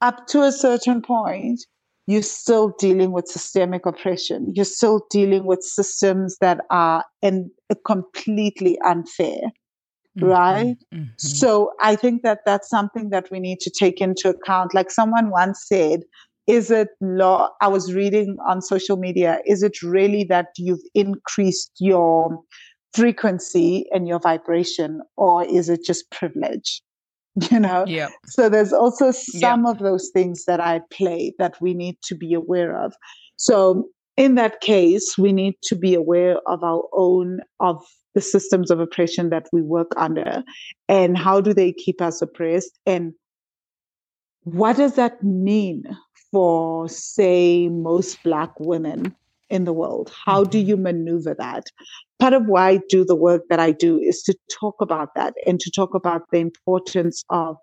up 0.00 0.26
to 0.28 0.42
a 0.42 0.52
certain 0.52 1.02
point 1.02 1.60
you're 2.06 2.22
still 2.22 2.74
dealing 2.78 3.12
with 3.12 3.26
systemic 3.26 3.86
oppression. 3.86 4.52
You're 4.54 4.64
still 4.64 5.06
dealing 5.10 5.46
with 5.46 5.62
systems 5.62 6.36
that 6.40 6.60
are 6.70 7.04
in, 7.22 7.50
completely 7.86 8.78
unfair, 8.84 9.40
mm-hmm. 10.18 10.24
right? 10.24 10.76
Mm-hmm. 10.92 11.04
So 11.16 11.72
I 11.80 11.96
think 11.96 12.22
that 12.22 12.40
that's 12.44 12.68
something 12.68 13.10
that 13.10 13.30
we 13.30 13.40
need 13.40 13.60
to 13.60 13.70
take 13.70 14.00
into 14.00 14.30
account. 14.30 14.74
Like 14.74 14.90
someone 14.90 15.30
once 15.30 15.64
said, 15.66 16.00
is 16.46 16.70
it 16.70 16.88
law? 17.00 17.48
I 17.62 17.68
was 17.68 17.94
reading 17.94 18.36
on 18.46 18.60
social 18.60 18.98
media, 18.98 19.38
is 19.46 19.62
it 19.62 19.82
really 19.82 20.24
that 20.24 20.48
you've 20.58 20.82
increased 20.94 21.72
your 21.78 22.38
frequency 22.92 23.86
and 23.92 24.06
your 24.06 24.20
vibration, 24.20 25.00
or 25.16 25.44
is 25.44 25.70
it 25.70 25.84
just 25.84 26.10
privilege? 26.10 26.82
You 27.50 27.58
know? 27.58 27.84
Yeah. 27.86 28.10
So 28.26 28.48
there's 28.48 28.72
also 28.72 29.10
some 29.10 29.66
of 29.66 29.80
those 29.80 30.10
things 30.10 30.44
that 30.44 30.60
I 30.60 30.80
play 30.90 31.34
that 31.38 31.60
we 31.60 31.74
need 31.74 31.98
to 32.04 32.14
be 32.14 32.32
aware 32.32 32.80
of. 32.80 32.94
So 33.36 33.88
in 34.16 34.36
that 34.36 34.60
case, 34.60 35.18
we 35.18 35.32
need 35.32 35.54
to 35.64 35.74
be 35.74 35.94
aware 35.94 36.36
of 36.46 36.62
our 36.62 36.84
own, 36.92 37.40
of 37.58 37.84
the 38.14 38.20
systems 38.20 38.70
of 38.70 38.78
oppression 38.78 39.30
that 39.30 39.48
we 39.52 39.62
work 39.62 39.90
under 39.96 40.44
and 40.88 41.18
how 41.18 41.40
do 41.40 41.52
they 41.52 41.72
keep 41.72 42.00
us 42.00 42.22
oppressed 42.22 42.78
and 42.86 43.12
what 44.44 44.76
does 44.76 44.94
that 44.94 45.22
mean 45.24 45.84
for, 46.30 46.88
say, 46.88 47.68
most 47.68 48.22
Black 48.22 48.52
women 48.60 49.14
in 49.54 49.64
the 49.64 49.72
world? 49.72 50.12
How 50.26 50.44
do 50.44 50.58
mm-hmm. 50.58 50.68
you 50.68 50.76
maneuver 50.76 51.34
that? 51.38 51.66
Part 52.18 52.34
of 52.34 52.46
why 52.46 52.70
I 52.70 52.80
do 52.88 53.04
the 53.04 53.16
work 53.16 53.42
that 53.48 53.60
I 53.60 53.70
do 53.70 53.98
is 53.98 54.22
to 54.24 54.34
talk 54.50 54.74
about 54.80 55.14
that 55.14 55.34
and 55.46 55.60
to 55.60 55.70
talk 55.70 55.94
about 55.94 56.22
the 56.32 56.38
importance 56.38 57.24
of 57.30 57.56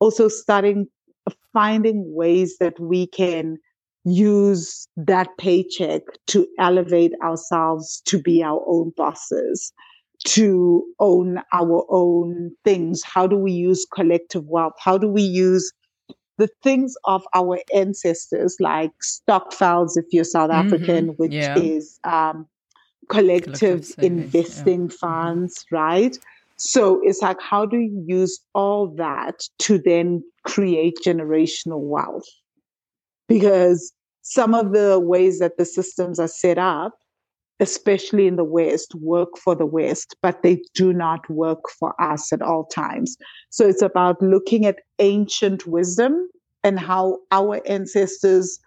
also 0.00 0.28
starting 0.28 0.86
finding 1.52 2.04
ways 2.14 2.56
that 2.58 2.78
we 2.78 3.06
can 3.06 3.56
use 4.04 4.86
that 4.96 5.28
paycheck 5.38 6.02
to 6.28 6.46
elevate 6.58 7.12
ourselves 7.22 8.02
to 8.06 8.20
be 8.20 8.42
our 8.42 8.62
own 8.66 8.92
bosses 8.96 9.72
to 10.24 10.84
own 11.00 11.40
our 11.52 11.84
own 11.90 12.50
things 12.64 13.02
how 13.02 13.26
do 13.26 13.36
we 13.36 13.50
use 13.50 13.84
collective 13.92 14.44
wealth 14.46 14.72
how 14.78 14.96
do 14.96 15.08
we 15.08 15.22
use 15.22 15.72
the 16.38 16.48
things 16.62 16.94
of 17.04 17.24
our 17.34 17.58
ancestors, 17.74 18.56
like 18.60 18.92
Stokvels, 19.02 19.96
if 19.96 20.04
you're 20.10 20.24
South 20.24 20.50
mm-hmm. 20.50 20.66
African, 20.66 21.08
which 21.16 21.32
yeah. 21.32 21.58
is 21.58 21.98
um, 22.04 22.46
collective, 23.08 23.54
collective 23.54 23.94
investing 23.98 24.90
yeah. 24.90 24.96
funds, 25.00 25.64
right? 25.70 26.16
So 26.56 27.00
it's 27.02 27.22
like, 27.22 27.40
how 27.40 27.66
do 27.66 27.78
you 27.78 28.04
use 28.06 28.40
all 28.54 28.88
that 28.96 29.42
to 29.60 29.78
then 29.78 30.22
create 30.44 30.98
generational 31.04 31.80
wealth? 31.80 32.28
Because 33.28 33.92
some 34.22 34.54
of 34.54 34.72
the 34.72 34.98
ways 35.00 35.38
that 35.38 35.58
the 35.58 35.64
systems 35.64 36.18
are 36.18 36.28
set 36.28 36.58
up, 36.58 36.94
especially 37.60 38.26
in 38.26 38.36
the 38.36 38.44
West, 38.44 38.94
work 38.96 39.36
for 39.42 39.54
the 39.54 39.66
West, 39.66 40.16
but 40.22 40.42
they 40.42 40.62
do 40.74 40.92
not 40.92 41.28
work 41.30 41.70
for 41.78 41.94
us 42.00 42.32
at 42.32 42.42
all 42.42 42.66
times. 42.66 43.16
So 43.50 43.66
it's 43.66 43.82
about 43.82 44.20
looking 44.20 44.66
at 44.66 44.80
ancient 44.98 45.66
wisdom 45.66 46.28
and 46.62 46.78
how 46.78 47.18
our 47.30 47.60
ancestors 47.66 48.58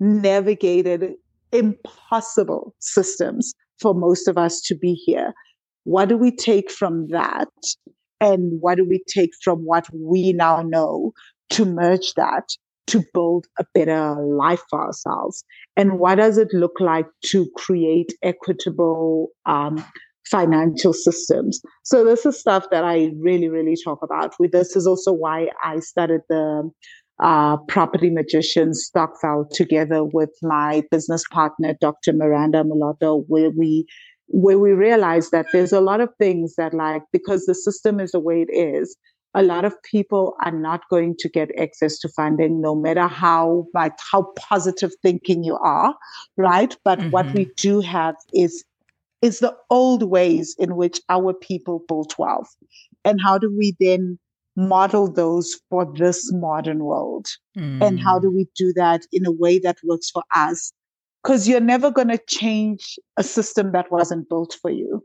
navigated 0.00 1.14
impossible 1.52 2.74
systems 2.80 3.54
for 3.80 3.94
most 3.94 4.28
of 4.28 4.36
us 4.36 4.60
to 4.62 4.74
be 4.74 4.92
here. 4.92 5.32
What 5.84 6.08
do 6.08 6.16
we 6.16 6.34
take 6.34 6.70
from 6.70 7.08
that? 7.08 7.48
And 8.20 8.60
what 8.60 8.76
do 8.76 8.84
we 8.84 9.02
take 9.08 9.30
from 9.42 9.58
what 9.60 9.86
we 9.94 10.32
now 10.32 10.62
know 10.62 11.12
to 11.50 11.64
merge 11.64 12.14
that 12.14 12.48
to 12.88 13.02
build 13.12 13.46
a 13.58 13.64
better 13.74 14.14
life 14.14 14.62
for 14.70 14.84
ourselves? 14.84 15.44
And 15.76 15.98
what 15.98 16.16
does 16.16 16.38
it 16.38 16.48
look 16.52 16.78
like 16.80 17.06
to 17.26 17.48
create 17.56 18.12
equitable 18.22 19.28
um, 19.46 19.84
financial 20.30 20.92
systems? 20.92 21.60
So 21.84 22.04
this 22.04 22.26
is 22.26 22.38
stuff 22.38 22.66
that 22.70 22.84
I 22.84 23.10
really, 23.18 23.48
really 23.48 23.76
talk 23.82 24.00
about. 24.02 24.34
With 24.38 24.52
this 24.52 24.76
is 24.76 24.86
also 24.86 25.12
why 25.12 25.48
I 25.64 25.80
started 25.80 26.20
the 26.28 26.70
uh, 27.22 27.56
property 27.68 28.10
magician 28.10 28.72
Stokvel 28.72 29.48
together 29.50 30.04
with 30.04 30.30
my 30.42 30.82
business 30.90 31.24
partner, 31.32 31.74
Dr. 31.80 32.12
Miranda 32.12 32.62
Mulatto, 32.64 33.24
where 33.28 33.50
we 33.50 33.86
where 34.28 34.58
we 34.58 34.72
realize 34.72 35.30
that 35.30 35.46
there's 35.52 35.72
a 35.72 35.80
lot 35.80 36.00
of 36.00 36.10
things 36.18 36.54
that 36.56 36.74
like 36.74 37.02
because 37.12 37.46
the 37.46 37.54
system 37.54 38.00
is 38.00 38.10
the 38.10 38.20
way 38.20 38.44
it 38.46 38.52
is, 38.52 38.96
a 39.36 39.42
lot 39.42 39.66
of 39.66 39.80
people 39.82 40.34
are 40.42 40.50
not 40.50 40.80
going 40.88 41.14
to 41.18 41.28
get 41.28 41.56
access 41.60 41.98
to 41.98 42.08
funding 42.08 42.60
no 42.62 42.74
matter 42.74 43.06
how 43.06 43.66
like 43.74 43.92
how 44.10 44.22
positive 44.34 44.90
thinking 45.02 45.44
you 45.44 45.56
are, 45.58 45.94
right? 46.38 46.74
But 46.84 46.98
mm-hmm. 46.98 47.10
what 47.10 47.32
we 47.34 47.50
do 47.56 47.80
have 47.80 48.16
is 48.32 48.64
is 49.22 49.40
the 49.40 49.54
old 49.70 50.02
ways 50.04 50.56
in 50.58 50.76
which 50.76 51.00
our 51.10 51.34
people 51.34 51.84
built 51.86 52.18
wealth. 52.18 52.54
And 53.04 53.20
how 53.22 53.38
do 53.38 53.54
we 53.54 53.76
then 53.78 54.18
model 54.56 55.12
those 55.12 55.60
for 55.68 55.86
this 55.96 56.32
modern 56.32 56.84
world? 56.84 57.26
Mm. 57.58 57.86
And 57.86 58.00
how 58.00 58.18
do 58.18 58.30
mm. 58.30 58.36
we 58.36 58.48
do 58.56 58.72
that 58.74 59.02
in 59.12 59.26
a 59.26 59.32
way 59.32 59.58
that 59.58 59.76
works 59.84 60.10
for 60.10 60.22
us? 60.34 60.72
Because 61.22 61.48
you're 61.48 61.60
never 61.60 61.90
going 61.90 62.08
to 62.08 62.20
change 62.28 62.98
a 63.16 63.22
system 63.22 63.72
that 63.72 63.90
wasn't 63.90 64.28
built 64.28 64.56
for 64.62 64.70
you. 64.70 65.02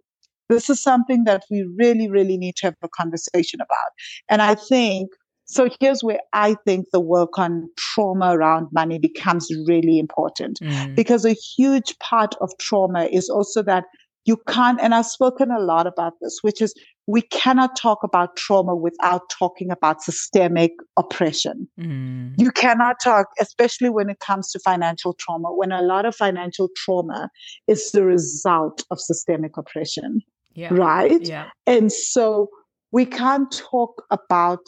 This 0.51 0.69
is 0.69 0.81
something 0.81 1.23
that 1.23 1.43
we 1.49 1.65
really, 1.77 2.09
really 2.09 2.37
need 2.37 2.55
to 2.57 2.67
have 2.67 2.75
a 2.83 2.89
conversation 2.89 3.61
about. 3.61 3.91
And 4.29 4.41
I 4.41 4.55
think 4.55 5.09
so 5.45 5.67
here's 5.81 6.01
where 6.01 6.19
I 6.31 6.55
think 6.65 6.85
the 6.93 7.01
work 7.01 7.37
on 7.37 7.69
trauma 7.77 8.37
around 8.37 8.67
money 8.71 8.99
becomes 8.99 9.49
really 9.67 9.99
important 9.99 10.59
mm. 10.61 10.95
because 10.95 11.25
a 11.25 11.33
huge 11.33 11.97
part 11.99 12.35
of 12.39 12.51
trauma 12.57 13.03
is 13.11 13.29
also 13.29 13.61
that 13.63 13.83
you 14.25 14.37
can't, 14.47 14.79
and 14.81 14.93
I've 14.93 15.07
spoken 15.07 15.51
a 15.51 15.59
lot 15.59 15.87
about 15.87 16.13
this, 16.21 16.39
which 16.41 16.61
is 16.61 16.73
we 17.07 17.21
cannot 17.23 17.75
talk 17.75 17.99
about 18.03 18.37
trauma 18.37 18.75
without 18.75 19.23
talking 19.29 19.71
about 19.71 20.01
systemic 20.01 20.71
oppression. 20.97 21.67
Mm. 21.79 22.35
You 22.37 22.51
cannot 22.51 22.97
talk, 23.03 23.27
especially 23.39 23.89
when 23.89 24.09
it 24.09 24.19
comes 24.19 24.51
to 24.51 24.59
financial 24.59 25.13
trauma, 25.19 25.53
when 25.53 25.71
a 25.71 25.81
lot 25.81 26.05
of 26.05 26.15
financial 26.15 26.69
trauma 26.77 27.29
is 27.67 27.91
the 27.91 28.05
result 28.05 28.83
of 28.91 28.99
systemic 29.01 29.57
oppression. 29.57 30.21
Yeah. 30.53 30.73
Right? 30.73 31.21
Yeah. 31.21 31.49
And 31.65 31.91
so 31.91 32.49
we 32.91 33.05
can't 33.05 33.51
talk 33.51 34.03
about 34.09 34.65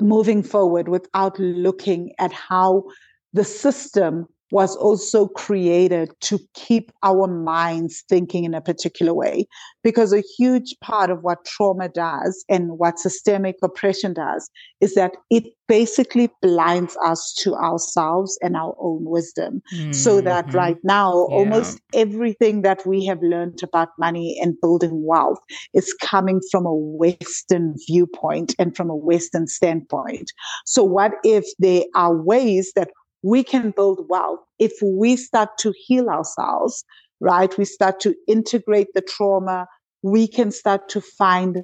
moving 0.00 0.42
forward 0.42 0.88
without 0.88 1.38
looking 1.38 2.12
at 2.18 2.32
how 2.32 2.84
the 3.32 3.44
system 3.44 4.26
was 4.50 4.76
also 4.76 5.28
created 5.28 6.10
to 6.20 6.38
keep 6.54 6.90
our 7.02 7.26
minds 7.26 8.04
thinking 8.08 8.44
in 8.44 8.54
a 8.54 8.60
particular 8.60 9.14
way. 9.14 9.46
Because 9.82 10.12
a 10.12 10.22
huge 10.36 10.74
part 10.80 11.10
of 11.10 11.22
what 11.22 11.44
trauma 11.44 11.88
does 11.88 12.44
and 12.48 12.78
what 12.78 12.98
systemic 12.98 13.56
oppression 13.62 14.12
does 14.12 14.50
is 14.80 14.94
that 14.94 15.12
it 15.30 15.44
basically 15.68 16.28
blinds 16.42 16.96
us 17.04 17.32
to 17.38 17.54
ourselves 17.54 18.36
and 18.42 18.56
our 18.56 18.74
own 18.80 19.04
wisdom. 19.04 19.62
Mm-hmm. 19.72 19.92
So 19.92 20.20
that 20.20 20.52
right 20.52 20.76
now, 20.82 21.28
yeah. 21.30 21.36
almost 21.36 21.80
everything 21.94 22.62
that 22.62 22.84
we 22.84 23.04
have 23.06 23.22
learned 23.22 23.62
about 23.62 23.90
money 23.96 24.36
and 24.42 24.60
building 24.60 25.04
wealth 25.06 25.38
is 25.72 25.94
coming 26.02 26.40
from 26.50 26.66
a 26.66 26.74
Western 26.74 27.76
viewpoint 27.86 28.54
and 28.58 28.76
from 28.76 28.90
a 28.90 28.96
Western 28.96 29.46
standpoint. 29.46 30.32
So, 30.66 30.82
what 30.82 31.12
if 31.22 31.44
there 31.60 31.84
are 31.94 32.16
ways 32.16 32.72
that 32.74 32.90
we 33.22 33.42
can 33.44 33.72
build 33.72 34.08
wealth 34.08 34.40
if 34.58 34.72
we 34.82 35.16
start 35.16 35.50
to 35.58 35.72
heal 35.76 36.08
ourselves, 36.08 36.84
right? 37.20 37.56
We 37.58 37.64
start 37.64 38.00
to 38.00 38.14
integrate 38.26 38.88
the 38.94 39.02
trauma. 39.02 39.66
We 40.02 40.26
can 40.26 40.50
start 40.50 40.88
to 40.90 41.00
find 41.00 41.62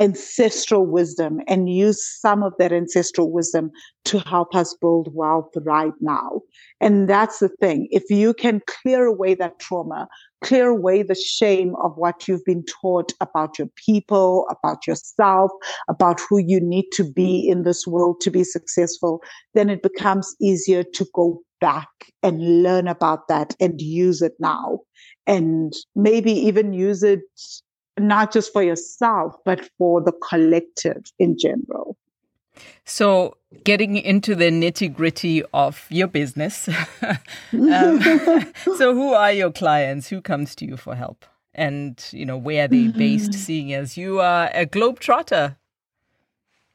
ancestral 0.00 0.86
wisdom 0.86 1.40
and 1.48 1.68
use 1.68 2.04
some 2.20 2.42
of 2.42 2.52
that 2.58 2.72
ancestral 2.72 3.32
wisdom 3.32 3.70
to 4.04 4.20
help 4.20 4.54
us 4.54 4.74
build 4.80 5.12
wealth 5.12 5.50
right 5.62 5.92
now. 6.00 6.42
And 6.80 7.08
that's 7.08 7.40
the 7.40 7.48
thing. 7.48 7.88
If 7.90 8.04
you 8.10 8.32
can 8.32 8.60
clear 8.66 9.06
away 9.06 9.34
that 9.34 9.58
trauma, 9.58 10.08
clear 10.42 10.68
away 10.68 11.02
the 11.02 11.14
shame 11.14 11.74
of 11.82 11.96
what 11.96 12.28
you've 12.28 12.44
been 12.44 12.64
taught 12.80 13.12
about 13.20 13.58
your 13.58 13.68
people, 13.76 14.46
about 14.50 14.86
yourself, 14.86 15.50
about 15.88 16.20
who 16.28 16.38
you 16.38 16.60
need 16.60 16.86
to 16.92 17.04
be 17.04 17.48
in 17.48 17.62
this 17.62 17.86
world 17.86 18.20
to 18.20 18.30
be 18.30 18.44
successful, 18.44 19.20
then 19.54 19.70
it 19.70 19.82
becomes 19.82 20.34
easier 20.40 20.82
to 20.82 21.06
go 21.14 21.40
back 21.60 21.88
and 22.22 22.62
learn 22.62 22.86
about 22.86 23.28
that 23.28 23.54
and 23.60 23.80
use 23.80 24.22
it 24.22 24.34
now. 24.38 24.80
And 25.26 25.72
maybe 25.94 26.32
even 26.32 26.72
use 26.72 27.02
it 27.02 27.20
not 27.98 28.32
just 28.32 28.52
for 28.52 28.62
yourself, 28.62 29.34
but 29.44 29.68
for 29.76 30.02
the 30.02 30.12
collective 30.28 31.02
in 31.18 31.36
general. 31.38 31.87
So, 32.84 33.36
getting 33.64 33.96
into 33.96 34.34
the 34.34 34.50
nitty 34.50 34.94
gritty 34.94 35.42
of 35.52 35.86
your 35.90 36.08
business. 36.08 36.68
um, 37.52 38.00
so, 38.76 38.94
who 38.94 39.12
are 39.12 39.32
your 39.32 39.50
clients? 39.50 40.08
Who 40.08 40.20
comes 40.20 40.54
to 40.56 40.66
you 40.66 40.76
for 40.76 40.94
help? 40.94 41.24
And, 41.54 42.02
you 42.12 42.24
know, 42.24 42.36
where 42.36 42.64
are 42.64 42.68
they 42.68 42.84
mm-hmm. 42.84 42.98
based, 42.98 43.34
seeing 43.34 43.72
as 43.72 43.96
you 43.96 44.20
are 44.20 44.50
a 44.54 44.64
globetrotter? 44.64 45.56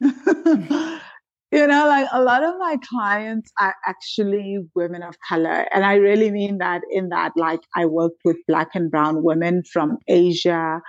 you 0.00 1.66
know, 1.66 1.86
like 1.86 2.06
a 2.12 2.22
lot 2.22 2.42
of 2.42 2.54
my 2.58 2.76
clients 2.88 3.50
are 3.60 3.74
actually 3.86 4.58
women 4.74 5.02
of 5.02 5.14
color. 5.26 5.66
And 5.72 5.84
I 5.84 5.94
really 5.94 6.30
mean 6.30 6.58
that 6.58 6.82
in 6.90 7.08
that, 7.10 7.32
like, 7.36 7.60
I 7.74 7.86
work 7.86 8.12
with 8.24 8.36
Black 8.46 8.70
and 8.74 8.90
Brown 8.90 9.22
women 9.22 9.62
from 9.72 9.98
Asia, 10.08 10.80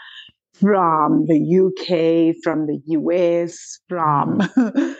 from 0.59 1.25
the 1.27 1.39
UK, 1.39 2.35
from 2.43 2.67
the 2.67 2.79
US, 2.87 3.79
from 3.87 4.39
mm-hmm. 4.39 4.93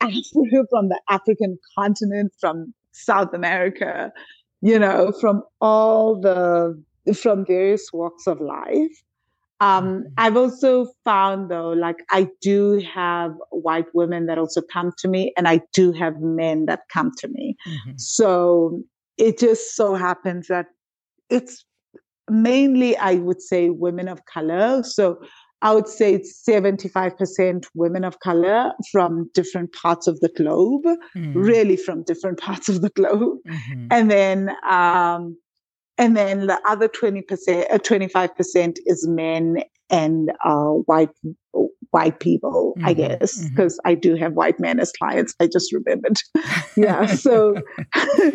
from 0.70 0.88
the 0.88 1.00
African 1.08 1.58
continent, 1.78 2.32
from 2.40 2.72
South 2.92 3.32
America, 3.34 4.12
you 4.60 4.78
know, 4.78 5.12
from 5.20 5.42
all 5.60 6.20
the 6.20 6.82
from 7.14 7.46
various 7.46 7.92
walks 7.92 8.26
of 8.26 8.40
life. 8.40 9.02
Um, 9.60 9.84
mm-hmm. 9.84 10.08
I've 10.18 10.36
also 10.36 10.88
found 11.04 11.50
though, 11.50 11.70
like 11.70 11.96
I 12.10 12.28
do 12.42 12.82
have 12.92 13.32
white 13.50 13.86
women 13.94 14.26
that 14.26 14.38
also 14.38 14.60
come 14.60 14.92
to 14.98 15.08
me, 15.08 15.32
and 15.36 15.48
I 15.48 15.60
do 15.72 15.92
have 15.92 16.20
men 16.20 16.66
that 16.66 16.80
come 16.92 17.12
to 17.18 17.28
me. 17.28 17.56
Mm-hmm. 17.66 17.92
So 17.96 18.82
it 19.16 19.38
just 19.38 19.74
so 19.74 19.94
happens 19.94 20.48
that 20.48 20.66
it's 21.30 21.64
mainly, 22.30 22.96
I 22.96 23.14
would 23.14 23.40
say, 23.40 23.70
women 23.70 24.08
of 24.08 24.24
color. 24.26 24.82
So 24.82 25.20
I 25.62 25.72
would 25.72 25.88
say 25.88 26.14
it's 26.14 26.42
75% 26.46 27.66
women 27.74 28.04
of 28.04 28.20
color 28.20 28.72
from 28.92 29.30
different 29.32 29.72
parts 29.72 30.06
of 30.06 30.20
the 30.20 30.28
globe, 30.28 30.84
mm. 31.16 31.34
really 31.34 31.76
from 31.76 32.02
different 32.04 32.38
parts 32.40 32.68
of 32.68 32.82
the 32.82 32.90
globe. 32.90 33.38
Mm-hmm. 33.48 33.88
And 33.90 34.10
then, 34.10 34.50
um, 34.68 35.36
and 35.98 36.16
then 36.16 36.46
the 36.46 36.60
other 36.68 36.88
20%, 36.88 37.24
uh, 37.70 37.78
25% 37.78 38.78
is 38.84 39.08
men 39.08 39.62
and 39.88 40.30
uh, 40.44 40.72
white 40.86 41.10
white 41.90 42.20
people, 42.20 42.74
mm-hmm. 42.76 42.86
I 42.86 42.92
guess, 42.92 43.48
because 43.48 43.74
mm-hmm. 43.78 43.88
I 43.88 43.94
do 43.94 44.14
have 44.16 44.34
white 44.34 44.58
men 44.60 44.80
as 44.80 44.92
clients. 44.92 45.34
I 45.40 45.46
just 45.46 45.72
remembered. 45.72 46.16
yeah. 46.76 47.14
So 47.26 47.56
yeah. 47.96 48.30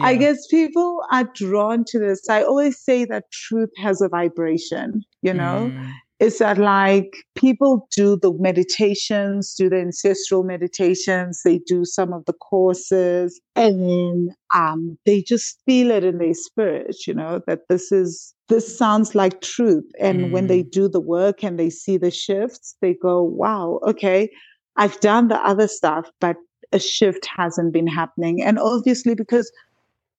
I 0.00 0.14
guess 0.16 0.46
people 0.48 1.00
are 1.10 1.24
drawn 1.34 1.84
to 1.88 1.98
this. 1.98 2.28
I 2.28 2.42
always 2.42 2.78
say 2.78 3.04
that 3.06 3.24
truth 3.32 3.70
has 3.78 4.00
a 4.00 4.08
vibration, 4.08 5.02
you 5.22 5.34
know? 5.34 5.72
Mm 5.72 5.92
is 6.18 6.38
that 6.38 6.56
like 6.58 7.14
people 7.34 7.86
do 7.94 8.16
the 8.16 8.32
meditations, 8.38 9.54
do 9.54 9.68
the 9.68 9.80
ancestral 9.80 10.44
meditations, 10.44 11.42
they 11.44 11.58
do 11.66 11.84
some 11.84 12.12
of 12.12 12.24
the 12.24 12.32
courses, 12.32 13.40
and 13.54 13.82
then 13.82 14.28
um, 14.54 14.96
they 15.04 15.20
just 15.20 15.60
feel 15.66 15.90
it 15.90 16.04
in 16.04 16.18
their 16.18 16.34
spirit, 16.34 16.96
you 17.06 17.12
know, 17.12 17.40
that 17.46 17.60
this 17.68 17.92
is 17.92 18.34
this 18.48 18.76
sounds 18.78 19.14
like 19.14 19.40
truth. 19.40 19.84
And 19.98 20.26
mm. 20.26 20.30
when 20.30 20.46
they 20.46 20.62
mm. 20.62 20.70
do 20.70 20.88
the 20.88 21.00
work 21.00 21.42
and 21.42 21.58
they 21.58 21.70
see 21.70 21.96
the 21.98 22.10
shifts, 22.10 22.76
they 22.80 22.94
go, 22.94 23.22
wow, 23.22 23.80
okay, 23.86 24.30
I've 24.76 24.98
done 25.00 25.28
the 25.28 25.40
other 25.46 25.68
stuff, 25.68 26.08
but 26.20 26.36
a 26.72 26.78
shift 26.78 27.26
hasn't 27.36 27.72
been 27.72 27.86
happening. 27.86 28.42
And 28.42 28.58
obviously, 28.58 29.14
because 29.14 29.50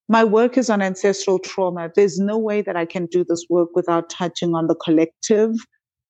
my 0.08 0.24
work 0.24 0.56
is 0.56 0.70
on 0.70 0.82
ancestral 0.82 1.38
trauma, 1.38 1.90
there's 1.94 2.18
no 2.18 2.38
way 2.38 2.62
that 2.62 2.76
I 2.76 2.86
can 2.86 3.06
do 3.06 3.24
this 3.28 3.44
work 3.50 3.70
without 3.74 4.10
touching 4.10 4.54
on 4.54 4.66
the 4.66 4.74
collective 4.74 5.52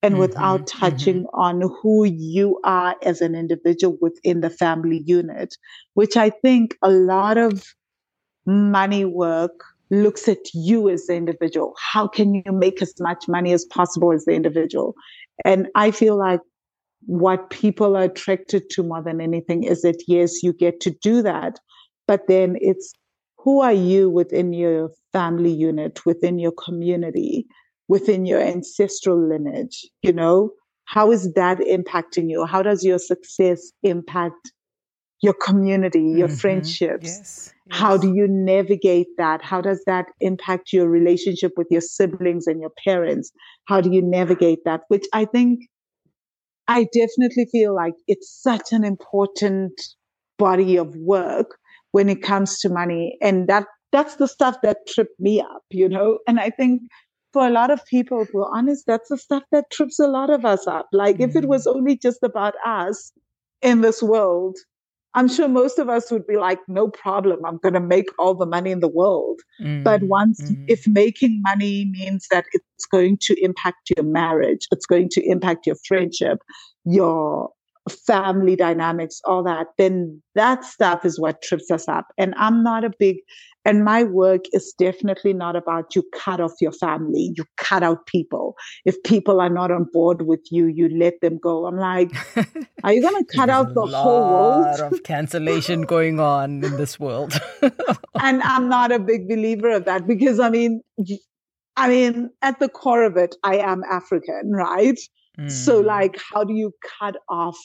and 0.02 0.14
mm-hmm, 0.14 0.20
without 0.20 0.66
touching 0.68 1.24
mm-hmm. 1.24 1.40
on 1.40 1.62
who 1.82 2.04
you 2.04 2.60
are 2.64 2.94
as 3.02 3.20
an 3.20 3.34
individual 3.34 3.98
within 4.00 4.40
the 4.40 4.50
family 4.50 5.02
unit, 5.04 5.56
which 5.94 6.16
I 6.16 6.30
think 6.30 6.76
a 6.82 6.90
lot 6.90 7.36
of 7.36 7.64
money 8.46 9.04
work 9.04 9.64
looks 9.90 10.28
at 10.28 10.38
you 10.54 10.88
as 10.88 11.06
the 11.06 11.14
individual. 11.14 11.74
How 11.78 12.06
can 12.06 12.34
you 12.34 12.52
make 12.52 12.82
as 12.82 12.94
much 13.00 13.28
money 13.28 13.52
as 13.52 13.64
possible 13.64 14.12
as 14.12 14.24
the 14.24 14.32
individual? 14.32 14.94
And 15.44 15.68
I 15.74 15.90
feel 15.90 16.18
like 16.18 16.40
what 17.06 17.50
people 17.50 17.96
are 17.96 18.04
attracted 18.04 18.70
to 18.70 18.82
more 18.82 19.02
than 19.02 19.20
anything 19.20 19.64
is 19.64 19.82
that, 19.82 20.02
yes, 20.08 20.42
you 20.42 20.52
get 20.52 20.80
to 20.80 20.90
do 20.90 21.22
that, 21.22 21.58
but 22.06 22.26
then 22.28 22.56
it's 22.60 22.92
who 23.36 23.60
are 23.60 23.72
you 23.72 24.10
within 24.10 24.52
your 24.52 24.90
family 25.12 25.52
unit, 25.52 26.04
within 26.04 26.38
your 26.38 26.52
community? 26.52 27.46
within 27.88 28.26
your 28.26 28.40
ancestral 28.40 29.18
lineage 29.18 29.86
you 30.02 30.12
know 30.12 30.50
how 30.84 31.10
is 31.10 31.32
that 31.32 31.58
impacting 31.58 32.30
you 32.30 32.44
how 32.44 32.62
does 32.62 32.84
your 32.84 32.98
success 32.98 33.72
impact 33.82 34.52
your 35.22 35.34
community 35.34 36.00
your 36.00 36.28
mm-hmm. 36.28 36.36
friendships 36.36 37.06
yes. 37.06 37.54
Yes. 37.66 37.78
how 37.78 37.96
do 37.96 38.14
you 38.14 38.26
navigate 38.28 39.08
that 39.16 39.42
how 39.42 39.60
does 39.60 39.82
that 39.86 40.06
impact 40.20 40.72
your 40.72 40.88
relationship 40.88 41.52
with 41.56 41.66
your 41.70 41.80
siblings 41.80 42.46
and 42.46 42.60
your 42.60 42.72
parents 42.84 43.32
how 43.66 43.80
do 43.80 43.92
you 43.92 44.02
navigate 44.02 44.60
that 44.64 44.82
which 44.88 45.06
i 45.12 45.24
think 45.24 45.60
i 46.68 46.86
definitely 46.92 47.46
feel 47.50 47.74
like 47.74 47.94
it's 48.06 48.30
such 48.42 48.72
an 48.72 48.84
important 48.84 49.72
body 50.38 50.76
of 50.76 50.94
work 50.96 51.58
when 51.92 52.08
it 52.08 52.22
comes 52.22 52.58
to 52.60 52.68
money 52.68 53.16
and 53.20 53.48
that 53.48 53.66
that's 53.90 54.16
the 54.16 54.28
stuff 54.28 54.56
that 54.62 54.78
tripped 54.86 55.18
me 55.18 55.40
up 55.40 55.62
you 55.70 55.88
know 55.88 56.18
and 56.28 56.38
i 56.38 56.50
think 56.50 56.82
for 57.32 57.46
a 57.46 57.50
lot 57.50 57.70
of 57.70 57.84
people, 57.86 58.22
if 58.22 58.30
we're 58.32 58.50
honest, 58.50 58.84
that's 58.86 59.08
the 59.10 59.18
stuff 59.18 59.42
that 59.52 59.70
trips 59.70 59.98
a 59.98 60.06
lot 60.06 60.30
of 60.30 60.44
us 60.44 60.66
up. 60.66 60.88
Like 60.92 61.16
mm-hmm. 61.16 61.30
if 61.30 61.36
it 61.36 61.46
was 61.46 61.66
mm. 61.66 61.74
only 61.76 61.96
just 61.96 62.22
about 62.22 62.54
us 62.64 63.12
in 63.62 63.80
this 63.80 64.02
world, 64.02 64.56
I'm 65.14 65.28
sure 65.28 65.48
most 65.48 65.78
of 65.78 65.88
us 65.88 66.10
would 66.10 66.26
be 66.26 66.36
like, 66.36 66.60
no 66.68 66.88
problem, 66.88 67.44
I'm 67.44 67.58
going 67.58 67.74
to 67.74 67.80
make 67.80 68.06
all 68.18 68.34
the 68.34 68.46
money 68.46 68.70
in 68.70 68.80
the 68.80 68.88
world. 68.88 69.40
Mm-hmm. 69.60 69.82
But 69.82 70.02
once, 70.04 70.40
mm-hmm. 70.42 70.64
if 70.68 70.86
making 70.86 71.40
money 71.42 71.90
means 71.90 72.26
that 72.30 72.44
it's 72.52 72.86
going 72.86 73.18
to 73.22 73.42
impact 73.42 73.90
your 73.96 74.04
marriage, 74.04 74.66
it's 74.70 74.86
going 74.86 75.08
to 75.12 75.22
impact 75.26 75.66
your 75.66 75.76
friendship, 75.86 76.38
your 76.84 77.50
family 77.88 78.56
dynamics, 78.56 79.20
all 79.24 79.42
that, 79.44 79.68
then 79.76 80.22
that 80.34 80.64
stuff 80.64 81.04
is 81.04 81.18
what 81.18 81.42
trips 81.42 81.70
us 81.70 81.88
up. 81.88 82.06
And 82.16 82.34
I'm 82.36 82.62
not 82.62 82.84
a 82.84 82.90
big, 82.98 83.16
and 83.64 83.84
my 83.84 84.04
work 84.04 84.44
is 84.52 84.74
definitely 84.78 85.32
not 85.32 85.56
about 85.56 85.94
you 85.94 86.02
cut 86.14 86.40
off 86.40 86.52
your 86.60 86.72
family, 86.72 87.32
you 87.36 87.44
cut 87.56 87.82
out 87.82 88.06
people. 88.06 88.54
If 88.84 89.02
people 89.02 89.40
are 89.40 89.50
not 89.50 89.70
on 89.70 89.86
board 89.92 90.22
with 90.22 90.40
you, 90.50 90.66
you 90.66 90.88
let 90.88 91.20
them 91.20 91.38
go. 91.38 91.66
I'm 91.66 91.76
like, 91.76 92.10
are 92.84 92.92
you 92.92 93.02
going 93.02 93.24
to 93.24 93.36
cut 93.36 93.50
out 93.50 93.74
the 93.74 93.86
whole 93.86 94.20
world? 94.20 94.66
A 94.66 94.82
lot 94.82 94.92
of 94.92 95.02
cancellation 95.02 95.82
going 95.82 96.18
on 96.18 96.64
in 96.64 96.76
this 96.76 96.98
world. 96.98 97.34
and 97.62 98.42
I'm 98.42 98.68
not 98.68 98.92
a 98.92 98.98
big 98.98 99.28
believer 99.28 99.70
of 99.70 99.84
that 99.84 100.06
because 100.06 100.40
I 100.40 100.50
mean, 100.50 100.82
I 101.78 101.88
mean, 101.88 102.30
at 102.42 102.58
the 102.58 102.68
core 102.68 103.04
of 103.04 103.16
it, 103.16 103.36
I 103.44 103.58
am 103.58 103.82
African, 103.84 104.50
right? 104.52 104.98
So, 105.46 105.80
mm. 105.80 105.86
like, 105.86 106.18
how 106.32 106.42
do 106.42 106.52
you 106.52 106.72
cut 106.98 107.14
off 107.28 107.56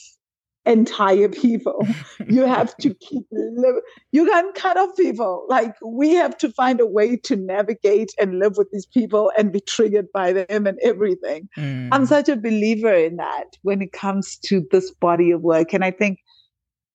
entire 0.67 1.27
people? 1.29 1.87
you 2.27 2.45
have 2.45 2.77
to 2.77 2.93
keep 2.93 3.23
living. 3.31 3.81
You 4.11 4.27
can't 4.27 4.53
cut 4.53 4.77
off 4.77 4.95
people. 4.95 5.47
Like, 5.49 5.73
we 5.83 6.11
have 6.11 6.37
to 6.37 6.51
find 6.51 6.79
a 6.79 6.85
way 6.85 7.17
to 7.23 7.35
navigate 7.35 8.11
and 8.19 8.37
live 8.37 8.57
with 8.57 8.69
these 8.71 8.85
people 8.85 9.31
and 9.35 9.51
be 9.51 9.59
triggered 9.59 10.11
by 10.13 10.33
them 10.33 10.67
and 10.67 10.77
everything. 10.83 11.49
Mm. 11.57 11.89
I'm 11.91 12.05
such 12.05 12.29
a 12.29 12.35
believer 12.35 12.93
in 12.93 13.15
that 13.15 13.57
when 13.63 13.81
it 13.81 13.91
comes 13.91 14.37
to 14.45 14.63
this 14.69 14.91
body 14.91 15.31
of 15.31 15.41
work. 15.41 15.73
And 15.73 15.83
I 15.83 15.89
think 15.89 16.19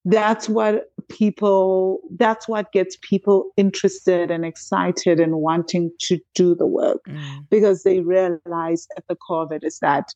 that's 0.05 0.49
what 0.49 0.85
people 1.09 2.01
that's 2.17 2.49
what 2.49 2.71
gets 2.73 2.97
people 3.01 3.51
interested 3.57 4.31
and 4.31 4.45
excited 4.45 5.19
and 5.21 5.37
wanting 5.37 5.91
to 5.99 6.19
do 6.35 6.55
the 6.55 6.67
work 6.67 7.01
mm. 7.09 7.49
because 7.51 7.83
they 7.83 8.01
realize 8.01 8.87
at 8.97 9.05
the 9.09 9.17
core 9.17 9.43
of 9.43 9.53
it 9.53 9.65
is 9.65 9.79
that 9.81 10.13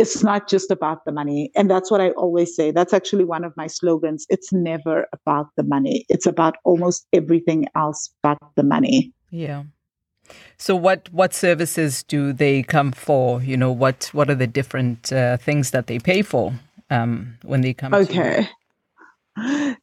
it's 0.00 0.24
not 0.24 0.48
just 0.48 0.70
about 0.70 1.04
the 1.04 1.12
money. 1.12 1.52
And 1.54 1.70
that's 1.70 1.90
what 1.90 2.00
I 2.00 2.10
always 2.12 2.56
say. 2.56 2.70
That's 2.70 2.94
actually 2.94 3.24
one 3.24 3.44
of 3.44 3.54
my 3.54 3.66
slogans. 3.66 4.26
It's 4.30 4.50
never 4.50 5.06
about 5.12 5.48
the 5.56 5.62
money. 5.62 6.06
It's 6.08 6.24
about 6.24 6.56
almost 6.64 7.06
everything 7.12 7.66
else 7.76 8.08
but 8.22 8.38
the 8.56 8.62
money. 8.62 9.12
Yeah. 9.30 9.64
So 10.56 10.74
what 10.74 11.08
what 11.12 11.34
services 11.34 12.02
do 12.02 12.32
they 12.32 12.62
come 12.62 12.92
for? 12.92 13.42
You 13.42 13.58
know, 13.58 13.72
what 13.72 14.08
what 14.12 14.30
are 14.30 14.34
the 14.34 14.46
different 14.46 15.12
uh, 15.12 15.36
things 15.36 15.70
that 15.72 15.86
they 15.86 15.98
pay 15.98 16.22
for 16.22 16.54
um, 16.88 17.36
when 17.42 17.60
they 17.60 17.74
come? 17.74 17.92
Okay. 17.92 18.48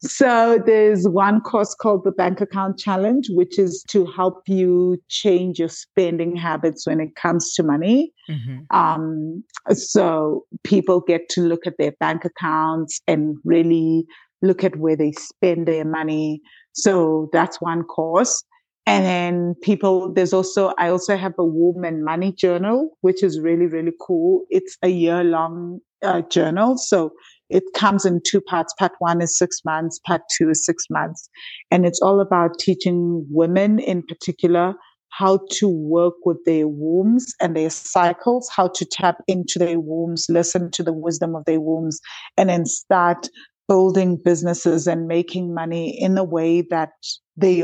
So 0.02 0.62
there's 0.66 1.08
one 1.08 1.42
course 1.42 1.76
called 1.76 2.04
the 2.04 2.12
Bank 2.12 2.42
Account 2.42 2.78
Challenge, 2.78 3.28
which 3.32 3.58
is 3.58 3.84
to 3.90 4.06
help 4.06 4.44
you 4.48 5.02
change 5.10 5.60
your 5.60 5.70
spending 5.70 6.36
habits 6.36 6.86
when 6.86 7.00
it 7.00 7.16
comes 7.16 7.54
to 7.56 7.64
money. 7.64 8.12
Mm-hmm. 8.30 8.78
Um, 8.78 9.44
so 9.72 10.46
people 10.64 11.02
get 11.02 11.30
to 11.30 11.42
look 11.42 11.66
at 11.66 11.78
their 11.78 11.94
bank 12.00 12.26
accounts 12.26 13.02
and 13.08 13.38
really 13.44 14.06
look 14.42 14.64
at 14.64 14.76
where 14.76 14.96
they 14.96 15.12
spend 15.14 15.68
their 15.68 15.86
money. 15.86 16.42
So 16.74 17.30
that's 17.34 17.60
one 17.60 17.84
course. 17.84 18.44
And 18.86 19.04
then 19.06 19.56
people, 19.64 20.14
there's 20.14 20.32
also, 20.32 20.74
I 20.78 20.90
also 20.90 21.18
have 21.18 21.34
a 21.38 21.44
woman 21.44 22.06
money 22.06 22.32
journal, 22.32 22.98
which 23.02 23.22
is 23.22 23.40
really, 23.40 23.66
really 23.66 23.92
cool. 24.00 24.44
It's 24.50 24.78
a 24.82 24.88
year 24.88 25.24
long 25.26 25.80
uh, 26.04 26.22
journal. 26.22 26.78
So 26.78 27.12
it 27.50 27.64
comes 27.74 28.06
in 28.06 28.22
two 28.26 28.42
parts. 28.42 28.74
Part 28.78 28.94
one 29.00 29.22
is 29.22 29.38
six 29.38 29.64
months, 29.64 30.00
part 30.06 30.22
two 30.32 30.50
is 30.50 30.66
six 30.66 30.86
months. 30.90 31.30
And 31.72 31.86
it's 31.86 32.02
all 32.02 32.20
about 32.20 32.60
teaching 32.60 33.26
women 33.30 33.80
in 33.80 34.04
particular 34.04 34.74
how 35.10 35.40
to 35.52 35.68
work 35.68 36.14
with 36.26 36.38
their 36.46 36.68
wombs 36.68 37.34
and 37.42 37.56
their 37.56 37.70
cycles, 37.70 38.50
how 38.56 38.68
to 38.68 38.86
tap 38.86 39.18
into 39.28 39.58
their 39.58 39.80
wombs, 39.80 40.28
listen 40.30 40.70
to 40.72 40.84
the 40.84 40.94
wisdom 40.94 41.36
of 41.36 41.46
their 41.46 41.60
wombs, 41.60 42.00
and 42.38 42.50
then 42.50 42.66
start 42.66 43.28
building 43.68 44.18
businesses 44.24 44.88
and 44.88 45.08
making 45.08 45.54
money 45.54 45.90
in 46.00 46.18
a 46.18 46.24
way 46.24 46.62
that 46.62 46.92
they 47.36 47.64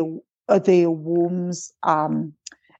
their 0.65 0.89
wombs 0.89 1.71
um, 1.83 2.33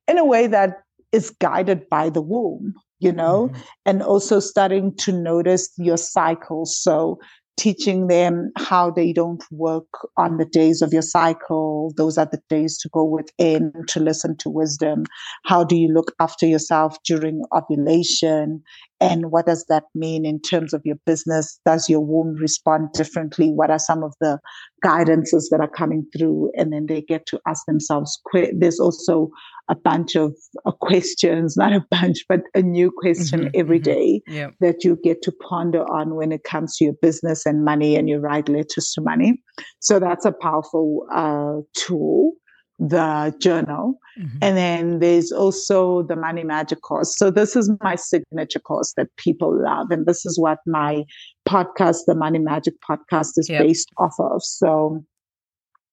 in 0.08 0.18
a 0.18 0.26
way 0.26 0.48
that 0.48 0.82
is 1.12 1.30
guided 1.30 1.88
by 1.90 2.10
the 2.10 2.22
womb 2.22 2.74
you 3.04 3.12
know, 3.12 3.50
mm-hmm. 3.50 3.62
and 3.86 4.02
also 4.02 4.40
starting 4.40 4.96
to 4.98 5.12
notice 5.12 5.70
your 5.78 5.98
cycles. 5.98 6.78
So 6.82 7.20
teaching 7.58 8.08
them 8.08 8.52
how 8.58 8.90
they 8.90 9.14
don't 9.14 9.44
work 9.52 9.86
on 10.18 10.38
the 10.38 10.46
days 10.46 10.82
of 10.82 10.92
your 10.92 11.04
cycle. 11.04 11.94
Those 11.98 12.18
are 12.18 12.26
the 12.26 12.42
days 12.50 12.78
to 12.80 12.90
go 12.90 13.04
within 13.04 13.72
to 13.90 14.00
listen 14.00 14.38
to 14.38 14.50
wisdom. 14.50 15.04
How 15.46 15.64
do 15.64 15.76
you 15.76 15.90
look 15.90 16.12
after 16.20 16.48
yourself 16.48 16.98
during 17.06 17.44
ovulation? 17.56 18.64
And 19.12 19.32
what 19.32 19.46
does 19.46 19.66
that 19.70 19.84
mean 19.94 20.26
in 20.26 20.40
terms 20.40 20.74
of 20.74 20.82
your 20.86 20.98
business? 21.06 21.60
Does 21.66 21.90
your 21.90 22.02
womb 22.02 22.36
respond 22.36 22.90
differently? 22.94 23.50
What 23.50 23.70
are 23.70 23.80
some 23.80 24.04
of 24.04 24.14
the 24.22 24.40
guidances 24.84 25.46
that 25.52 25.60
are 25.60 25.70
coming 25.70 26.06
through? 26.16 26.52
And 26.56 26.72
then 26.72 26.86
they 26.88 27.02
get 27.02 27.26
to 27.28 27.40
ask 27.48 27.66
themselves. 27.66 28.22
There's 28.54 28.80
also 28.80 29.30
a 29.70 29.76
bunch 29.76 30.16
of 30.16 30.36
uh, 30.66 30.72
questions, 30.72 31.56
not 31.58 31.74
a 31.74 31.86
bunch, 31.90 32.26
but 32.28 32.42
a 32.54 32.62
new 32.62 32.92
question 32.92 33.42
mm-hmm, 33.42 33.60
every 33.60 33.80
mm-hmm. 33.80 33.92
day 33.92 34.22
yep. 34.28 34.54
that 34.60 34.84
you 34.84 34.98
get 35.04 35.22
to 35.24 35.32
ponder 35.32 35.84
on 35.84 36.16
when 36.16 36.32
it 36.32 36.44
comes 36.44 36.78
to 36.78 36.86
your 36.86 36.94
business 37.02 37.46
and 37.46 37.64
money 37.64 37.96
and 37.96 38.10
you 38.10 38.20
write 38.20 38.50
letters 38.50 38.92
to 38.96 39.02
money. 39.02 39.42
So 39.80 40.00
that's 40.00 40.26
a 40.26 40.32
powerful 40.32 41.06
uh, 41.14 41.62
tool, 41.76 42.34
the 42.80 43.34
journal. 43.40 44.00
Mm-hmm. 44.20 44.38
And 44.42 44.58
then 44.58 45.00
there's 45.00 45.32
also 45.32 46.04
the 46.04 46.16
Money 46.16 46.44
Magic 46.44 46.82
course. 46.82 47.18
So 47.18 47.32
this 47.32 47.56
is 47.56 47.72
my 47.82 47.96
signature 47.96 48.60
course 48.60 48.94
that 48.98 49.08
people 49.18 49.64
love. 49.64 49.92
And 49.92 50.06
this 50.06 50.26
is 50.26 50.40
what 50.40 50.60
my 50.66 51.04
podcast, 51.48 52.00
the 52.08 52.16
Money 52.16 52.40
Magic 52.40 52.74
podcast, 52.88 53.32
is 53.38 53.50
yep. 53.50 53.62
based 53.62 53.90
off 53.98 54.16
of. 54.20 54.44
So 54.44 55.04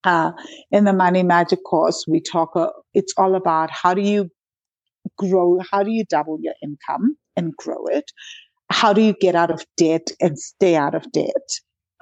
uh, 0.04 0.32
in 0.70 0.84
the 0.84 0.92
Money 0.92 1.22
Magic 1.22 1.60
course, 1.64 2.04
we 2.08 2.20
talk, 2.20 2.52
uh, 2.54 2.70
it's 2.94 3.14
all 3.16 3.34
about 3.34 3.70
how 3.70 3.94
do 3.94 4.02
you 4.02 4.30
grow, 5.18 5.58
how 5.70 5.82
do 5.82 5.90
you 5.90 6.04
double 6.08 6.38
your 6.40 6.54
income 6.62 7.16
and 7.36 7.54
grow 7.56 7.84
it? 7.86 8.10
How 8.70 8.92
do 8.92 9.00
you 9.02 9.14
get 9.20 9.34
out 9.34 9.50
of 9.50 9.64
debt 9.76 10.08
and 10.20 10.38
stay 10.38 10.76
out 10.76 10.94
of 10.94 11.10
debt? 11.12 11.32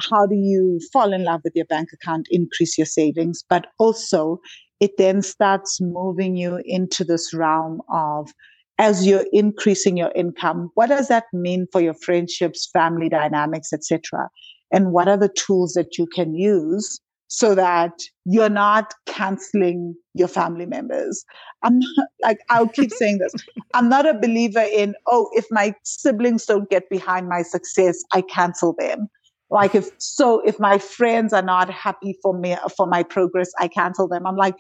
How 0.01 0.27
do 0.27 0.37
you 0.37 0.79
fall 0.93 1.13
in 1.13 1.25
love 1.25 1.41
with 1.43 1.55
your 1.57 1.65
bank 1.65 1.89
account, 1.93 2.29
increase 2.31 2.79
your 2.79 2.87
savings? 2.87 3.43
But 3.49 3.67
also, 3.79 4.39
it 4.81 4.93
then 4.99 5.23
starts 5.23 5.81
moving 5.81 6.37
you 6.37 6.61
into 6.65 7.05
this 7.05 7.35
realm 7.35 7.81
of 7.93 8.33
as 8.79 9.07
you're 9.07 9.27
increasing 9.33 9.97
your 9.97 10.13
income, 10.15 10.71
what 10.75 10.89
does 10.89 11.09
that 11.09 11.25
mean 11.33 11.67
for 11.73 11.81
your 11.81 11.95
friendships, 11.95 12.69
family 12.73 13.09
dynamics, 13.09 13.73
etc.? 13.73 14.29
And 14.71 14.93
what 14.93 15.09
are 15.09 15.17
the 15.17 15.31
tools 15.31 15.73
that 15.73 15.99
you 15.99 16.07
can 16.07 16.35
use 16.35 17.01
so 17.29 17.55
that 17.55 17.93
you're 18.25 18.49
not 18.49 18.93
canceling 19.07 19.95
your 20.15 20.29
family 20.29 20.67
members. 20.67 21.25
I'm 21.63 21.79
not 21.79 22.09
like 22.23 22.39
I'll 22.49 22.69
keep 22.69 22.91
saying 22.91 23.19
this. 23.19 23.33
I'm 23.75 23.89
not 23.89 24.07
a 24.07 24.15
believer 24.15 24.65
in, 24.73 24.95
oh, 25.07 25.29
if 25.35 25.47
my 25.51 25.75
siblings 25.85 26.47
don't 26.47 26.69
get 26.71 26.89
behind 26.91 27.29
my 27.29 27.43
success, 27.43 28.03
I 28.13 28.23
cancel 28.23 28.75
them. 28.79 29.09
Like 29.51 29.75
if 29.75 29.91
so, 29.99 30.41
if 30.41 30.61
my 30.61 30.79
friends 30.79 31.33
are 31.33 31.43
not 31.43 31.71
happy 31.71 32.19
for 32.23 32.39
me 32.39 32.57
for 32.77 32.87
my 32.87 33.03
progress, 33.03 33.51
I 33.59 33.69
cancel 33.69 34.09
them. 34.09 34.27
I'm 34.27 34.37
like, 34.37 34.55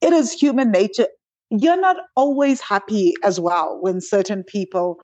it 0.00 0.12
is 0.12 0.32
human 0.32 0.70
nature. 0.70 1.06
You're 1.50 1.80
not 1.80 1.96
always 2.16 2.60
happy 2.60 3.14
as 3.22 3.40
well 3.40 3.78
when 3.80 4.00
certain 4.00 4.42
people 4.44 5.00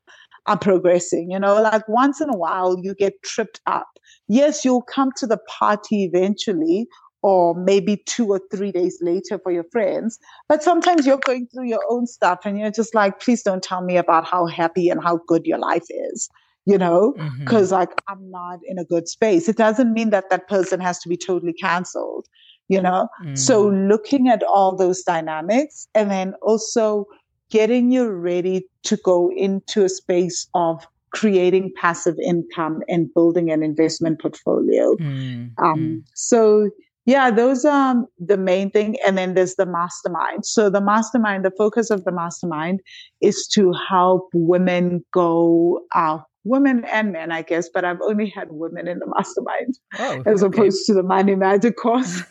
are 0.47 0.59
progressing. 0.59 1.31
You 1.31 1.39
know, 1.39 1.61
like 1.61 1.89
once 1.89 2.21
in 2.21 2.29
a 2.29 2.37
while 2.37 2.77
you 2.83 2.95
get 2.95 3.15
tripped 3.23 3.61
up. 3.67 3.89
Yes, 4.29 4.65
you'll 4.65 4.83
come 4.83 5.11
to 5.17 5.27
the 5.27 5.39
party 5.49 6.05
eventually, 6.05 6.87
or 7.23 7.55
maybe 7.55 8.03
two 8.07 8.27
or 8.29 8.41
three 8.51 8.73
days 8.73 8.99
later 9.01 9.39
for 9.43 9.53
your 9.53 9.65
friends. 9.71 10.19
But 10.49 10.63
sometimes 10.63 11.07
you're 11.07 11.19
going 11.19 11.47
through 11.53 11.69
your 11.69 11.85
own 11.89 12.07
stuff 12.07 12.41
and 12.45 12.59
you're 12.59 12.71
just 12.71 12.95
like, 12.95 13.21
please 13.21 13.43
don't 13.43 13.63
tell 13.63 13.83
me 13.83 13.97
about 13.97 14.27
how 14.27 14.47
happy 14.47 14.89
and 14.89 15.03
how 15.03 15.21
good 15.27 15.47
your 15.47 15.59
life 15.59 15.85
is, 15.89 16.29
you 16.67 16.79
know, 16.79 17.15
because 17.39 17.69
mm-hmm. 17.69 17.81
like 17.81 18.03
I'm 18.09 18.31
not 18.31 18.61
in 18.67 18.79
a 18.79 18.85
good 18.85 19.09
space. 19.09 19.49
It 19.49 19.57
doesn't 19.57 19.93
mean 19.93 20.11
that 20.11 20.31
that 20.31 20.49
person 20.49 20.81
has 20.81 20.99
to 21.01 21.09
be 21.09 21.17
totally 21.17 21.55
canceled, 21.55 22.27
you 22.69 22.81
know? 22.81 23.09
Mm-hmm. 23.23 23.35
So 23.35 23.69
looking 23.69 24.29
at 24.29 24.43
all 24.43 24.77
those 24.77 25.03
dynamics 25.03 25.89
and 25.95 26.11
then 26.11 26.35
also 26.43 27.07
getting 27.51 27.91
you 27.91 28.11
ready 28.11 28.67
to 28.85 28.97
go 28.99 29.31
into 29.35 29.85
a 29.85 29.89
space 29.89 30.47
of 30.55 30.87
creating 31.13 31.73
passive 31.77 32.17
income 32.25 32.83
and 32.89 33.13
building 33.15 33.51
an 33.51 33.63
investment 33.63 34.21
portfolio. 34.21 34.95
Mm-hmm. 34.97 35.65
Um, 35.65 36.05
so 36.15 36.71
yeah, 37.07 37.31
those 37.31 37.65
are 37.65 37.97
the 38.19 38.37
main 38.37 38.71
thing. 38.71 38.97
And 39.05 39.19
then 39.19 39.35
there's 39.35 39.57
the 39.57 39.67
mastermind. 39.67 40.47
So 40.47 40.71
the 40.71 40.81
mastermind, 40.81 41.45
the 41.45 41.51
focus 41.51 41.91
of 41.91 42.05
the 42.05 42.13
mastermind 42.13 42.81
is 43.21 43.49
to 43.55 43.73
help 43.73 44.29
women 44.33 45.05
go 45.13 45.81
out 45.95 46.27
women 46.45 46.85
and 46.91 47.13
men, 47.13 47.33
I 47.33 47.43
guess, 47.43 47.69
but 47.73 47.85
I've 47.85 48.01
only 48.03 48.29
had 48.29 48.49
women 48.51 48.89
in 48.89 48.99
the 48.99 49.13
mastermind 49.15 49.79
oh, 49.99 50.23
as 50.31 50.43
okay. 50.43 50.57
opposed 50.57 50.87
to 50.87 50.95
the 50.95 51.03
money 51.03 51.35
magic 51.35 51.77
course. 51.83 52.23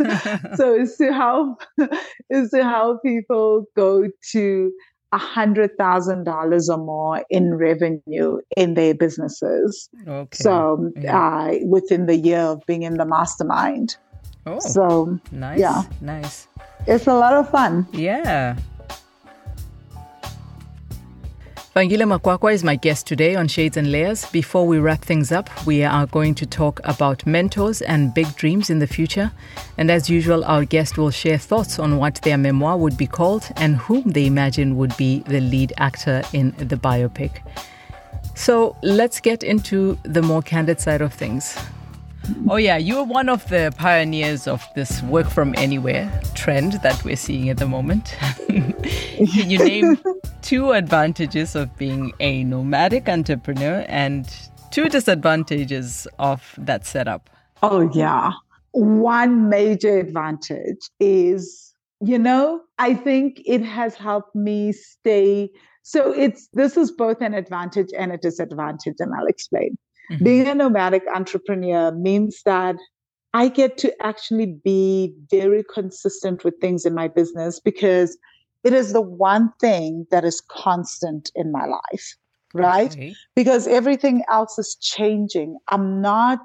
so 0.55 0.73
it's 0.73 0.97
to 0.97 1.13
help 1.13 1.61
is 2.29 2.49
to 2.51 2.63
help 2.63 3.01
people 3.03 3.65
go 3.75 4.05
to 4.31 4.71
a 5.11 5.17
hundred 5.17 5.71
thousand 5.77 6.23
dollars 6.23 6.69
or 6.69 6.77
more 6.77 7.25
in 7.29 7.55
revenue 7.55 8.39
in 8.55 8.75
their 8.75 8.93
businesses. 8.93 9.89
Okay. 10.07 10.35
So 10.35 10.91
yeah. 10.95 11.17
uh, 11.17 11.55
within 11.65 12.05
the 12.05 12.15
year 12.15 12.41
of 12.41 12.61
being 12.67 12.83
in 12.83 12.95
the 12.95 13.05
mastermind. 13.05 13.97
Oh, 14.45 14.59
so 14.59 15.19
nice. 15.31 15.59
Yeah, 15.59 15.83
nice. 16.01 16.47
It's 16.87 17.07
a 17.07 17.13
lot 17.13 17.33
of 17.33 17.49
fun. 17.49 17.87
Yeah. 17.91 18.57
Vangile 21.75 22.03
Makwakwa 22.03 22.51
is 22.51 22.63
my 22.63 22.75
guest 22.75 23.05
today 23.05 23.35
on 23.35 23.47
Shades 23.47 23.77
and 23.77 23.91
Layers. 23.91 24.25
Before 24.31 24.65
we 24.65 24.79
wrap 24.79 25.03
things 25.03 25.31
up, 25.31 25.51
we 25.67 25.83
are 25.83 26.07
going 26.07 26.33
to 26.33 26.47
talk 26.47 26.81
about 26.83 27.27
mentors 27.27 27.83
and 27.83 28.11
big 28.11 28.35
dreams 28.35 28.71
in 28.71 28.79
the 28.79 28.87
future. 28.87 29.31
And 29.77 29.91
as 29.91 30.09
usual, 30.09 30.43
our 30.45 30.65
guest 30.65 30.97
will 30.97 31.11
share 31.11 31.37
thoughts 31.37 31.77
on 31.77 31.97
what 31.97 32.15
their 32.23 32.39
memoir 32.39 32.75
would 32.75 32.97
be 32.97 33.05
called 33.05 33.47
and 33.57 33.75
whom 33.75 34.01
they 34.01 34.25
imagine 34.25 34.77
would 34.77 34.97
be 34.97 35.19
the 35.27 35.41
lead 35.41 35.71
actor 35.77 36.23
in 36.33 36.55
the 36.57 36.75
biopic. 36.75 37.43
So 38.33 38.75
let's 38.81 39.19
get 39.19 39.43
into 39.43 39.95
the 40.01 40.23
more 40.23 40.41
candid 40.41 40.81
side 40.81 41.01
of 41.01 41.13
things. 41.13 41.55
Oh, 42.49 42.55
yeah, 42.55 42.77
you're 42.77 43.03
one 43.03 43.29
of 43.29 43.47
the 43.49 43.73
pioneers 43.77 44.47
of 44.47 44.65
this 44.75 45.01
work 45.03 45.29
from 45.29 45.53
anywhere 45.57 46.11
trend 46.35 46.73
that 46.83 47.03
we're 47.03 47.15
seeing 47.15 47.49
at 47.49 47.57
the 47.57 47.67
moment. 47.67 48.15
Can 48.47 48.73
you 49.49 49.59
name 49.59 49.99
two 50.41 50.71
advantages 50.71 51.55
of 51.55 51.75
being 51.77 52.13
a 52.19 52.43
nomadic 52.43 53.07
entrepreneur 53.07 53.85
and 53.87 54.27
two 54.71 54.89
disadvantages 54.89 56.07
of 56.17 56.55
that 56.57 56.85
setup? 56.85 57.29
Oh, 57.61 57.89
yeah. 57.93 58.31
One 58.71 59.49
major 59.49 59.97
advantage 59.99 60.89
is, 60.99 61.73
you 62.01 62.19
know, 62.19 62.61
I 62.77 62.95
think 62.95 63.41
it 63.45 63.63
has 63.63 63.95
helped 63.95 64.35
me 64.35 64.71
stay. 64.71 65.49
So 65.83 66.13
it's 66.13 66.47
this 66.53 66.77
is 66.77 66.91
both 66.91 67.21
an 67.21 67.33
advantage 67.33 67.89
and 67.97 68.11
a 68.11 68.17
disadvantage, 68.17 68.95
and 68.99 69.13
I'll 69.13 69.25
explain. 69.25 69.77
Mm-hmm. 70.09 70.23
Being 70.23 70.47
a 70.47 70.55
nomadic 70.55 71.03
entrepreneur 71.13 71.91
means 71.91 72.41
that 72.45 72.75
I 73.33 73.47
get 73.47 73.77
to 73.79 73.93
actually 74.03 74.47
be 74.63 75.13
very 75.29 75.63
consistent 75.73 76.43
with 76.43 76.55
things 76.59 76.85
in 76.85 76.95
my 76.95 77.07
business 77.07 77.59
because 77.59 78.17
it 78.63 78.73
is 78.73 78.91
the 78.91 79.01
one 79.01 79.51
thing 79.61 80.07
that 80.11 80.25
is 80.25 80.41
constant 80.41 81.31
in 81.35 81.51
my 81.51 81.65
life, 81.65 82.15
right? 82.53 82.91
Okay. 82.91 83.15
Because 83.35 83.67
everything 83.67 84.23
else 84.31 84.57
is 84.57 84.75
changing. 84.81 85.57
I'm 85.67 86.01
not, 86.01 86.39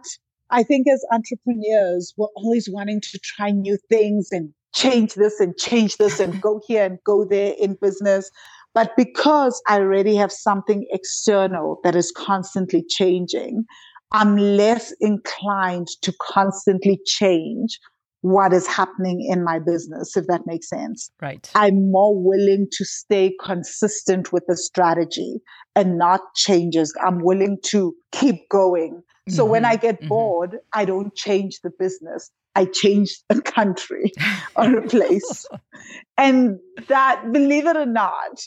I 0.51 0.63
think 0.63 0.87
as 0.89 1.05
entrepreneurs, 1.11 2.13
we're 2.17 2.29
always 2.37 2.69
wanting 2.71 3.01
to 3.01 3.19
try 3.19 3.51
new 3.51 3.79
things 3.89 4.29
and 4.31 4.53
change 4.75 5.15
this 5.15 5.41
and 5.41 5.57
change 5.57 5.97
this 5.97 6.21
and 6.21 6.41
go 6.41 6.61
here 6.67 6.85
and 6.85 6.99
go 7.05 7.25
there 7.25 7.55
in 7.59 7.79
business. 7.81 8.31
But 8.75 8.91
because 8.97 9.63
I 9.69 9.79
already 9.79 10.17
have 10.17 10.33
something 10.33 10.87
external 10.91 11.79
that 11.85 11.95
is 11.95 12.13
constantly 12.17 12.85
changing, 12.89 13.65
I'm 14.13 14.37
less 14.37 14.93
inclined 15.01 15.89
to 16.03 16.13
constantly 16.21 17.01
change 17.07 17.79
what 18.25 18.55
is 18.55 18.67
happening 18.67 19.21
in 19.31 19.45
my 19.45 19.59
business, 19.59 20.17
if 20.17 20.27
that 20.29 20.47
makes 20.47 20.69
sense. 20.69 21.11
Right. 21.21 21.49
I'm 21.55 21.91
more 21.91 22.19
willing 22.19 22.69
to 22.73 22.85
stay 22.85 23.35
consistent 23.45 24.33
with 24.33 24.45
the 24.49 24.57
strategy 24.57 25.43
and 25.77 25.99
not 25.99 26.21
changes. 26.35 26.95
I'm 27.05 27.23
willing 27.23 27.59
to 27.67 27.95
keep 28.13 28.49
going. 28.49 29.03
So 29.29 29.43
mm-hmm. 29.43 29.51
when 29.51 29.65
I 29.67 29.77
get 29.77 29.97
mm-hmm. 29.97 30.09
bored, 30.09 30.57
I 30.73 30.87
don't 30.87 31.15
change 31.15 31.61
the 31.63 31.71
business. 31.79 32.31
I 32.55 32.65
change 32.65 33.19
a 33.31 33.43
country 33.43 34.13
or 34.57 34.79
a 34.79 34.89
place. 34.89 35.47
and 36.17 36.59
that, 36.89 37.31
believe 37.31 37.67
it 37.67 37.77
or 37.77 37.87
not, 37.87 38.41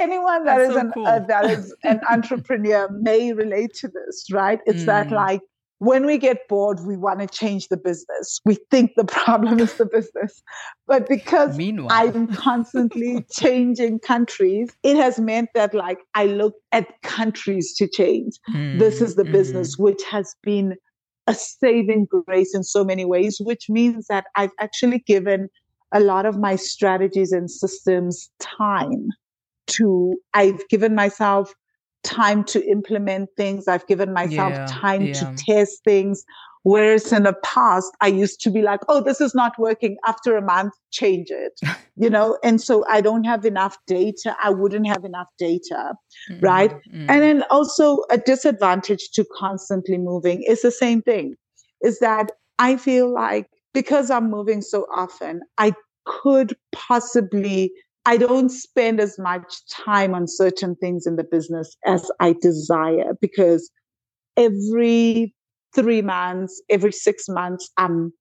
anyone 0.00 0.44
that 0.44 0.60
is 0.60 0.72
so 0.72 0.78
an 0.78 0.92
cool. 0.92 1.06
uh, 1.06 1.20
that 1.20 1.44
is 1.44 1.74
an 1.84 2.00
entrepreneur 2.10 2.88
may 2.90 3.32
relate 3.32 3.74
to 3.74 3.88
this, 3.88 4.26
right? 4.32 4.60
It's 4.66 4.82
mm. 4.82 4.86
that 4.86 5.10
like 5.10 5.40
when 5.80 6.04
we 6.04 6.18
get 6.18 6.46
bored, 6.46 6.80
we 6.86 6.98
want 6.98 7.20
to 7.20 7.26
change 7.26 7.68
the 7.68 7.76
business. 7.76 8.38
We 8.44 8.58
think 8.70 8.92
the 8.96 9.04
problem 9.24 9.60
is 9.60 9.74
the 9.74 9.86
business. 9.86 10.42
But 10.86 11.08
because 11.08 11.56
Meanwhile. 11.56 11.90
I'm 11.92 12.28
constantly 12.28 13.24
changing 13.32 14.00
countries, 14.00 14.70
it 14.82 14.96
has 14.96 15.18
meant 15.18 15.48
that 15.54 15.74
like 15.74 15.98
I 16.14 16.26
look 16.26 16.54
at 16.72 16.86
countries 17.02 17.74
to 17.76 17.88
change. 17.88 18.34
Mm. 18.50 18.78
This 18.78 19.00
is 19.00 19.16
the 19.16 19.24
mm. 19.24 19.32
business, 19.32 19.78
which 19.78 20.02
has 20.10 20.34
been 20.42 20.76
a 21.26 21.34
saving 21.34 22.06
grace 22.10 22.54
in 22.54 22.62
so 22.62 22.84
many 22.84 23.04
ways, 23.04 23.38
which 23.40 23.70
means 23.70 24.06
that 24.08 24.26
I've 24.36 24.52
actually 24.58 24.98
given 24.98 25.48
a 25.92 26.00
lot 26.00 26.26
of 26.26 26.38
my 26.38 26.56
strategies 26.56 27.32
and 27.32 27.50
systems 27.50 28.30
time 28.38 29.08
to, 29.70 30.16
I've 30.34 30.66
given 30.68 30.94
myself 30.94 31.54
time 32.02 32.44
to 32.44 32.64
implement 32.66 33.28
things. 33.36 33.68
I've 33.68 33.86
given 33.86 34.12
myself 34.12 34.52
yeah, 34.52 34.66
time 34.68 35.06
yeah. 35.06 35.12
to 35.14 35.34
test 35.36 35.84
things. 35.84 36.24
Whereas 36.62 37.10
in 37.10 37.22
the 37.22 37.34
past, 37.42 37.90
I 38.02 38.08
used 38.08 38.42
to 38.42 38.50
be 38.50 38.60
like, 38.60 38.80
oh, 38.88 39.02
this 39.02 39.20
is 39.20 39.34
not 39.34 39.58
working. 39.58 39.96
After 40.06 40.36
a 40.36 40.42
month, 40.42 40.74
change 40.90 41.28
it, 41.30 41.58
you 41.96 42.10
know? 42.10 42.38
And 42.44 42.60
so 42.60 42.84
I 42.88 43.00
don't 43.00 43.24
have 43.24 43.46
enough 43.46 43.78
data. 43.86 44.36
I 44.42 44.50
wouldn't 44.50 44.86
have 44.86 45.04
enough 45.04 45.28
data, 45.38 45.94
mm-hmm, 46.30 46.44
right? 46.44 46.70
Mm-hmm. 46.70 47.10
And 47.10 47.22
then 47.22 47.44
also 47.50 48.02
a 48.10 48.18
disadvantage 48.18 49.10
to 49.14 49.24
constantly 49.34 49.96
moving 49.96 50.42
is 50.42 50.60
the 50.62 50.70
same 50.70 51.00
thing 51.00 51.36
is 51.82 51.98
that 52.00 52.32
I 52.58 52.76
feel 52.76 53.10
like 53.10 53.46
because 53.72 54.10
I'm 54.10 54.30
moving 54.30 54.60
so 54.60 54.86
often, 54.94 55.40
I 55.56 55.72
could 56.04 56.54
possibly 56.72 57.72
I 58.06 58.16
don't 58.16 58.48
spend 58.48 59.00
as 59.00 59.18
much 59.18 59.66
time 59.68 60.14
on 60.14 60.26
certain 60.26 60.74
things 60.76 61.06
in 61.06 61.16
the 61.16 61.24
business 61.24 61.76
as 61.86 62.10
I 62.18 62.34
desire 62.40 63.12
because 63.20 63.70
every 64.36 65.34
three 65.74 66.02
months, 66.02 66.62
every 66.70 66.92
six 66.92 67.28
months, 67.28 67.70
I'm 67.76 68.12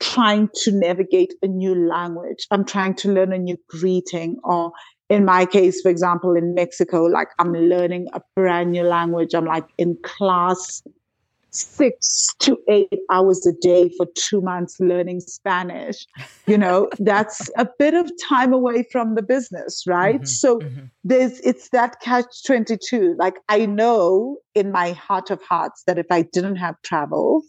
trying 0.00 0.48
to 0.54 0.72
navigate 0.72 1.32
a 1.42 1.46
new 1.46 1.74
language. 1.74 2.46
I'm 2.50 2.64
trying 2.64 2.94
to 2.96 3.12
learn 3.12 3.32
a 3.32 3.38
new 3.38 3.56
greeting. 3.68 4.36
Or 4.44 4.72
in 5.08 5.24
my 5.24 5.46
case, 5.46 5.80
for 5.80 5.90
example, 5.90 6.34
in 6.34 6.54
Mexico, 6.54 7.04
like 7.04 7.28
I'm 7.38 7.52
learning 7.52 8.08
a 8.12 8.20
brand 8.34 8.72
new 8.72 8.82
language. 8.82 9.34
I'm 9.34 9.46
like 9.46 9.66
in 9.78 9.96
class 10.02 10.82
six 11.52 12.28
to 12.40 12.58
eight 12.68 13.00
hours 13.10 13.46
a 13.46 13.52
day 13.60 13.90
for 13.96 14.06
two 14.14 14.40
months 14.40 14.76
learning 14.80 15.20
Spanish, 15.20 16.06
you 16.46 16.58
know, 16.58 16.88
that's 16.98 17.50
a 17.56 17.68
bit 17.78 17.94
of 17.94 18.10
time 18.28 18.52
away 18.52 18.84
from 18.90 19.14
the 19.14 19.22
business, 19.22 19.84
right? 19.86 20.16
Mm-hmm, 20.16 20.24
so 20.24 20.58
mm-hmm. 20.58 20.84
there's 21.04 21.40
it's 21.40 21.68
that 21.70 22.00
catch 22.00 22.44
22. 22.46 23.14
Like 23.18 23.36
I 23.48 23.66
know 23.66 24.38
in 24.54 24.72
my 24.72 24.92
heart 24.92 25.30
of 25.30 25.42
hearts 25.42 25.82
that 25.86 25.98
if 25.98 26.06
I 26.10 26.22
didn't 26.22 26.56
have 26.56 26.74
travel, 26.82 27.42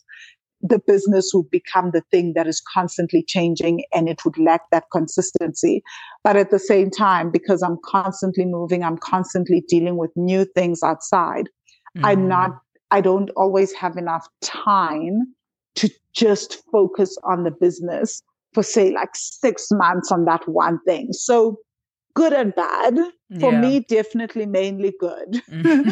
the 0.61 0.79
business 0.79 1.31
would 1.33 1.49
become 1.49 1.91
the 1.91 2.03
thing 2.09 2.33
that 2.35 2.47
is 2.47 2.61
constantly 2.73 3.23
changing 3.27 3.83
and 3.93 4.07
it 4.07 4.23
would 4.23 4.37
lack 4.37 4.61
that 4.71 4.85
consistency. 4.91 5.83
But 6.23 6.37
at 6.37 6.51
the 6.51 6.59
same 6.59 6.89
time, 6.89 7.31
because 7.31 7.61
I'm 7.61 7.77
constantly 7.83 8.45
moving, 8.45 8.81
I'm 8.81 8.97
constantly 8.97 9.63
dealing 9.67 9.97
with 9.97 10.11
new 10.15 10.45
things 10.45 10.81
outside. 10.81 11.49
Mm-hmm. 11.97 12.05
I'm 12.05 12.27
not 12.27 12.51
I 12.93 13.01
don't 13.01 13.31
always 13.31 13.73
have 13.73 13.97
enough 13.97 14.27
time 14.41 15.33
to 15.75 15.89
just 16.13 16.63
focus 16.71 17.17
on 17.23 17.43
the 17.43 17.49
business 17.49 18.21
for 18.53 18.61
say 18.61 18.91
like 18.91 19.15
six 19.15 19.69
months 19.71 20.11
on 20.11 20.25
that 20.25 20.47
one 20.47 20.79
thing. 20.85 21.11
So 21.11 21.57
good 22.13 22.33
and 22.33 22.53
bad. 22.53 22.95
For 23.39 23.51
yeah. 23.51 23.61
me, 23.61 23.79
definitely 23.79 24.45
mainly 24.45 24.93
good. 24.99 25.41
and 25.47 25.83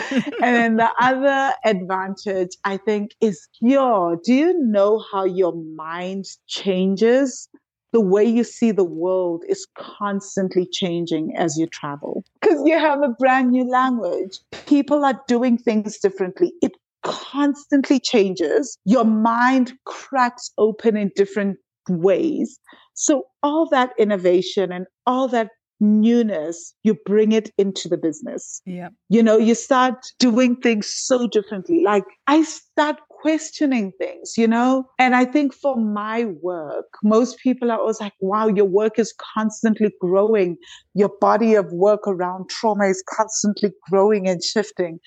then 0.42 0.76
the 0.76 0.92
other 1.00 1.56
advantage 1.66 2.52
I 2.66 2.78
think 2.78 3.16
is 3.20 3.48
yo, 3.62 4.18
do 4.24 4.32
you 4.32 4.60
know 4.60 5.04
how 5.12 5.24
your 5.26 5.56
mind 5.76 6.26
changes? 6.46 7.50
The 7.94 8.00
way 8.00 8.24
you 8.24 8.44
see 8.44 8.72
the 8.72 8.86
world 8.86 9.44
is 9.50 9.68
constantly 9.76 10.68
changing 10.72 11.36
as 11.36 11.58
you 11.58 11.66
travel 11.66 12.24
because 12.40 12.62
you 12.64 12.78
have 12.78 13.02
a 13.02 13.10
brand 13.10 13.50
new 13.50 13.68
language. 13.68 14.40
People 14.68 15.04
are 15.04 15.20
doing 15.28 15.58
things 15.58 15.98
differently. 15.98 16.54
It 16.62 16.72
constantly 17.04 18.00
changes. 18.00 18.78
Your 18.86 19.06
mind 19.06 19.74
cracks 19.86 20.52
open 20.58 20.98
in 20.98 21.12
different 21.16 21.58
ways. 21.90 22.60
So 22.94 23.26
all 23.44 23.68
that 23.70 23.92
innovation 23.98 24.72
and 24.72 24.86
all 25.06 25.28
that 25.30 25.50
newness, 25.82 26.76
you 26.84 26.96
bring 27.06 27.32
it 27.32 27.52
into 27.58 27.90
the 27.90 27.98
business. 27.98 28.62
Yeah. 28.66 28.90
You 29.10 29.24
know, 29.24 29.38
you 29.38 29.56
start 29.56 29.96
doing 30.20 30.56
things 30.58 30.88
so 30.88 31.28
differently. 31.28 31.84
Like 31.84 32.04
I 32.28 32.44
start 32.44 32.98
questioning 33.10 33.92
things, 33.98 34.34
you 34.38 34.48
know? 34.48 34.86
And 35.00 35.16
I 35.16 35.26
think 35.26 35.54
for 35.54 35.76
my 35.76 36.26
work, 36.42 36.86
most 37.04 37.40
people 37.40 37.72
are 37.72 37.80
always 37.80 38.00
like, 38.00 38.14
wow, 38.20 38.48
your 38.48 38.66
work 38.66 39.00
is 39.00 39.14
constantly 39.34 39.92
growing. 40.00 40.58
Your 40.94 41.12
body 41.20 41.56
of 41.56 41.72
work 41.72 42.08
around 42.08 42.50
trauma 42.50 42.86
is 42.86 43.04
constantly 43.10 43.72
growing 43.90 44.28
and 44.28 44.44
shifting 44.44 45.00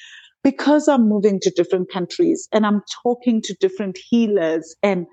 because 0.45 0.87
I'm 0.87 1.09
moving 1.09 1.41
to 1.41 1.51
different 1.51 1.91
countries 1.91 2.47
and 2.53 2.65
I'm 2.67 2.83
talking 3.03 3.41
to 3.43 3.55
different 3.55 3.99
healers 3.99 4.77
and 4.83 5.07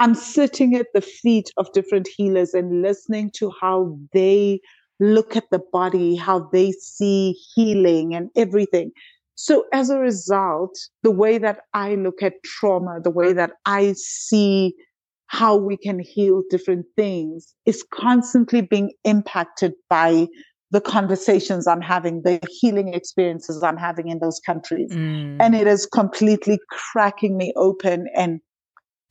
I'm 0.00 0.14
sitting 0.14 0.74
at 0.74 0.88
the 0.92 1.00
feet 1.00 1.50
of 1.56 1.72
different 1.72 2.08
healers 2.08 2.52
and 2.52 2.82
listening 2.82 3.30
to 3.36 3.52
how 3.60 3.96
they 4.12 4.60
look 4.98 5.36
at 5.36 5.44
the 5.52 5.60
body, 5.72 6.16
how 6.16 6.48
they 6.52 6.72
see 6.72 7.36
healing 7.54 8.14
and 8.14 8.28
everything. 8.36 8.90
So 9.36 9.64
as 9.72 9.88
a 9.88 9.98
result, 9.98 10.76
the 11.04 11.10
way 11.12 11.38
that 11.38 11.60
I 11.72 11.94
look 11.94 12.22
at 12.22 12.42
trauma, 12.44 13.00
the 13.02 13.10
way 13.10 13.32
that 13.32 13.52
I 13.64 13.94
see 13.96 14.74
how 15.28 15.56
we 15.56 15.76
can 15.76 15.98
heal 15.98 16.42
different 16.50 16.86
things 16.96 17.54
is 17.64 17.84
constantly 17.94 18.60
being 18.60 18.92
impacted 19.04 19.72
by 19.88 20.26
the 20.72 20.80
conversations 20.80 21.66
I'm 21.66 21.82
having, 21.82 22.22
the 22.22 22.40
healing 22.48 22.94
experiences 22.94 23.62
I'm 23.62 23.76
having 23.76 24.08
in 24.08 24.18
those 24.18 24.40
countries. 24.40 24.90
Mm. 24.90 25.36
And 25.38 25.54
it 25.54 25.66
is 25.66 25.86
completely 25.86 26.58
cracking 26.70 27.36
me 27.36 27.52
open 27.56 28.06
and 28.16 28.40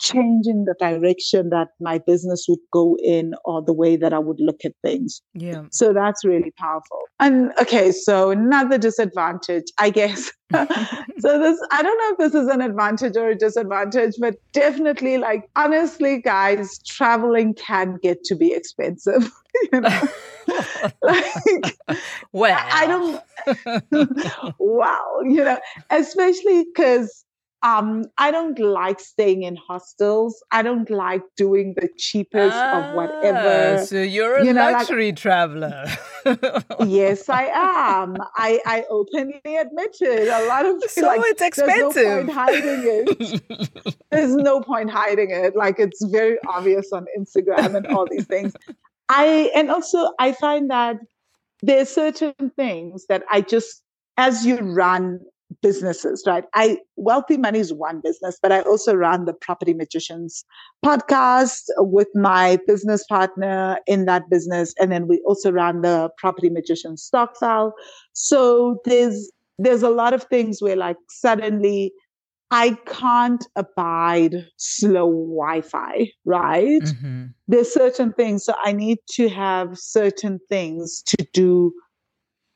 changing 0.01 0.65
the 0.65 0.75
direction 0.79 1.49
that 1.51 1.69
my 1.79 1.99
business 1.99 2.45
would 2.49 2.59
go 2.73 2.97
in 3.03 3.33
or 3.45 3.61
the 3.63 3.73
way 3.73 3.95
that 3.95 4.13
I 4.13 4.19
would 4.19 4.39
look 4.39 4.65
at 4.65 4.73
things. 4.83 5.21
Yeah. 5.33 5.63
So 5.71 5.93
that's 5.93 6.25
really 6.25 6.51
powerful. 6.57 6.99
And 7.19 7.51
okay, 7.61 7.91
so 7.91 8.31
another 8.31 8.77
disadvantage, 8.77 9.65
I 9.79 9.91
guess. 9.91 10.31
so 10.51 10.65
this 10.65 11.59
I 11.71 11.83
don't 11.83 11.97
know 11.97 12.11
if 12.11 12.17
this 12.17 12.33
is 12.33 12.47
an 12.47 12.61
advantage 12.61 13.15
or 13.15 13.29
a 13.29 13.35
disadvantage, 13.35 14.15
but 14.19 14.35
definitely 14.53 15.17
like 15.17 15.49
honestly 15.55 16.19
guys, 16.19 16.79
traveling 16.85 17.53
can 17.53 17.97
get 18.01 18.23
to 18.25 18.35
be 18.35 18.53
expensive, 18.53 19.31
you 19.71 19.81
know. 19.81 20.01
like 21.03 21.77
well, 22.33 22.59
I, 22.59 22.87
don't 22.87 24.55
wow, 24.57 25.19
you 25.23 25.43
know, 25.43 25.59
especially 25.91 26.65
cuz 26.75 27.23
um, 27.63 28.05
I 28.17 28.31
don't 28.31 28.57
like 28.57 28.99
staying 28.99 29.43
in 29.43 29.55
hostels. 29.55 30.43
I 30.51 30.63
don't 30.63 30.89
like 30.89 31.21
doing 31.37 31.75
the 31.75 31.89
cheapest 31.95 32.55
ah, 32.55 32.89
of 32.89 32.95
whatever. 32.95 33.85
So 33.85 34.01
you're 34.01 34.37
a 34.37 34.45
you 34.45 34.53
know, 34.53 34.71
luxury 34.71 35.09
like, 35.09 35.17
traveler. 35.17 35.85
yes, 36.85 37.29
I 37.29 37.45
am. 37.53 38.17
I, 38.35 38.59
I 38.65 38.85
openly 38.89 39.39
admit 39.45 39.95
it. 40.01 40.27
A 40.27 40.47
lot 40.47 40.65
of 40.65 40.81
so 40.87 41.05
like, 41.05 41.21
it's 41.25 41.41
expensive. 41.41 41.93
There's 41.93 42.05
no 42.07 42.15
point 42.17 42.31
hiding 42.31 42.81
it. 42.83 43.95
there's 44.11 44.35
no 44.35 44.61
point 44.61 44.89
hiding 44.89 45.29
it. 45.29 45.55
Like 45.55 45.79
it's 45.79 46.03
very 46.05 46.37
obvious 46.47 46.91
on 46.91 47.05
Instagram 47.17 47.75
and 47.75 47.85
all 47.87 48.07
these 48.09 48.25
things. 48.25 48.53
I 49.07 49.51
and 49.53 49.69
also 49.69 50.13
I 50.17 50.31
find 50.31 50.71
that 50.71 50.97
there's 51.61 51.89
certain 51.89 52.51
things 52.55 53.05
that 53.07 53.23
I 53.29 53.41
just 53.41 53.83
as 54.17 54.45
you 54.45 54.57
run 54.57 55.19
businesses, 55.61 56.23
right? 56.25 56.45
I 56.53 56.77
Wealthy 56.95 57.37
Money 57.37 57.59
is 57.59 57.73
one 57.73 58.01
business, 58.01 58.37
but 58.41 58.51
I 58.51 58.61
also 58.61 58.93
run 58.93 59.25
the 59.25 59.33
Property 59.33 59.73
Magicians 59.73 60.45
podcast 60.85 61.63
with 61.77 62.07
my 62.15 62.57
business 62.67 63.03
partner 63.05 63.77
in 63.87 64.05
that 64.05 64.29
business, 64.29 64.73
and 64.79 64.91
then 64.91 65.07
we 65.07 65.21
also 65.25 65.51
run 65.51 65.81
the 65.81 66.09
Property 66.17 66.49
Magicians 66.49 67.09
Stokvel. 67.11 67.71
So 68.13 68.77
there's 68.85 69.31
there's 69.57 69.83
a 69.83 69.89
lot 69.89 70.13
of 70.13 70.23
things 70.23 70.61
where 70.61 70.75
like 70.75 70.97
suddenly 71.09 71.93
I 72.53 72.77
can't 72.85 73.45
abide 73.55 74.45
slow 74.57 75.09
Wi-Fi, 75.09 76.11
right? 76.25 76.81
Mm-hmm. 76.81 77.27
There's 77.47 77.73
certain 77.73 78.11
things, 78.11 78.43
so 78.43 78.53
I 78.63 78.73
need 78.73 78.97
to 79.11 79.29
have 79.29 79.77
certain 79.77 80.39
things 80.49 81.01
to 81.07 81.25
do 81.33 81.73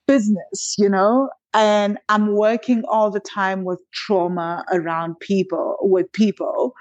business, 0.07 0.75
you 0.77 0.89
know, 0.89 1.29
and 1.55 1.97
I'm 2.09 2.35
working 2.35 2.83
all 2.89 3.09
the 3.09 3.21
time 3.21 3.63
with 3.63 3.81
trauma 3.93 4.65
around 4.73 5.19
people, 5.21 5.77
with 5.79 6.11
people. 6.11 6.73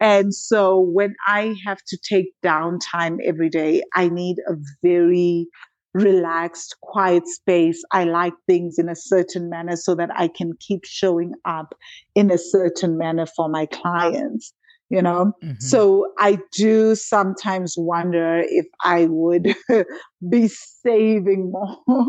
And 0.00 0.34
so 0.34 0.80
when 0.80 1.14
I 1.28 1.54
have 1.66 1.78
to 1.88 1.98
take 1.98 2.32
downtime 2.42 3.18
every 3.24 3.50
day, 3.50 3.82
I 3.94 4.08
need 4.08 4.38
a 4.48 4.54
very 4.82 5.46
relaxed, 5.94 6.76
quiet 6.80 7.28
space. 7.28 7.82
I 7.92 8.04
like 8.04 8.32
things 8.48 8.78
in 8.78 8.88
a 8.88 8.96
certain 8.96 9.50
manner 9.50 9.76
so 9.76 9.94
that 9.96 10.08
I 10.16 10.28
can 10.28 10.52
keep 10.58 10.86
showing 10.86 11.34
up 11.44 11.74
in 12.14 12.30
a 12.30 12.38
certain 12.38 12.96
manner 12.96 13.26
for 13.26 13.50
my 13.50 13.66
clients. 13.66 14.54
You 14.92 15.02
know? 15.02 15.32
Mm-hmm. 15.42 15.58
so 15.58 16.12
i 16.18 16.38
do 16.52 16.94
sometimes 16.94 17.74
wonder 17.76 18.42
if 18.46 18.66
i 18.84 19.06
would 19.06 19.54
be 20.30 20.48
saving 20.48 21.50
more 21.50 21.78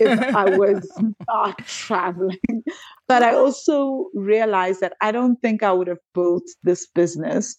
if 0.00 0.20
i 0.34 0.56
was 0.56 0.90
not 1.28 1.58
traveling. 1.66 2.62
But 3.08 3.22
i 3.22 3.34
also 3.34 4.06
realized 4.14 4.80
that 4.80 4.94
i 5.00 5.12
don't 5.12 5.40
think 5.40 5.62
i 5.62 5.72
would 5.72 5.88
have 5.88 6.04
built 6.14 6.44
this 6.62 6.86
business 6.94 7.56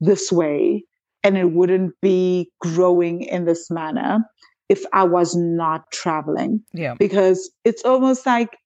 this 0.00 0.32
way 0.32 0.84
and 1.24 1.36
it 1.36 1.52
wouldn't 1.52 1.94
be 2.00 2.50
growing 2.60 3.22
in 3.22 3.44
this 3.44 3.70
manner 3.70 4.20
if 4.68 4.84
i 4.92 5.02
was 5.02 5.34
not 5.34 5.90
traveling. 5.92 6.62
Yeah. 6.72 6.94
Because 6.98 7.50
it's 7.64 7.84
almost 7.84 8.26
like 8.26 8.56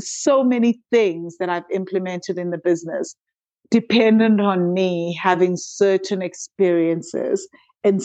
so 0.00 0.42
many 0.42 0.80
things 0.90 1.36
that 1.38 1.48
i've 1.48 1.70
implemented 1.70 2.38
in 2.38 2.50
the 2.50 2.58
business 2.58 3.14
dependent 3.70 4.40
on 4.40 4.74
me 4.74 5.18
having 5.20 5.56
certain 5.56 6.22
experiences 6.22 7.48
and 7.84 8.02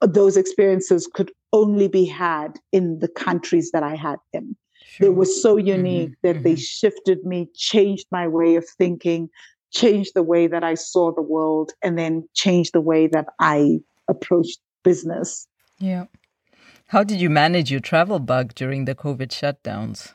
those 0.00 0.36
experiences 0.36 1.08
could 1.12 1.30
only 1.52 1.88
be 1.88 2.04
had 2.04 2.58
in 2.72 2.98
the 2.98 3.08
countries 3.08 3.70
that 3.72 3.82
I 3.82 3.94
had 3.94 4.16
them. 4.32 4.56
Sure. 4.86 5.06
They 5.06 5.14
were 5.14 5.24
so 5.24 5.56
unique 5.56 6.10
mm-hmm. 6.10 6.26
that 6.26 6.36
mm-hmm. 6.36 6.44
they 6.44 6.56
shifted 6.56 7.24
me, 7.24 7.48
changed 7.54 8.06
my 8.10 8.28
way 8.28 8.56
of 8.56 8.66
thinking, 8.78 9.28
changed 9.72 10.12
the 10.14 10.22
way 10.22 10.46
that 10.46 10.62
I 10.64 10.74
saw 10.74 11.12
the 11.12 11.22
world, 11.22 11.72
and 11.82 11.98
then 11.98 12.28
changed 12.34 12.72
the 12.74 12.80
way 12.80 13.06
that 13.08 13.26
I 13.40 13.78
approached 14.08 14.60
business. 14.82 15.46
Yeah. 15.78 16.06
How 16.88 17.02
did 17.02 17.20
you 17.20 17.30
manage 17.30 17.70
your 17.70 17.80
travel 17.80 18.18
bug 18.20 18.54
during 18.54 18.84
the 18.84 18.94
COVID 18.94 19.28
shutdowns? 19.28 20.14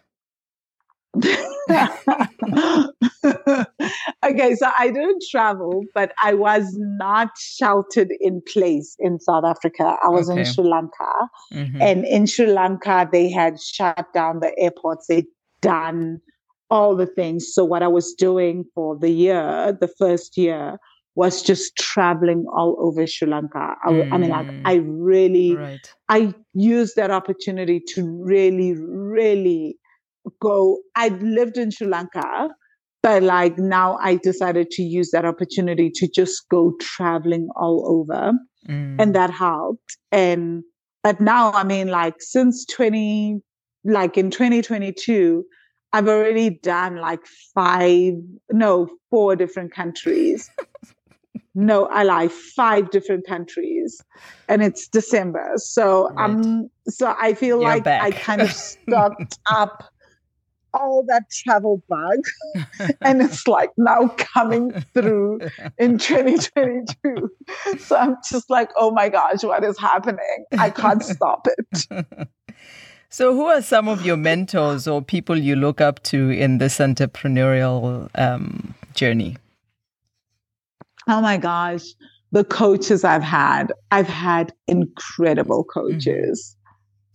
okay, 4.26 4.55
so 4.55 4.72
I 4.78 4.88
didn't 4.88 5.24
travel, 5.30 5.84
but 5.93 6.13
I 6.24 6.34
was 6.34 6.76
not 6.78 7.30
sheltered 7.38 8.09
in 8.20 8.41
place 8.51 8.95
in 8.99 9.20
South 9.20 9.43
Africa. 9.45 9.97
I 10.03 10.09
was 10.09 10.30
okay. 10.30 10.39
in 10.39 10.45
Sri 10.45 10.63
Lanka. 10.63 11.30
Mm-hmm. 11.53 11.82
And 11.82 12.05
in 12.05 12.26
Sri 12.26 12.47
Lanka, 12.47 13.07
they 13.11 13.30
had 13.30 13.61
shut 13.61 14.05
down 14.13 14.39
the 14.39 14.53
airports. 14.57 15.07
They'd 15.07 15.28
done 15.61 16.20
all 16.70 16.95
the 16.95 17.07
things. 17.07 17.53
So, 17.53 17.65
what 17.65 17.84
I 17.84 17.88
was 17.88 18.13
doing 18.13 18.65
for 18.74 18.97
the 18.97 19.09
year, 19.09 19.78
the 19.80 19.89
first 19.99 20.38
year, 20.38 20.78
was 21.15 21.41
just 21.41 21.76
traveling 21.76 22.45
all 22.55 22.78
over 22.80 23.05
Sri 23.05 23.28
Lanka. 23.28 23.76
I, 23.84 23.91
mm. 23.91 24.13
I 24.13 24.17
mean, 24.17 24.30
like, 24.30 24.47
mm. 24.47 24.61
I 24.65 24.76
really, 24.76 25.55
right. 25.55 25.93
I 26.07 26.34
used 26.53 26.95
that 26.95 27.11
opportunity 27.11 27.82
to 27.89 28.07
really, 28.07 28.76
really 28.78 29.78
go. 30.41 30.80
I 30.95 31.09
lived 31.09 31.57
in 31.57 31.71
Sri 31.71 31.88
Lanka, 31.88 32.49
but 33.01 33.23
like 33.23 33.57
now 33.57 33.97
I 34.01 34.15
decided 34.15 34.69
to 34.71 34.84
use 34.84 35.11
that 35.11 35.25
opportunity 35.25 35.89
to 35.95 36.07
just 36.07 36.47
go 36.49 36.73
traveling 36.80 37.49
all 37.55 37.84
over. 37.88 38.34
Mm. 38.67 38.97
And 38.99 39.15
that 39.15 39.30
helped. 39.30 39.97
And, 40.11 40.63
but 41.03 41.21
now, 41.21 41.51
I 41.53 41.63
mean, 41.63 41.88
like 41.88 42.15
since 42.19 42.65
20, 42.65 43.41
like 43.86 44.17
in 44.17 44.32
2022, 44.32 45.45
I've 45.91 46.07
already 46.07 46.51
done 46.51 46.97
like 46.97 47.25
five, 47.55 48.13
no, 48.51 48.88
four 49.09 49.36
different 49.36 49.73
countries. 49.73 50.49
no, 51.55 51.86
I 51.88 52.03
lie, 52.03 52.27
five 52.27 52.91
different 52.91 53.25
countries, 53.25 54.01
and 54.47 54.61
it's 54.61 54.88
December. 54.88 55.53
So 55.55 56.09
right. 56.09 56.30
um, 56.30 56.69
so 56.88 57.15
I 57.19 57.34
feel 57.34 57.59
You're 57.59 57.69
like 57.69 57.84
back. 57.84 58.03
I 58.03 58.11
kind 58.11 58.41
of 58.41 58.51
stocked 58.53 59.39
up 59.49 59.91
all 60.74 61.03
that 61.07 61.24
travel 61.32 61.82
bug. 61.88 62.20
And 63.01 63.22
it's 63.22 63.47
like 63.47 63.72
now 63.78 64.09
coming 64.17 64.72
through 64.93 65.39
in 65.78 65.97
2022 65.97 67.30
so 67.80 67.95
i'm 67.95 68.15
just 68.30 68.49
like 68.49 68.70
oh 68.76 68.91
my 68.91 69.09
gosh 69.09 69.43
what 69.43 69.63
is 69.63 69.78
happening? 69.80 70.45
I 70.57 70.70
can't 70.70 71.03
stop 71.03 71.47
it. 71.47 72.28
So 73.11 73.34
who 73.34 73.45
are 73.45 73.63
some 73.63 73.88
of 73.88 74.05
your 74.05 74.17
mentors 74.17 74.88
or 74.88 75.01
people 75.01 75.36
you 75.36 75.55
look 75.55 75.82
up 75.82 76.03
to 76.03 76.30
in 76.30 76.59
this 76.59 76.78
entrepreneurial 76.78 78.07
um, 78.13 78.76
journey? 78.93 79.36
Oh 81.07 81.20
my 81.20 81.38
gosh 81.38 81.95
the 82.32 82.43
coaches 82.43 83.03
i've 83.03 83.24
had. 83.24 83.74
I've 83.91 84.07
had 84.07 84.53
incredible 84.67 85.65
mm-hmm. 85.65 85.80
coaches 85.80 86.55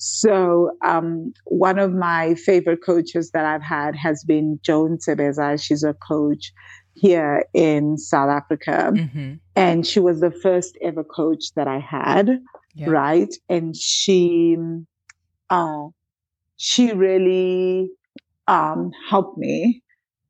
so, 0.06 0.70
um, 0.84 1.32
one 1.44 1.78
of 1.78 1.94
my 1.94 2.34
favorite 2.34 2.80
coaches 2.84 3.30
that 3.30 3.46
I've 3.46 3.62
had 3.62 3.96
has 3.96 4.22
been 4.22 4.60
Joan 4.62 4.98
Sebeza. 4.98 5.58
She's 5.58 5.82
a 5.82 5.94
coach 5.94 6.52
here 6.92 7.46
in 7.54 7.96
South 7.96 8.28
Africa. 8.28 8.92
Mm-hmm. 8.94 9.34
And 9.56 9.86
she 9.86 10.00
was 10.00 10.20
the 10.20 10.30
first 10.30 10.76
ever 10.82 11.04
coach 11.04 11.54
that 11.56 11.68
I 11.68 11.78
had, 11.78 12.38
yeah. 12.74 12.90
right? 12.90 13.34
And 13.48 13.74
she, 13.74 14.58
uh, 15.48 15.86
she 16.58 16.92
really 16.92 17.88
um, 18.46 18.90
helped 19.08 19.38
me 19.38 19.82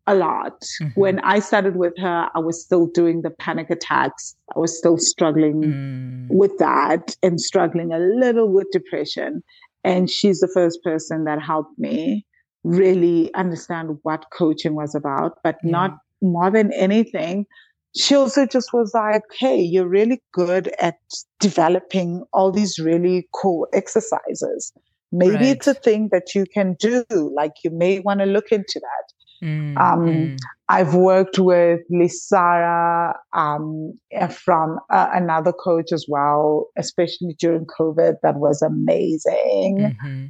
a 0.07 0.15
lot. 0.15 0.61
Mm-hmm. 0.61 1.01
When 1.01 1.19
I 1.21 1.41
started 1.41 1.75
with 1.75 1.95
her, 1.99 2.29
I 2.33 2.39
was 2.39 2.63
still 2.63 2.87
doing 2.87 3.23
the 3.23 3.31
panic 3.31 3.71
attacks. 3.71 4.37
I 4.55 4.59
was 4.61 4.77
still 4.77 4.99
struggling 4.99 5.63
mm. 5.63 6.27
with 6.31 6.59
that 6.59 7.17
and 7.25 7.41
struggling 7.41 7.93
a 7.93 7.99
little 7.99 8.49
with 8.49 8.69
depression. 8.71 9.43
And 9.85 10.11
she's 10.11 10.41
the 10.41 10.49
first 10.53 10.83
person 10.83 11.25
that 11.25 11.41
helped 11.43 11.79
me 11.79 12.25
really 12.65 13.33
understand 13.35 13.99
what 14.03 14.25
coaching 14.33 14.75
was 14.75 14.95
about, 14.95 15.39
but 15.45 15.57
yeah. 15.63 15.71
not 15.71 15.99
more 16.23 16.51
than 16.51 16.73
anything. 16.73 17.47
She 17.95 18.15
also 18.17 18.47
just 18.47 18.73
was 18.73 18.93
like, 18.95 19.23
Hey, 19.39 19.61
you're 19.61 19.87
really 19.87 20.21
good 20.33 20.69
at 20.81 20.97
developing 21.39 22.25
all 22.33 22.51
these 22.51 22.79
really 22.79 23.29
cool 23.35 23.69
exercises. 23.73 24.73
Maybe 25.13 25.35
right. 25.35 25.45
it's 25.45 25.69
a 25.69 25.75
thing 25.75 26.09
that 26.11 26.35
you 26.35 26.45
can 26.53 26.75
do. 26.81 27.05
Like 27.11 27.53
you 27.63 27.71
may 27.71 28.01
want 28.01 28.21
to 28.21 28.27
look 28.27 28.51
into 28.51 28.81
that. 28.81 29.13
Mm, 29.43 29.77
um, 29.79 30.07
mm. 30.07 30.39
I've 30.69 30.95
worked 30.95 31.39
with 31.39 31.81
Lisara 31.91 33.15
um, 33.33 33.99
from 34.31 34.79
uh, 34.91 35.09
another 35.13 35.53
coach 35.53 35.93
as 35.93 36.07
well, 36.09 36.69
especially 36.79 37.35
during 37.39 37.67
COVID. 37.67 38.15
That 38.23 38.37
was 38.37 38.63
amazing. 38.63 39.95
Mm-hmm. 40.03 40.27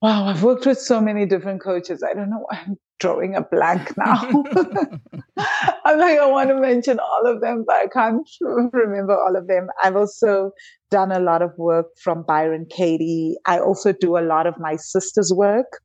Wow, 0.00 0.26
I've 0.26 0.42
worked 0.42 0.66
with 0.66 0.78
so 0.78 1.00
many 1.00 1.26
different 1.26 1.62
coaches. 1.62 2.02
I 2.02 2.14
don't 2.14 2.30
know 2.30 2.44
why 2.48 2.60
I'm 2.66 2.76
drawing 2.98 3.36
a 3.36 3.42
blank 3.42 3.96
now. 3.96 4.44
I'm 5.84 5.98
like, 5.98 6.18
I 6.18 6.26
want 6.26 6.48
to 6.50 6.56
mention 6.56 6.98
all 6.98 7.26
of 7.26 7.40
them, 7.40 7.64
but 7.66 7.76
I 7.76 7.86
can't 7.88 8.28
remember 8.72 9.18
all 9.18 9.36
of 9.36 9.48
them. 9.48 9.68
I've 9.82 9.96
also 9.96 10.52
done 10.90 11.10
a 11.10 11.20
lot 11.20 11.42
of 11.42 11.52
work 11.56 11.86
from 12.02 12.22
Byron 12.22 12.66
Katie. 12.70 13.36
I 13.46 13.58
also 13.58 13.92
do 13.92 14.16
a 14.16 14.20
lot 14.20 14.46
of 14.46 14.54
my 14.58 14.76
sister's 14.76 15.32
work. 15.34 15.80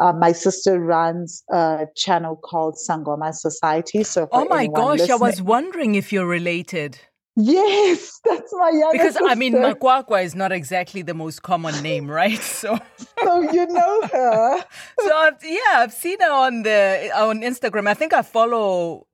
Uh, 0.00 0.12
my 0.12 0.32
sister 0.32 0.80
runs 0.80 1.44
a 1.52 1.86
channel 1.96 2.36
called 2.36 2.76
Sangoma 2.88 3.34
Society. 3.34 4.02
So, 4.02 4.28
oh 4.32 4.46
my 4.46 4.66
gosh, 4.66 5.08
I 5.08 5.16
was 5.16 5.42
wondering 5.42 5.94
if 5.94 6.12
you're 6.12 6.26
related. 6.26 6.98
Yes, 7.40 8.20
that's 8.24 8.52
my 8.52 8.70
younger 8.70 8.98
Because 8.98 9.14
sister. 9.14 9.28
I 9.28 9.36
mean, 9.36 9.54
Makwakwa 9.54 10.24
is 10.24 10.34
not 10.34 10.50
exactly 10.50 11.02
the 11.02 11.14
most 11.14 11.42
common 11.42 11.80
name, 11.82 12.10
right? 12.10 12.40
So, 12.40 12.78
so 13.22 13.40
you 13.52 13.66
know 13.66 14.02
her. 14.12 14.64
so 15.00 15.16
I've, 15.16 15.38
yeah, 15.44 15.74
I've 15.76 15.92
seen 15.92 16.18
her 16.20 16.32
on 16.32 16.62
the 16.62 17.10
on 17.14 17.42
Instagram. 17.42 17.86
I 17.86 17.94
think 17.94 18.12
I 18.12 18.22
follow 18.22 19.06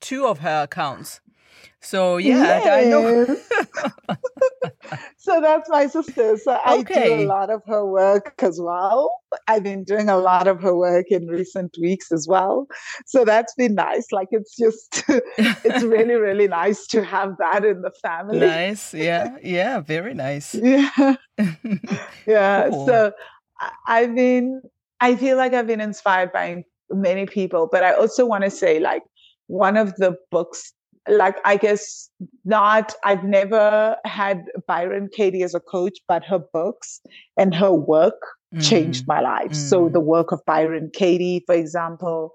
two 0.00 0.26
of 0.26 0.38
her 0.40 0.64
accounts. 0.64 1.20
So 1.80 2.16
yeah, 2.16 2.34
yes. 2.34 2.66
I 2.66 2.90
know. 2.90 4.16
so 5.16 5.40
that's 5.40 5.70
my 5.70 5.86
sister. 5.86 6.36
So 6.36 6.58
I 6.64 6.78
okay. 6.78 7.18
do 7.18 7.24
a 7.24 7.26
lot 7.26 7.50
of 7.50 7.62
her 7.66 7.86
work 7.86 8.34
as 8.42 8.60
well. 8.60 9.12
I've 9.46 9.62
been 9.62 9.84
doing 9.84 10.08
a 10.08 10.16
lot 10.16 10.48
of 10.48 10.60
her 10.62 10.74
work 10.74 11.06
in 11.10 11.26
recent 11.28 11.76
weeks 11.80 12.10
as 12.10 12.26
well. 12.26 12.66
So 13.06 13.24
that's 13.24 13.54
been 13.54 13.74
nice. 13.74 14.10
Like 14.10 14.28
it's 14.32 14.56
just 14.56 15.04
it's 15.08 15.84
really, 15.84 16.14
really 16.14 16.48
nice 16.48 16.86
to 16.88 17.04
have 17.04 17.36
that 17.38 17.64
in 17.64 17.82
the 17.82 17.92
family. 18.02 18.40
Nice. 18.40 18.92
Yeah. 18.92 19.36
Yeah. 19.42 19.80
Very 19.80 20.14
nice. 20.14 20.54
Yeah. 20.68 21.14
yeah. 22.26 22.68
Cool. 22.68 22.86
So 22.86 23.12
I've 23.86 24.14
been 24.14 24.62
I 25.00 25.14
feel 25.14 25.36
like 25.36 25.54
I've 25.54 25.68
been 25.68 25.80
inspired 25.80 26.32
by 26.32 26.64
many 26.90 27.26
people, 27.26 27.68
but 27.70 27.84
I 27.84 27.92
also 27.92 28.26
want 28.26 28.44
to 28.44 28.50
say 28.50 28.80
like 28.80 29.02
one 29.48 29.76
of 29.76 29.96
the 29.96 30.16
books 30.30 30.72
like 31.08 31.36
I 31.44 31.56
guess 31.56 32.10
not 32.44 32.94
I've 33.04 33.24
never 33.24 33.96
had 34.04 34.44
Byron 34.66 35.08
Katie 35.12 35.42
as 35.42 35.54
a 35.54 35.60
coach, 35.60 35.98
but 36.06 36.24
her 36.24 36.38
books 36.38 37.00
and 37.36 37.54
her 37.54 37.72
work 37.72 38.20
mm. 38.54 38.62
changed 38.62 39.06
my 39.06 39.20
life. 39.20 39.52
Mm. 39.52 39.56
So 39.56 39.88
the 39.88 40.00
work 40.00 40.32
of 40.32 40.44
Byron 40.46 40.90
Katie, 40.94 41.42
for 41.46 41.54
example, 41.54 42.32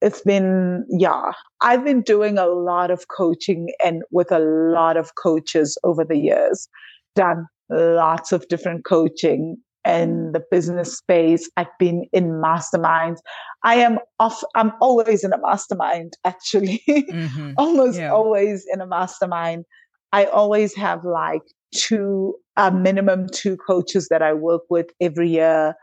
it's 0.00 0.22
been 0.22 0.86
yeah, 0.88 1.32
I've 1.60 1.84
been 1.84 2.02
doing 2.02 2.38
a 2.38 2.46
lot 2.46 2.90
of 2.90 3.08
coaching 3.08 3.70
and 3.84 4.02
with 4.10 4.32
a 4.32 4.38
lot 4.38 4.96
of 4.96 5.12
coaches 5.16 5.76
over 5.84 6.04
the 6.04 6.16
years, 6.16 6.68
done 7.14 7.46
lots 7.70 8.32
of 8.32 8.46
different 8.48 8.84
coaching 8.84 9.56
in 9.86 10.32
the 10.32 10.42
business 10.50 10.96
space. 10.96 11.50
I've 11.56 11.78
been 11.78 12.06
in 12.12 12.40
masterminds. 12.40 13.18
I 13.64 13.76
am 13.76 13.98
off, 14.18 14.42
I'm 14.54 14.72
always 14.80 15.24
in 15.24 15.32
a 15.32 15.38
mastermind, 15.38 16.14
actually, 16.24 16.82
mm-hmm. 16.88 17.52
almost 17.58 17.98
yeah. 17.98 18.12
always 18.12 18.64
in 18.72 18.80
a 18.80 18.86
mastermind. 18.86 19.64
I 20.12 20.26
always 20.26 20.74
have 20.76 21.04
like 21.04 21.42
two, 21.74 22.34
a 22.56 22.70
minimum 22.70 23.28
two 23.32 23.56
coaches 23.56 24.08
that 24.10 24.22
I 24.22 24.34
work 24.34 24.62
with 24.68 24.86
every 25.00 25.30
year. 25.30 25.74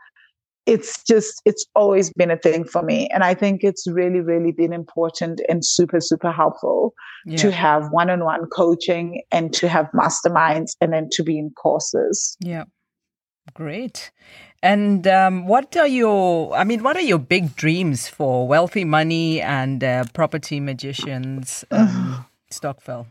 It's 0.66 1.02
just, 1.02 1.42
it's 1.44 1.66
always 1.74 2.12
been 2.12 2.30
a 2.30 2.36
thing 2.36 2.64
for 2.64 2.82
me. 2.82 3.08
And 3.12 3.24
I 3.24 3.34
think 3.34 3.64
it's 3.64 3.86
really, 3.90 4.20
really 4.20 4.52
been 4.52 4.72
important 4.72 5.40
and 5.48 5.64
super, 5.64 6.00
super 6.00 6.30
helpful 6.30 6.94
yeah. 7.26 7.38
to 7.38 7.50
have 7.50 7.88
one 7.90 8.08
on 8.08 8.24
one 8.24 8.46
coaching 8.46 9.22
and 9.32 9.52
to 9.54 9.68
have 9.68 9.88
masterminds 9.94 10.72
and 10.80 10.92
then 10.92 11.08
to 11.12 11.24
be 11.24 11.38
in 11.38 11.50
courses. 11.50 12.36
Yeah. 12.40 12.64
Great. 13.60 14.10
And 14.62 15.06
um, 15.06 15.46
what 15.46 15.76
are 15.76 15.86
your, 15.86 16.54
I 16.54 16.64
mean, 16.64 16.82
what 16.82 16.96
are 16.96 17.02
your 17.02 17.18
big 17.18 17.56
dreams 17.56 18.08
for 18.08 18.48
Wealthy 18.48 18.84
Money 18.86 19.42
and 19.42 19.84
uh, 19.84 20.04
Property 20.14 20.60
Magicians 20.60 21.62
um, 21.70 22.24
Stokvel? 22.50 23.04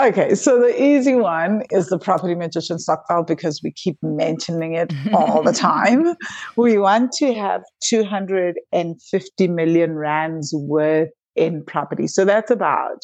Okay, 0.00 0.34
so 0.34 0.58
the 0.58 0.82
easy 0.82 1.16
one 1.16 1.64
is 1.70 1.88
the 1.88 1.98
Property 1.98 2.34
Magician 2.34 2.78
Stokvel 2.78 3.26
because 3.26 3.60
we 3.62 3.72
keep 3.72 3.98
mentioning 4.02 4.72
it 4.72 4.90
all 5.12 5.42
the 5.42 5.52
time. 5.68 6.14
we 6.56 6.78
want 6.78 7.12
to 7.12 7.34
have 7.34 7.60
250 7.82 9.48
million 9.48 9.96
rands 9.96 10.54
worth 10.56 11.10
in 11.36 11.62
property. 11.66 12.06
So 12.06 12.24
that's 12.24 12.50
about 12.50 13.00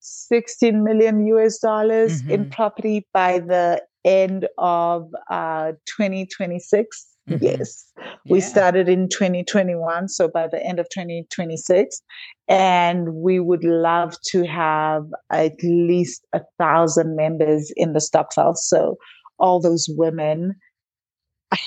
16 0.00 0.82
million 0.82 1.26
US 1.26 1.58
dollars 1.58 2.22
mm-hmm. 2.22 2.30
in 2.30 2.48
property 2.48 3.06
by 3.12 3.38
the 3.38 3.82
end 4.04 4.48
of 4.58 5.10
uh, 5.30 5.72
2026. 5.96 7.06
Mm-hmm. 7.28 7.44
Yes. 7.44 7.92
Yeah. 7.96 8.04
We 8.28 8.40
started 8.40 8.88
in 8.88 9.08
2021. 9.08 10.08
So 10.08 10.28
by 10.28 10.48
the 10.48 10.64
end 10.64 10.78
of 10.78 10.88
2026. 10.90 12.02
And 12.48 13.14
we 13.14 13.38
would 13.40 13.64
love 13.64 14.16
to 14.28 14.44
have 14.44 15.04
at 15.30 15.54
least 15.62 16.24
a 16.32 16.40
thousand 16.58 17.16
members 17.16 17.72
in 17.76 17.92
the 17.92 18.00
Stokvel. 18.00 18.56
So 18.56 18.96
all 19.38 19.60
those 19.60 19.86
women 19.90 20.54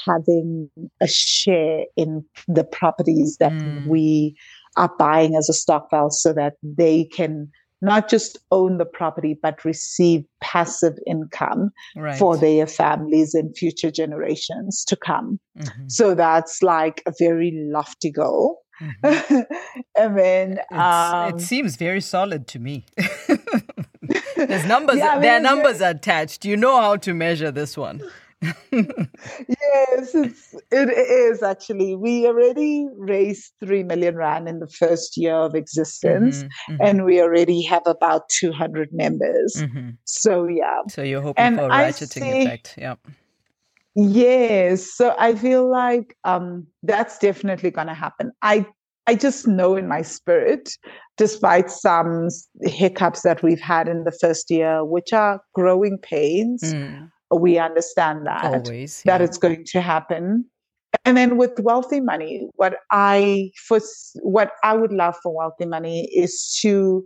having 0.05 0.69
a 1.01 1.07
share 1.07 1.85
in 1.95 2.25
the 2.47 2.63
properties 2.63 3.37
that 3.39 3.51
mm. 3.51 3.87
we 3.87 4.35
are 4.77 4.91
buying 4.97 5.35
as 5.35 5.49
a 5.49 5.53
Stokvel 5.53 6.11
so 6.11 6.33
that 6.33 6.53
they 6.63 7.05
can 7.05 7.49
not 7.85 8.09
just 8.09 8.37
own 8.51 8.77
the 8.77 8.85
property, 8.85 9.37
but 9.41 9.63
receive 9.63 10.25
passive 10.41 10.93
income 11.07 11.71
right. 11.95 12.17
for 12.17 12.37
their 12.37 12.67
families 12.67 13.33
and 13.33 13.55
future 13.55 13.91
generations 13.91 14.83
to 14.85 14.95
come. 14.95 15.39
Mm-hmm. 15.57 15.87
So 15.87 16.15
that's 16.15 16.61
like 16.61 17.01
a 17.05 17.13
very 17.17 17.51
lofty 17.55 18.11
goal. 18.11 18.61
Mm-hmm. 18.81 19.41
and 19.97 20.17
then 20.17 20.59
um, 20.71 21.35
it 21.35 21.41
seems 21.41 21.77
very 21.77 22.01
solid 22.01 22.47
to 22.47 22.59
me. 22.59 22.85
There's 24.35 24.65
numbers. 24.65 24.97
Yeah, 24.97 25.09
I 25.09 25.13
mean, 25.13 25.21
there 25.21 25.37
are 25.37 25.39
numbers 25.39 25.79
attached. 25.79 26.43
You 26.43 26.57
know 26.57 26.79
how 26.79 26.97
to 26.97 27.13
measure 27.13 27.51
this 27.51 27.77
one 27.77 28.01
yes, 28.71 30.15
it's, 30.15 30.55
it 30.71 30.89
is 30.89 31.43
actually. 31.43 31.95
We 31.95 32.27
already 32.27 32.87
raised 32.95 33.53
3 33.59 33.83
million 33.83 34.15
Rand 34.15 34.47
in 34.47 34.59
the 34.59 34.67
first 34.67 35.17
year 35.17 35.35
of 35.35 35.55
existence, 35.55 36.43
mm-hmm, 36.43 36.73
mm-hmm. 36.73 36.81
and 36.81 37.05
we 37.05 37.21
already 37.21 37.61
have 37.63 37.83
about 37.85 38.29
200 38.29 38.89
members. 38.91 39.55
Mm-hmm. 39.57 39.91
So, 40.05 40.47
yeah. 40.47 40.81
So, 40.89 41.01
you're 41.01 41.21
hoping 41.21 41.43
and 41.43 41.55
for 41.57 41.65
a 41.65 41.69
ratcheting 41.69 42.21
see, 42.21 42.41
effect. 42.43 42.75
Yeah. 42.77 42.95
Yes. 43.95 44.91
So, 44.91 45.15
I 45.17 45.35
feel 45.35 45.69
like 45.69 46.15
um, 46.23 46.67
that's 46.83 47.17
definitely 47.19 47.71
going 47.71 47.87
to 47.87 47.93
happen. 47.93 48.31
I 48.41 48.65
I 49.07 49.15
just 49.15 49.47
know 49.47 49.75
in 49.75 49.87
my 49.87 50.01
spirit, 50.01 50.69
despite 51.17 51.69
some 51.69 52.29
hiccups 52.63 53.21
that 53.21 53.43
we've 53.43 53.61
had 53.61 53.87
in 53.87 54.03
the 54.03 54.11
first 54.11 54.49
year, 54.49 54.83
which 54.83 55.13
are 55.13 55.41
growing 55.53 55.99
pains, 56.01 56.61
mm 56.63 57.09
we 57.35 57.57
understand 57.57 58.25
that 58.25 58.43
Always, 58.43 59.03
yeah. 59.05 59.17
that 59.17 59.23
it's 59.23 59.37
going 59.37 59.65
to 59.65 59.81
happen 59.81 60.45
and 61.03 61.17
then 61.17 61.37
with 61.37 61.59
wealthy 61.59 61.99
money 61.99 62.47
what 62.55 62.77
i 62.91 63.51
for 63.67 63.79
what 64.21 64.51
i 64.63 64.73
would 64.73 64.91
love 64.91 65.15
for 65.21 65.35
wealthy 65.35 65.65
money 65.65 66.09
is 66.13 66.57
to 66.61 67.03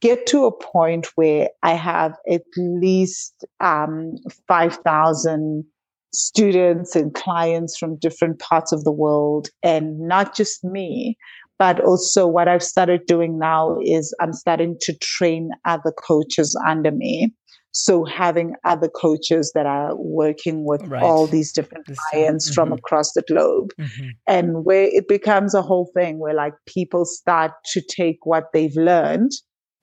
get 0.00 0.26
to 0.26 0.44
a 0.44 0.52
point 0.52 1.06
where 1.14 1.48
i 1.62 1.72
have 1.72 2.14
at 2.30 2.42
least 2.56 3.44
um, 3.60 4.14
5000 4.46 5.64
students 6.12 6.96
and 6.96 7.14
clients 7.14 7.76
from 7.76 7.98
different 7.98 8.38
parts 8.38 8.72
of 8.72 8.84
the 8.84 8.92
world 8.92 9.50
and 9.62 9.98
not 10.00 10.34
just 10.34 10.64
me 10.64 11.16
but 11.58 11.80
also 11.80 12.26
what 12.26 12.48
i've 12.48 12.62
started 12.62 13.04
doing 13.06 13.38
now 13.38 13.78
is 13.84 14.14
i'm 14.20 14.32
starting 14.32 14.76
to 14.80 14.96
train 14.98 15.50
other 15.64 15.92
coaches 15.92 16.58
under 16.66 16.90
me 16.90 17.32
so 17.78 18.04
having 18.04 18.54
other 18.64 18.88
coaches 18.88 19.52
that 19.54 19.66
are 19.66 19.94
working 19.96 20.64
with 20.64 20.82
right. 20.86 21.02
all 21.02 21.26
these 21.26 21.52
different 21.52 21.86
clients 21.86 22.46
mm-hmm. 22.46 22.54
from 22.54 22.72
across 22.72 23.12
the 23.12 23.22
globe 23.22 23.70
mm-hmm. 23.78 24.08
and 24.26 24.64
where 24.64 24.88
it 24.90 25.06
becomes 25.06 25.54
a 25.54 25.62
whole 25.62 25.90
thing 25.94 26.18
where 26.18 26.34
like 26.34 26.54
people 26.66 27.04
start 27.04 27.52
to 27.64 27.80
take 27.80 28.18
what 28.24 28.46
they've 28.52 28.76
learned 28.76 29.30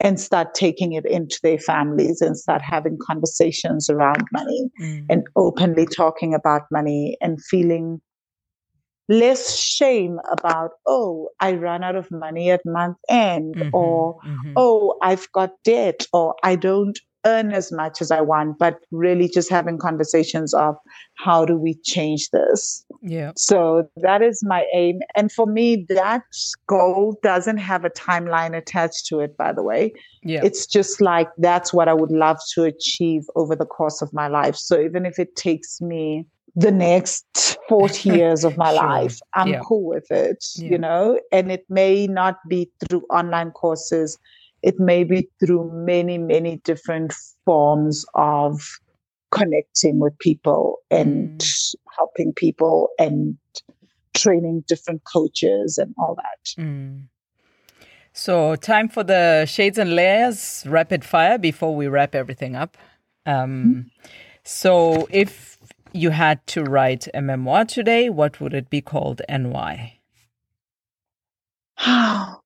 and 0.01 0.19
start 0.19 0.53
taking 0.53 0.91
it 0.91 1.05
into 1.05 1.39
their 1.41 1.57
families 1.57 2.19
and 2.19 2.37
start 2.37 2.61
having 2.61 2.97
conversations 3.01 3.89
around 3.89 4.23
money 4.33 4.69
mm. 4.81 5.05
and 5.09 5.23
openly 5.37 5.85
talking 5.85 6.33
about 6.33 6.63
money 6.69 7.17
and 7.21 7.41
feeling 7.45 8.01
less 9.07 9.57
shame 9.57 10.19
about, 10.31 10.71
oh, 10.85 11.29
I 11.39 11.53
ran 11.53 11.83
out 11.83 11.95
of 11.95 12.11
money 12.11 12.51
at 12.51 12.61
month 12.65 12.97
end, 13.07 13.55
mm-hmm, 13.55 13.69
or 13.73 14.17
mm-hmm. 14.25 14.53
oh, 14.57 14.97
I've 15.01 15.31
got 15.31 15.51
debt, 15.63 16.07
or 16.11 16.35
I 16.43 16.55
don't 16.55 16.99
earn 17.25 17.51
as 17.51 17.71
much 17.71 18.01
as 18.01 18.11
I 18.11 18.21
want, 18.21 18.59
but 18.59 18.79
really 18.91 19.27
just 19.27 19.49
having 19.49 19.77
conversations 19.77 20.53
of 20.53 20.75
how 21.15 21.45
do 21.45 21.57
we 21.57 21.75
change 21.83 22.29
this? 22.29 22.85
Yeah. 23.01 23.31
So 23.35 23.89
that 23.97 24.21
is 24.21 24.43
my 24.43 24.65
aim. 24.73 24.99
And 25.15 25.31
for 25.31 25.45
me, 25.45 25.85
that 25.89 26.23
goal 26.67 27.19
doesn't 27.23 27.57
have 27.57 27.85
a 27.85 27.89
timeline 27.89 28.55
attached 28.55 29.07
to 29.07 29.19
it, 29.19 29.35
by 29.37 29.53
the 29.53 29.63
way. 29.63 29.93
Yeah. 30.23 30.41
It's 30.43 30.65
just 30.65 31.01
like 31.01 31.29
that's 31.37 31.73
what 31.73 31.87
I 31.87 31.93
would 31.93 32.11
love 32.11 32.37
to 32.53 32.63
achieve 32.63 33.23
over 33.35 33.55
the 33.55 33.65
course 33.65 34.01
of 34.01 34.13
my 34.13 34.27
life. 34.27 34.55
So 34.55 34.79
even 34.79 35.05
if 35.05 35.19
it 35.19 35.35
takes 35.35 35.81
me 35.81 36.25
the 36.55 36.71
next 36.71 37.57
40 37.67 38.09
years 38.17 38.43
of 38.43 38.57
my 38.57 38.73
sure. 38.73 38.83
life, 38.83 39.19
I'm 39.33 39.49
yeah. 39.49 39.61
cool 39.63 39.85
with 39.85 40.09
it, 40.11 40.45
yeah. 40.55 40.69
you 40.69 40.77
know, 40.77 41.19
and 41.31 41.51
it 41.51 41.65
may 41.69 42.07
not 42.07 42.37
be 42.47 42.71
through 42.79 43.05
online 43.11 43.51
courses 43.51 44.17
it 44.65 44.79
may 44.79 45.03
be 45.03 45.29
through 45.39 45.71
many, 45.71 46.17
many 46.17 46.57
different 46.63 47.13
forms 47.45 48.03
of 48.15 48.59
connecting 49.29 49.99
with 49.99 50.17
people 50.17 50.79
and 50.89 51.39
mm. 51.39 51.75
helping 51.95 52.33
people 52.33 52.89
and 52.97 53.37
training 54.15 54.63
different 54.67 55.03
coaches 55.03 55.77
and 55.77 55.93
all 55.99 56.15
that. 56.15 56.61
Mm. 56.63 57.03
So, 58.11 58.55
time 58.55 58.89
for 58.89 59.03
the 59.03 59.45
shades 59.45 59.77
and 59.77 59.95
layers 59.95 60.63
rapid 60.65 61.05
fire 61.05 61.37
before 61.37 61.75
we 61.75 61.87
wrap 61.87 62.15
everything 62.15 62.55
up. 62.55 62.75
Um, 63.27 63.51
mm. 63.63 64.09
So, 64.43 65.07
if 65.11 65.59
you 65.93 66.09
had 66.09 66.45
to 66.47 66.63
write 66.63 67.07
a 67.13 67.21
memoir 67.21 67.65
today, 67.65 68.09
what 68.09 68.41
would 68.41 68.55
it 68.55 68.71
be 68.71 68.81
called 68.81 69.21
and 69.29 69.51
why? 69.51 69.99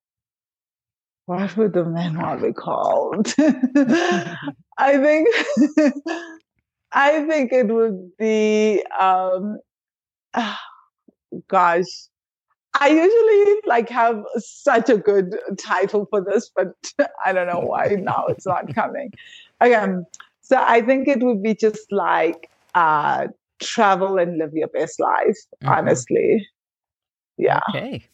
what 1.30 1.56
would 1.58 1.74
the 1.74 1.86
memoir 1.86 2.38
be 2.38 2.52
called? 2.52 3.28
I 4.80 4.98
think 4.98 5.28
I 6.92 7.24
think 7.28 7.54
it 7.54 7.68
would 7.68 8.18
be 8.18 8.84
um, 9.00 9.60
gosh. 11.48 11.86
I 12.82 12.90
usually 12.90 13.62
like 13.66 13.90
have 13.90 14.24
such 14.38 14.90
a 14.90 14.98
good 14.98 15.36
title 15.60 16.08
for 16.10 16.24
this, 16.24 16.50
but 16.56 16.74
I 17.26 17.34
don't 17.34 17.48
know 17.48 17.60
why 17.60 17.96
now 18.00 18.26
it's 18.30 18.48
not 18.48 18.74
coming. 18.74 19.12
Again, 19.60 20.06
so 20.42 20.58
I 20.58 20.82
think 20.82 21.08
it 21.08 21.22
would 21.22 21.44
be 21.44 21.54
just 21.54 21.92
like 21.92 22.50
uh, 22.74 23.28
travel 23.62 24.18
and 24.18 24.38
live 24.38 24.54
your 24.54 24.70
best 24.70 25.00
life. 25.00 25.38
Mm-hmm. 25.62 25.70
Honestly, 25.70 26.48
yeah. 27.38 27.60
Okay. 27.70 28.08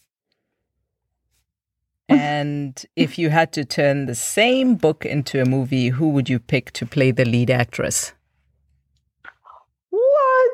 And 2.07 2.85
if 2.95 3.17
you 3.17 3.29
had 3.29 3.51
to 3.53 3.65
turn 3.65 4.05
the 4.05 4.15
same 4.15 4.75
book 4.75 5.05
into 5.05 5.41
a 5.41 5.45
movie, 5.45 5.89
who 5.89 6.09
would 6.09 6.29
you 6.29 6.39
pick 6.39 6.71
to 6.73 6.85
play 6.85 7.11
the 7.11 7.25
lead 7.25 7.49
actress? 7.49 8.13
What? 9.89 10.51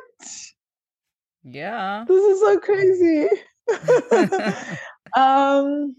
Yeah. 1.44 2.06
This 2.08 2.24
is 2.24 2.40
so 2.40 2.60
crazy. 2.60 3.28
um 5.18 5.96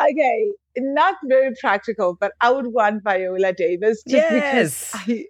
okay, 0.00 0.50
not 0.78 1.16
very 1.24 1.52
practical, 1.60 2.16
but 2.18 2.32
I 2.40 2.50
would 2.50 2.68
want 2.68 3.02
Viola 3.04 3.52
Davis 3.52 4.02
just 4.06 4.30
yes. 4.30 4.92
because 4.92 5.08
I 5.08 5.24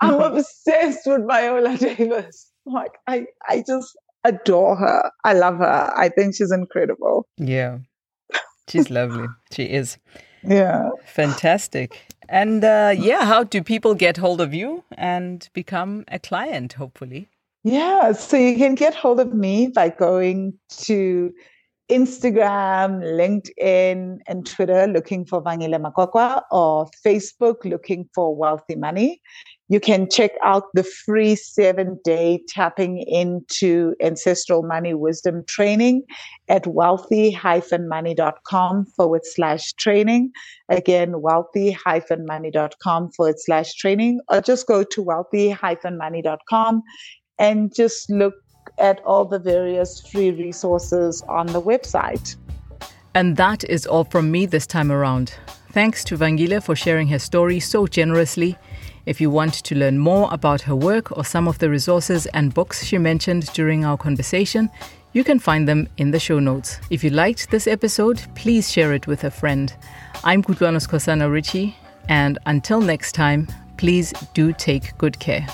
I'm 0.00 0.20
obsessed 0.32 1.06
with 1.06 1.26
Viola 1.26 1.76
Davis. 1.76 2.50
like 2.66 2.92
I, 3.06 3.26
I 3.48 3.64
just 3.66 3.96
adore 4.24 4.76
her. 4.76 5.10
I 5.24 5.32
love 5.32 5.58
her. 5.58 5.92
I 5.96 6.08
think 6.08 6.36
she's 6.36 6.52
incredible. 6.52 7.26
Yeah. 7.36 7.78
She's 8.68 8.90
lovely. 8.90 9.28
She 9.52 9.64
is. 9.64 9.98
Yeah. 10.42 10.90
Fantastic. 11.04 11.98
And 12.28 12.64
uh, 12.64 12.94
yeah, 12.96 13.24
how 13.24 13.44
do 13.44 13.62
people 13.62 13.94
get 13.94 14.16
hold 14.16 14.40
of 14.40 14.54
you 14.54 14.84
and 14.96 15.48
become 15.52 16.04
a 16.08 16.18
client, 16.18 16.74
hopefully? 16.74 17.28
Yeah, 17.64 18.12
so 18.12 18.36
you 18.36 18.56
can 18.56 18.74
get 18.74 18.94
hold 18.94 19.20
of 19.20 19.32
me 19.32 19.68
by 19.68 19.88
going 19.88 20.54
to 20.84 21.32
Instagram, 21.90 23.02
LinkedIn, 23.02 24.18
and 24.26 24.46
Twitter 24.46 24.86
looking 24.86 25.24
for 25.24 25.42
Vangile 25.42 25.78
Makwakwa 25.78 26.42
or 26.50 26.88
Facebook 27.04 27.64
looking 27.64 28.08
for 28.14 28.34
Wealthy 28.34 28.76
Money. 28.76 29.20
You 29.72 29.80
can 29.80 30.06
check 30.10 30.32
out 30.44 30.64
the 30.74 30.82
free 30.82 31.34
seven 31.34 31.98
day 32.04 32.42
tapping 32.46 33.02
into 33.08 33.94
ancestral 34.02 34.62
money 34.62 34.92
wisdom 34.92 35.44
training 35.48 36.02
at 36.46 36.66
wealthy 36.66 37.38
money.com 37.80 38.84
forward 38.94 39.22
slash 39.24 39.72
training. 39.72 40.32
Again, 40.68 41.22
wealthy 41.22 41.74
money.com 42.18 43.12
forward 43.12 43.36
slash 43.38 43.72
training, 43.72 44.20
or 44.28 44.42
just 44.42 44.66
go 44.66 44.84
to 44.84 45.00
wealthy 45.00 45.56
money.com 45.90 46.82
and 47.38 47.74
just 47.74 48.10
look 48.10 48.34
at 48.76 49.00
all 49.06 49.24
the 49.24 49.38
various 49.38 50.06
free 50.06 50.32
resources 50.32 51.22
on 51.30 51.46
the 51.46 51.62
website. 51.62 52.36
And 53.14 53.38
that 53.38 53.64
is 53.64 53.86
all 53.86 54.04
from 54.04 54.30
me 54.30 54.44
this 54.44 54.66
time 54.66 54.92
around. 54.92 55.32
Thanks 55.70 56.04
to 56.04 56.18
Vangile 56.18 56.62
for 56.62 56.76
sharing 56.76 57.08
her 57.08 57.18
story 57.18 57.58
so 57.58 57.86
generously. 57.86 58.58
If 59.04 59.20
you 59.20 59.30
want 59.30 59.54
to 59.54 59.74
learn 59.74 59.98
more 59.98 60.28
about 60.30 60.60
her 60.62 60.76
work 60.76 61.16
or 61.16 61.24
some 61.24 61.48
of 61.48 61.58
the 61.58 61.68
resources 61.68 62.26
and 62.26 62.54
books 62.54 62.84
she 62.84 62.98
mentioned 62.98 63.52
during 63.52 63.84
our 63.84 63.96
conversation, 63.96 64.70
you 65.12 65.24
can 65.24 65.38
find 65.38 65.68
them 65.68 65.88
in 65.96 66.10
the 66.10 66.20
show 66.20 66.38
notes. 66.38 66.78
If 66.90 67.02
you 67.02 67.10
liked 67.10 67.50
this 67.50 67.66
episode, 67.66 68.22
please 68.34 68.70
share 68.70 68.92
it 68.92 69.06
with 69.06 69.24
a 69.24 69.30
friend. 69.30 69.74
I'm 70.24 70.42
Kutlwano 70.42 70.80
Skosana 70.80 71.30
Ritchie, 71.30 71.76
and 72.08 72.38
until 72.46 72.80
next 72.80 73.12
time, 73.12 73.48
please 73.76 74.12
do 74.34 74.52
take 74.52 74.96
good 74.98 75.18
care. 75.18 75.46